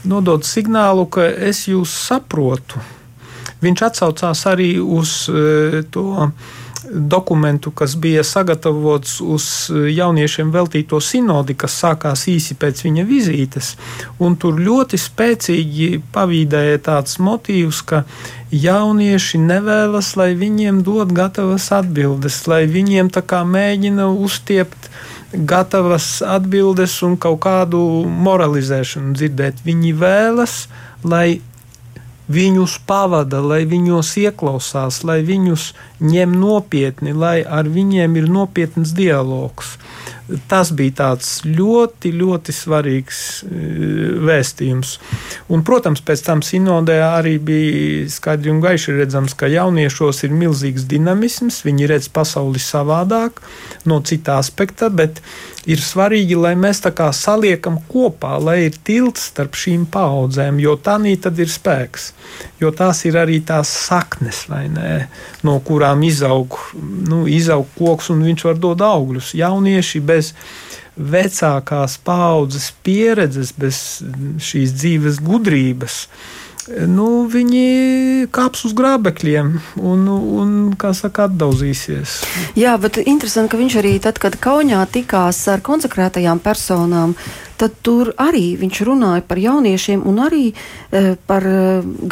nodot 0.10 0.48
signālu, 0.48 1.06
ka 1.12 1.28
es 1.28 1.68
jūs 1.70 1.94
saprotu. 2.08 2.82
Viņš 3.60 3.84
atsaucās 3.90 4.46
arī 4.48 4.74
uz 4.80 5.26
uh, 5.32 5.82
to 5.92 6.32
dokumentu, 6.94 7.72
kas 7.72 7.96
bija 7.96 8.24
sagatavots 8.24 9.20
uz 9.22 9.46
eh, 9.70 9.90
jauniešiem 9.94 10.52
veltīto 10.54 11.00
sinodi, 11.04 11.56
kas 11.58 11.78
sākās 11.84 12.26
īsi 12.32 12.58
pēc 12.60 12.84
viņa 12.86 13.06
vizītes. 13.08 13.76
Tur 14.40 14.60
ļoti 14.62 14.98
spēcīgi 15.00 15.88
pavīdēja 16.14 16.80
tāds 16.86 17.20
motīvs, 17.20 17.82
ka 17.86 18.04
jaunieši 18.52 19.42
nevēlas, 19.44 20.16
lai 20.20 20.32
viņiem 20.40 20.82
dod 20.86 21.14
gatavas 21.16 21.70
atbildes, 21.76 22.42
lai 22.48 22.66
viņiem 22.70 23.12
tā 23.14 23.22
kā 23.26 23.44
mēģina 23.46 24.08
uztiept 24.10 24.90
gatavas 25.34 26.22
atbildes 26.26 26.96
un 27.06 27.18
kaut 27.22 27.44
kādu 27.46 27.82
moralizēšanu 28.10 29.14
dzirdēt. 29.18 29.62
Viņi 29.66 29.94
vēlas, 30.00 30.64
lai 31.04 31.42
viņus 32.30 32.80
pavada, 32.86 33.42
lai 33.42 33.64
viņos 33.70 34.14
ieklausās, 34.22 35.02
lai 35.04 35.22
viņus 35.26 35.72
ņem 36.00 36.36
nopietni, 36.40 37.14
lai 37.14 37.42
ar 37.44 37.70
viņiem 37.70 38.16
ir 38.20 38.30
nopietns 38.32 38.94
dialogs. 38.96 39.78
Tas 40.50 40.70
bija 40.78 40.94
tāds 41.00 41.30
ļoti, 41.42 42.12
ļoti 42.14 42.54
svarīgs 42.54 43.20
e, 43.42 43.62
vēstījums. 44.30 44.92
Un, 45.50 45.64
protams, 45.66 46.04
pēc 46.06 46.22
tam 46.28 46.44
sinodē 46.46 47.00
arī 47.02 47.40
bija 47.42 48.06
skaidri 48.14 48.54
un 48.54 48.60
gaiši 48.62 48.94
redzams, 49.00 49.34
ka 49.34 49.50
jauniešos 49.50 50.22
ir 50.28 50.36
milzīgs 50.38 50.86
dinamisms, 50.92 51.64
viņi 51.66 51.90
redz 51.90 52.12
pasauli 52.14 52.62
savādāk, 52.62 53.42
no 53.90 54.04
cita 54.06 54.38
aspekta, 54.38 54.92
bet 54.94 55.24
ir 55.66 55.82
svarīgi, 55.82 56.38
lai 56.38 56.54
mēs 56.54 56.84
tā 56.86 56.94
kā 56.94 57.10
saliekam 57.16 57.80
kopā, 57.90 58.36
lai 58.38 58.60
ir 58.68 58.78
tilts 58.86 59.32
starp 59.32 59.58
šīm 59.58 59.88
paudzēm, 59.90 60.62
jo 60.62 60.78
tā 60.78 61.00
nī 61.02 61.16
tad 61.22 61.42
ir 61.42 61.50
spēks. 61.50 62.12
Jo 62.62 62.70
tās 62.76 63.02
ir 63.10 63.18
arī 63.18 63.40
tās 63.42 63.72
saknes, 63.90 64.46
ne, 64.52 65.08
no 65.42 65.58
kurām 65.66 65.89
izaug, 66.06 66.58
nu, 67.10 67.24
izaug 67.30 67.70
koks 67.78 68.12
un 68.14 68.26
viņš 68.28 68.46
var 68.50 68.60
dot 68.62 68.84
augļus. 68.86 69.34
Jaunieši 69.40 70.02
bez 70.06 70.34
vecākās 71.00 71.96
paudzes 72.04 72.72
pieredzes, 72.84 73.54
bez 73.56 74.04
šīs 74.44 74.76
dzīves 74.76 75.24
gudrības 75.24 76.04
nu, 76.90 77.26
viņi 77.30 78.28
kāps 78.34 78.66
uz 78.68 78.74
grābekļiem 78.78 79.52
un, 79.82 80.08
un 80.10 80.52
kā 80.80 80.92
saka, 80.98 81.26
atdauzīsies. 81.30 82.20
Jā, 82.60 82.76
bet 82.82 83.00
interesanti, 83.02 83.54
ka 83.54 83.62
viņš 83.62 83.78
arī 83.82 83.94
tad, 84.04 84.20
kad 84.22 84.38
Kaunijā 84.42 84.84
tikās 84.92 85.42
ar 85.52 85.64
konsekrētajām 85.66 86.42
personām, 86.44 87.16
tad 87.60 87.80
tur 87.86 88.14
arī 88.22 88.54
viņš 88.60 88.84
runāja 88.88 89.26
par 89.28 89.42
jauniešiem 89.42 90.06
un 90.08 90.22
arī 90.28 90.46
e, 90.52 91.16
par 91.30 91.48
e, 91.48 91.58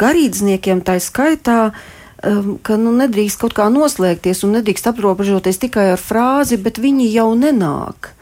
garīdzniekiem 0.02 0.82
tā 0.86 0.98
skaitā. 1.02 1.60
E, 1.68 1.97
ka 2.18 2.76
nu, 2.80 2.92
nedrīkst 2.98 3.40
kaut 3.40 3.54
kā 3.54 3.68
noslēgties 3.70 4.42
un 4.46 4.56
nedrīkst 4.58 4.90
aprobežoties 4.90 5.60
tikai 5.62 5.92
ar 5.94 6.00
frāzi, 6.02 6.58
bet 6.60 6.80
viņi 6.82 7.10
jau 7.12 7.30
nenāk 7.38 8.12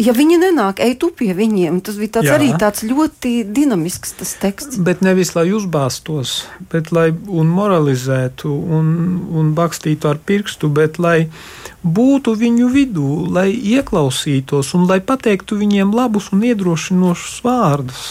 ja 0.00 0.14
viņi 0.16 0.38
nenāk, 0.40 0.80
ej 0.82 0.96
tu 1.00 1.10
pie 1.14 1.32
viņiem. 1.36 1.80
Tas 1.84 1.98
bija 2.00 2.16
tāds 2.18 2.30
Jā. 2.30 2.36
arī 2.38 2.50
tāds 2.60 2.84
ļoti 2.86 3.32
dinamisks 3.48 4.14
teksts. 4.40 4.80
Bet 4.80 5.02
nevis 5.04 5.34
lai 5.36 5.48
uzbāztos, 5.54 6.44
bet 6.72 6.92
lai 6.94 7.10
moralizētu 7.12 8.50
un, 8.50 8.92
un 9.36 9.52
bakstītu 9.56 10.10
ar 10.10 10.20
pirkstu, 10.24 10.70
bet 10.72 10.98
lai 11.02 11.28
būtu 11.80 12.34
viņu 12.36 12.68
vidū, 12.72 13.08
lai 13.32 13.48
ieklausītos 13.54 14.74
un 14.76 14.84
lai 14.88 15.00
pateiktu 15.00 15.56
viņiem 15.60 15.94
labus 15.96 16.28
un 16.34 16.44
iedrošinošus 16.44 17.40
vārdus. 17.44 18.04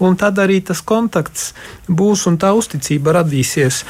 Un 0.00 0.16
tad 0.20 0.40
arī 0.40 0.60
tas 0.64 0.80
kontakts 0.80 1.52
būs 1.88 2.26
un 2.30 2.40
tā 2.40 2.54
uzticība 2.56 3.18
radīsies. 3.20 3.84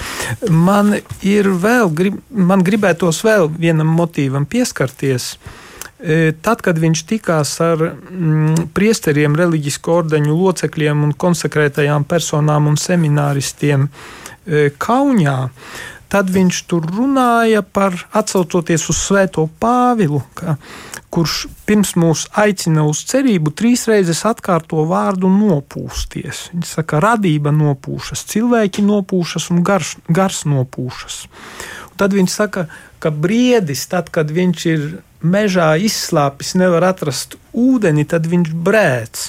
Man 0.51 0.97
ir 1.23 1.51
vēl, 1.51 1.91
grib, 1.95 2.19
man 2.31 2.67
gribētos 2.67 3.23
vēl 3.27 3.51
vienam 3.55 3.91
motīvam 3.95 4.47
pieskarties. 4.51 5.37
E, 6.01 6.33
tad, 6.41 6.63
kad 6.65 6.79
viņš 6.81 7.01
tikās 7.05 7.53
ar 7.61 7.83
mm, 7.93 8.71
priesteriem, 8.77 9.35
reliģisku 9.37 9.93
ordeņu 9.93 10.33
locekļiem 10.33 11.05
un 11.05 11.13
konsekrētajām 11.13 12.07
personām 12.09 12.71
un 12.71 12.79
semināristiem 12.81 13.85
e, 13.85 14.71
Kaunijā, 14.81 15.51
tad 16.11 16.31
viņš 16.33 16.63
tur 16.71 16.87
runāja 16.89 17.61
par 17.63 17.99
atcaucoties 18.17 18.89
uz 18.91 19.03
Svēto 19.03 19.45
Pāvilu, 19.61 20.23
ka, 20.35 20.57
kurš 21.13 21.45
pirms 21.69 21.93
mūs 22.01 22.25
aicina 22.39 22.87
uz 22.89 23.03
cerību, 23.11 23.53
trīs 23.53 23.85
reizes 23.91 24.25
atkārto 24.25 24.87
vārdu 24.89 25.29
nopūsties. 25.29 26.47
Viņš 26.55 26.73
saka, 26.79 27.03
radība 27.05 27.53
nopūšas, 27.53 28.25
cilvēki 28.33 28.87
nopūšas 28.89 29.51
un 29.53 29.61
gars, 29.67 29.95
gars 30.09 30.47
nopūšas. 30.49 31.21
Un 31.93 32.01
tad 32.01 32.17
viņš 32.17 32.41
saka, 32.41 32.67
ka 33.05 33.13
briedis, 33.13 33.85
tad, 33.93 34.09
kad 34.15 34.33
viņš 34.33 34.67
ir 34.73 34.91
mežā 35.23 35.75
izslāpis, 35.81 36.55
nevar 36.59 36.91
atrast 36.91 37.37
ūdeni, 37.57 38.07
tad 38.09 38.29
viņš 38.31 38.55
brēc. 38.55 39.27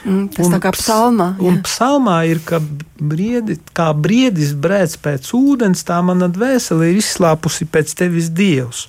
Mm, 0.00 0.30
tas 0.32 0.46
un, 0.46 0.54
tā 0.54 0.60
kā 0.62 0.72
psalmā. 0.72 1.26
Jā. 1.36 1.44
Un 1.50 1.60
psalmā 1.66 2.16
ir, 2.30 2.40
ka 2.46 2.60
briedi, 2.96 3.58
kā 3.76 3.90
briedis 3.92 4.54
brēc 4.56 4.96
pēc 5.02 5.28
ūdens, 5.36 5.84
tā 5.86 6.00
mana 6.04 6.30
dvēsele 6.32 6.88
ir 6.90 7.00
izslāpusi 7.02 7.68
pēc 7.68 7.92
tevis 7.98 8.30
dievs. 8.32 8.86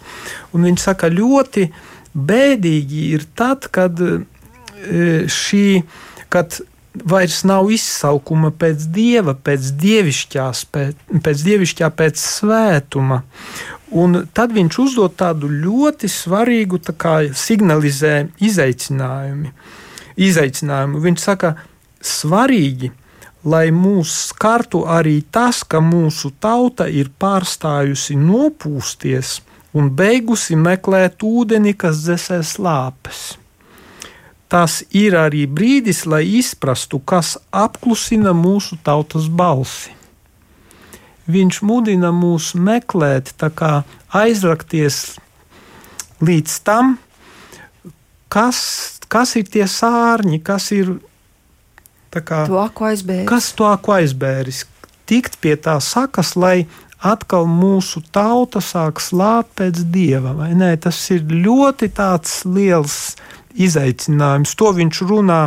Un 0.56 0.70
viņš 0.70 0.88
saka, 0.88 1.12
ļoti 1.12 1.68
bēdīgi 2.16 3.06
ir 3.18 3.28
tad, 3.36 3.68
kad 3.76 4.00
e, 4.00 4.22
šī, 5.32 5.66
kad 6.32 6.62
vairs 6.96 7.42
nav 7.48 7.70
izsaukuma 7.72 8.52
pēc 8.52 8.88
dieva, 8.96 9.36
pēc 9.36 9.72
dievišķās, 9.80 10.66
pēc, 10.72 11.06
pēc 11.24 11.46
dievišķā, 11.48 11.92
pēc 11.96 12.24
svētuma. 12.24 13.22
Un 13.92 14.22
tad 14.32 14.54
viņš 14.56 14.78
uzdod 14.80 15.18
tādu 15.20 15.50
ļoti 15.52 16.08
svarīgu 16.08 16.80
tā 16.80 16.96
kā, 16.96 17.16
signalizē 17.36 18.30
izaicinājumu. 18.40 19.52
izaicinājumu. 20.16 21.00
Viņš 21.00 21.20
saka, 21.20 21.56
svarīgi, 22.02 22.92
lai 23.44 23.72
mūs 23.72 24.12
skartu 24.32 24.84
arī 24.88 25.22
tas, 25.32 25.64
ka 25.64 25.80
mūsu 25.80 26.32
tauta 26.40 26.88
ir 26.88 27.10
pārstājusi 27.20 28.16
nopūsties 28.16 29.40
un 29.74 29.90
beigusi 29.90 30.56
meklēt 30.56 31.24
ūdeni, 31.24 31.74
kas 31.74 32.04
dzēsēs 32.04 32.58
lāpes. 32.60 33.38
Tas 34.52 34.84
ir 34.92 35.16
arī 35.16 35.48
brīdis, 35.48 36.06
lai 36.06 36.26
izprastu, 36.40 37.00
kas 37.00 37.38
apklusina 37.52 38.36
mūsu 38.36 38.78
tautas 38.84 39.28
balsi 39.32 40.01
viņš 41.30 41.62
mudina 41.68 42.12
mūs 42.16 42.54
meklēt, 42.56 43.34
aizrakties 44.16 45.18
līdz 46.22 46.58
tam, 46.66 46.98
kas, 48.32 48.60
kas 49.12 49.36
ir 49.40 49.50
tie 49.52 49.66
sārņi, 49.70 50.42
kas 50.46 50.72
ir 50.76 50.96
kā, 52.12 52.46
to 52.48 52.60
aizbēris. 52.60 53.28
Kas 53.30 53.52
to 53.58 53.68
aizbēris? 53.72 54.66
Tikt 55.10 55.40
pie 55.44 55.58
tā 55.60 55.78
sakas, 55.84 56.36
lai 56.40 56.68
atkal 57.02 57.48
mūsu 57.50 58.04
tauta 58.14 58.62
sāk 58.62 59.02
slāpt 59.02 59.58
pēc 59.60 59.84
dieva. 59.92 60.36
Tas 60.80 61.00
ir 61.12 61.26
ļoti 61.26 61.92
liels 62.46 63.16
izaicinājums. 63.58 64.56
To 64.56 64.72
viņš 64.78 65.02
runā 65.10 65.42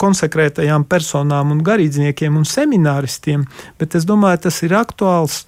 konsekrētajām 0.00 0.86
personām 0.90 1.52
un 1.54 1.62
garīdzniekiem 1.64 2.36
un 2.36 2.46
semināristiem, 2.48 3.46
bet 3.78 3.94
es 3.98 4.06
domāju, 4.08 4.46
tas 4.48 4.62
ir 4.66 4.74
aktuāls 4.76 5.44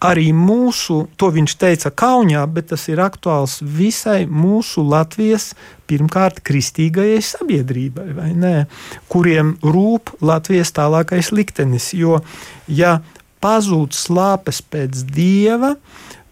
arī 0.00 0.30
mūsu, 0.32 1.02
to 1.20 1.28
viņš 1.34 1.54
teica 1.60 1.90
Kaunijā, 1.92 2.46
bet 2.48 2.70
tas 2.72 2.86
ir 2.88 3.02
aktuāls 3.04 3.58
visai 3.60 4.22
mūsu 4.24 4.84
Latvijas, 4.86 5.50
pirmkārt, 5.88 6.40
kristīgajai 6.46 7.20
sabiedrībai, 7.24 8.64
kuriem 9.12 9.56
rūp 9.64 10.14
Latvijas 10.24 10.72
tālākais 10.76 11.32
liktenis. 11.36 11.92
Jo, 11.96 12.22
ja 12.68 12.98
pazūd 13.44 13.96
slāpes 13.96 14.62
pēc 14.64 15.04
dieva, 15.12 15.74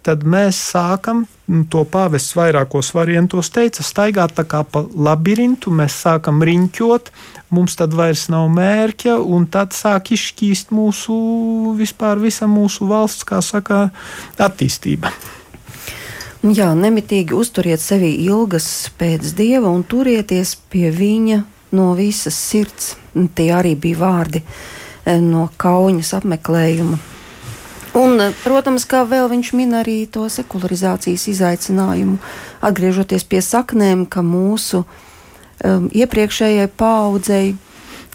tad 0.06 0.22
mēs 0.22 0.58
sākam 0.70 1.24
to 1.70 1.82
pāvests 1.90 2.34
vairākos 2.38 2.92
variantos 2.94 3.50
teica, 3.54 3.84
staigāt 3.86 4.36
tā 4.38 4.44
kā 4.48 4.62
pa 4.66 4.82
labirintu, 4.82 5.72
mēs 5.74 5.96
sākam 6.04 6.42
riņķot, 6.46 7.10
mums 7.54 7.78
tad 7.78 7.94
vairs 7.94 8.26
nav 8.32 8.48
mērķa, 8.54 9.16
un 9.18 9.48
tad 9.50 9.74
sāk 9.74 10.12
izšķīst 10.16 10.74
mūsu 10.74 11.16
vispār 11.78 12.22
visa 12.22 12.48
mūsu 12.50 12.86
valsts, 12.90 13.26
kā 13.26 13.42
saka, 13.42 13.88
attīstība. 14.38 15.10
Jā, 16.46 16.70
nemitīgi 16.78 17.34
uzturiet 17.34 17.82
sevi 17.82 18.12
ilgas 18.22 18.68
pēc 18.98 19.32
dieva 19.34 19.72
un 19.72 19.82
turieties 19.82 20.54
pie 20.70 20.92
viņa 20.94 21.40
no 21.74 21.90
visas 21.98 22.38
sirds. 22.38 22.94
Tie 23.34 23.50
arī 23.56 23.74
bija 23.80 23.98
vārdi 24.04 24.42
eh, 24.44 25.18
no 25.18 25.48
kaujas 25.58 26.12
apmeklējuma 26.20 27.15
Un, 27.96 28.20
protams, 28.42 28.84
kā 28.88 29.04
vēl 29.08 29.30
viņš 29.32 29.52
min 29.56 29.72
arī 29.78 30.02
to 30.12 30.26
sekularizācijas 30.32 31.28
izaicinājumu, 31.32 32.18
atgriežoties 32.60 33.24
pie 33.24 33.40
saknēm, 33.40 34.04
ka 34.10 34.20
mūsu 34.20 34.82
um, 34.84 35.86
iepriekšējai 35.88 36.68
paudzei, 36.76 37.54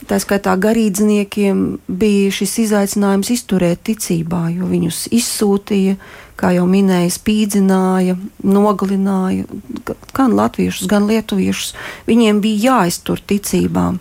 tā 0.06 0.20
skaitā 0.22 0.54
garīdzniekiem, 0.62 1.64
bija 1.88 2.34
šis 2.34 2.58
izaicinājums 2.68 3.32
izturēt 3.34 3.82
ticībā, 3.90 4.48
jo 4.54 4.70
viņus 4.70 5.08
izsūtīja, 5.18 5.98
kā 6.38 6.54
jau 6.58 6.68
minēja, 6.70 7.10
spīdzināja, 7.18 8.18
nogalināja 8.46 9.50
gan 10.14 10.38
latviešus, 10.38 10.90
gan 10.90 11.10
lietuviešus. 11.10 11.74
Viņiem 12.10 12.42
bija 12.44 12.72
jāiztur 12.72 13.22
ticībām. 13.22 14.00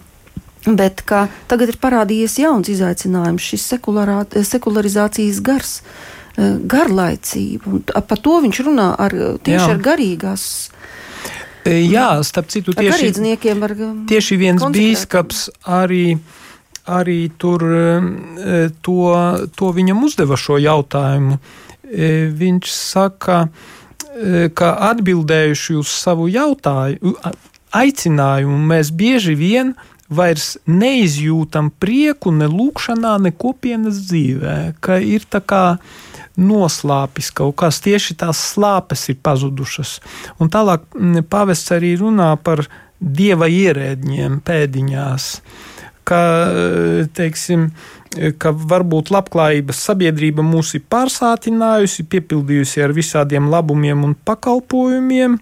Bet 0.67 1.05
tagad 1.49 1.73
ir 1.73 1.79
parādījies 1.81 2.37
jauns 2.43 2.69
izaicinājums, 2.69 3.47
šis 3.53 3.65
sekularizācijas 4.51 5.41
gars, 5.41 5.81
eh, 6.37 6.59
garlaicība. 6.61 7.81
Par 8.03 8.19
to 8.21 8.41
viņš 8.45 8.61
runā 8.67 8.91
ar, 8.99 9.17
tieši 9.41 9.67
Jā. 9.67 9.71
ar 9.71 9.81
garīgās. 9.81 10.45
E, 11.65 11.83
jā, 11.85 12.23
starp 12.25 12.49
citu, 12.49 12.73
tieši, 12.73 13.13
ar, 13.53 13.75
tieši 14.09 14.37
viens 14.41 14.63
bīskaps 14.63 15.49
arī 15.65 16.19
arī 16.91 17.31
tur 17.39 17.63
to, 18.83 19.03
to 19.57 19.73
viņam 19.77 20.05
uzdeva 20.07 20.39
šo 20.41 20.59
jautājumu. 20.61 21.39
Viņš 22.41 22.73
saka, 22.73 23.43
ka 24.55 24.71
atbildējuši 24.91 25.77
uz 25.81 25.93
savu 25.93 26.29
jautājumu, 26.31 27.15
aicinājumu, 27.77 28.59
mēs 28.73 28.91
bieži 28.95 29.37
vien 29.39 29.75
vairs 30.11 30.57
neizjūtam 30.67 31.71
prieku 31.81 32.33
ne 32.35 32.49
lūkšanā, 32.51 33.17
ne 33.23 33.33
kopienas 33.33 34.03
dzīvē, 34.09 34.57
ka 34.83 34.99
ir 34.99 35.27
tā 35.31 35.41
kā 35.41 35.65
noslāpis 36.41 37.31
kaut 37.37 37.57
kas, 37.63 37.81
tieši 37.85 38.17
tās 38.21 38.41
slāpes 38.55 39.09
ir 39.13 39.21
pazudušas. 39.23 39.99
Un 40.41 40.51
tālāk 40.53 40.87
pavests 41.31 41.75
arī 41.77 41.95
runā 42.01 42.33
par 42.43 42.65
dieva 43.01 43.49
ierēdņiem 43.51 44.41
pēdiņās, 44.45 45.31
ka, 46.09 46.21
teiksim, 47.17 47.71
ka 48.43 48.53
varbūt 48.53 49.13
labklājības 49.15 49.83
sabiedrība 49.87 50.45
mūs 50.45 50.75
ir 50.79 50.85
pārsātinājusi, 50.91 52.09
piepildījusi 52.11 52.83
ar 52.85 52.95
visādiem 52.97 53.51
labumiem 53.53 54.03
un 54.09 54.17
pakalpojumiem, 54.27 55.39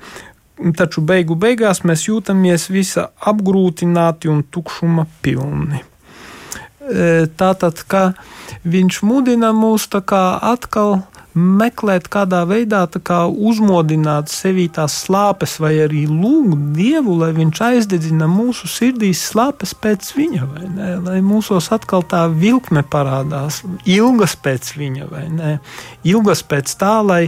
taču 0.76 1.02
beigu 1.04 1.36
beigās 1.38 1.84
mēs 1.86 2.08
jūtamies 2.08 2.68
visa 2.72 3.08
apgrūtināti 3.30 4.30
un 4.32 4.42
tukšuma 4.42 5.06
pilni. 5.22 5.82
E, 6.88 7.28
tātad, 7.38 7.82
ka 7.86 8.02
viņš 8.64 9.02
mudina 9.04 9.52
mūs 9.56 9.88
atkal 9.92 11.02
meklēt, 11.38 12.08
kādā 12.12 12.42
veidā 12.48 12.84
kā 13.04 13.20
uzmodināt 13.28 14.32
sevī 14.32 14.66
tās 14.72 14.96
slāpes, 15.04 15.58
vai 15.62 15.74
arī 15.84 16.04
lūgt 16.10 16.72
Dievu, 16.76 17.16
lai 17.22 17.30
Viņš 17.36 17.62
aizdedzina 17.68 18.28
mūsu 18.30 18.68
sirdīs 18.70 19.22
slāpes 19.30 19.74
pēc 19.78 20.10
Viņa, 20.16 20.48
vai 20.50 20.66
ne? 20.74 20.90
Lai 21.04 21.18
mūsos 21.24 21.70
atkal 21.74 22.04
tā 22.08 22.26
vilkme 22.32 22.82
parādās, 22.82 23.62
ilgas 23.86 24.36
pēc 24.36 24.74
Viņa, 24.78 25.08
vai 25.10 25.26
ne? 25.32 25.56
Ilgas 26.08 26.44
pēc 26.46 26.76
tā, 26.80 26.98
lai 27.06 27.24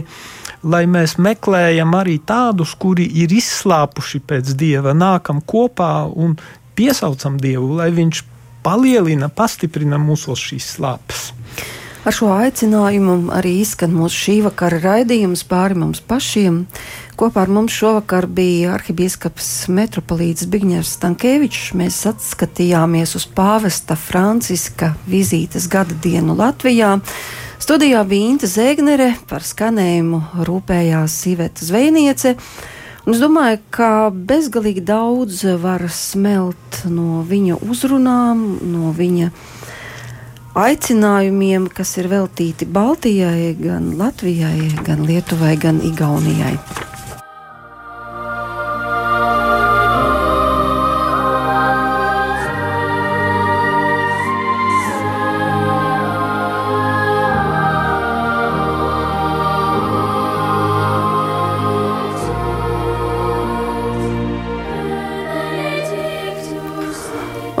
lai 0.61 0.85
mēs 0.85 1.15
meklējam 1.17 1.95
arī 1.97 2.19
tādus, 2.21 2.75
kuri 2.77 3.07
ir 3.23 3.33
izslāpuši 3.33 4.21
pēc 4.29 4.53
dieva, 4.57 4.93
nākam 4.93 5.41
kopā 5.41 6.05
un 6.05 6.35
piesaucam 6.77 7.39
dievu, 7.41 7.73
lai 7.79 7.89
viņš 7.95 8.23
palielina, 8.65 9.29
pastiprina 9.33 9.99
mūsos 10.01 10.41
šīs 10.51 10.75
slāpes. 10.77 11.31
Ar 12.01 12.15
šo 12.17 12.31
aicinājumu 12.33 13.27
arī 13.29 13.59
izskan 13.61 13.91
mūsu 13.93 14.17
šī 14.23 14.33
vakara 14.47 14.79
raidījums 14.81 15.43
pāri 15.45 15.75
mums 15.77 15.99
pašiem. 16.01 16.63
Kopā 17.13 17.43
ar 17.43 17.51
mums 17.53 17.75
šovakar 17.77 18.25
bija 18.25 18.71
arhibīskaps 18.73 19.67
metropolīts 19.69 20.47
Bigņērs 20.49 20.95
Stankēvičs. 20.97 21.75
Mēs 21.77 21.99
atskatījāmies 22.09 23.13
uz 23.19 23.27
pāvesta 23.37 23.93
Franciska 23.93 24.95
vizītes 25.05 25.69
gada 25.69 25.93
dienu 26.01 26.33
Latvijā. 26.41 26.95
Studijā 27.61 28.01
bija 28.09 28.33
Inte 28.33 28.49
Zēgnere, 28.49 29.11
par 29.29 29.45
skanējumu 29.45 30.23
rūpējās 30.49 31.21
Sīveta 31.21 31.69
Zvejniece. 31.69 32.33
Un 33.05 33.13
es 33.13 33.21
domāju, 33.21 33.61
ka 33.69 34.09
bezgalīgi 34.09 34.81
daudz 34.89 35.45
var 35.61 35.85
smelt 35.93 36.81
no 36.89 37.21
viņa 37.29 37.61
uzrunām, 37.61 38.47
no 38.73 38.89
viņa 38.97 39.29
aicinājumiem, 40.57 41.67
kas 41.71 41.95
ir 42.01 42.09
veltīti 42.11 42.67
Baltijai, 42.67 43.53
gan 43.59 43.93
Latvijai, 43.99 44.71
gan 44.85 45.05
Lietuvai, 45.07 45.55
gan 45.59 45.79
Igaunijai. 45.85 46.57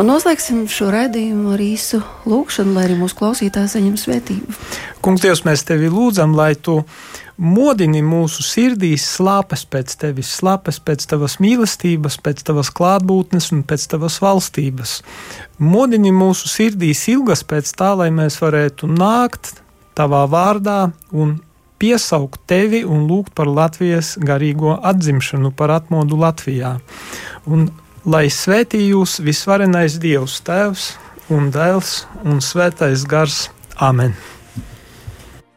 Un 0.01 0.07
noslēgsim 0.09 0.63
šo 0.65 0.87
raidījumu 0.89 1.51
ar 1.53 1.61
īsu 1.61 1.99
lūgšanu, 2.25 2.71
lai 2.73 2.87
arī 2.87 2.95
mūsu 2.97 3.13
klausītāji 3.19 3.69
saņem 3.75 3.97
svētību. 4.01 4.55
Kungs, 5.05 5.21
Dievs, 5.21 5.43
mēs 5.45 5.61
tevi 5.67 5.91
lūdzam, 5.93 6.33
lai 6.33 6.55
tu 6.57 6.79
modini 7.37 8.01
mūsu 8.01 8.41
sirdīs 8.41 9.05
slāpes 9.19 9.61
pēc 9.69 9.93
tevis, 10.01 10.31
slāpes 10.39 10.79
pēc 10.81 11.05
tavas 11.11 11.37
mīlestības, 11.43 12.17
pēc 12.25 12.41
tavas 12.47 12.71
klātbūtnes 12.73 13.51
un 13.53 13.61
pēc 13.61 13.85
tavas 13.93 14.17
valstības. 14.25 14.95
Modini 15.61 16.09
mūsu 16.09 16.49
sirdīs 16.49 17.03
ilgas 17.13 17.45
pēc 17.45 17.69
tā, 17.77 17.91
lai 18.01 18.09
mēs 18.09 18.39
varētu 18.41 18.89
nākt 18.89 19.59
tavā 19.93 20.23
vārdā 20.33 20.79
un 21.13 21.37
piesaukt 21.81 22.41
tevi 22.49 22.81
un 22.81 23.05
lūgt 23.05 23.37
par 23.37 23.53
Latvijas 23.53 24.15
garīgo 24.17 24.79
atzimšanu, 24.81 25.53
par 25.53 25.77
atmodu 25.77 26.17
Latvijā. 26.25 26.79
Un 27.45 27.69
lai 28.05 28.27
svētī 28.33 28.87
jūs 28.89 29.19
visvarenais 29.23 29.99
Dievs, 30.01 30.41
Tēvs 30.45 30.91
un 31.31 31.51
Dēls 31.53 32.05
un 32.25 32.41
Svētais 32.43 33.05
Gars. 33.07 33.49
Amen! 33.77 34.15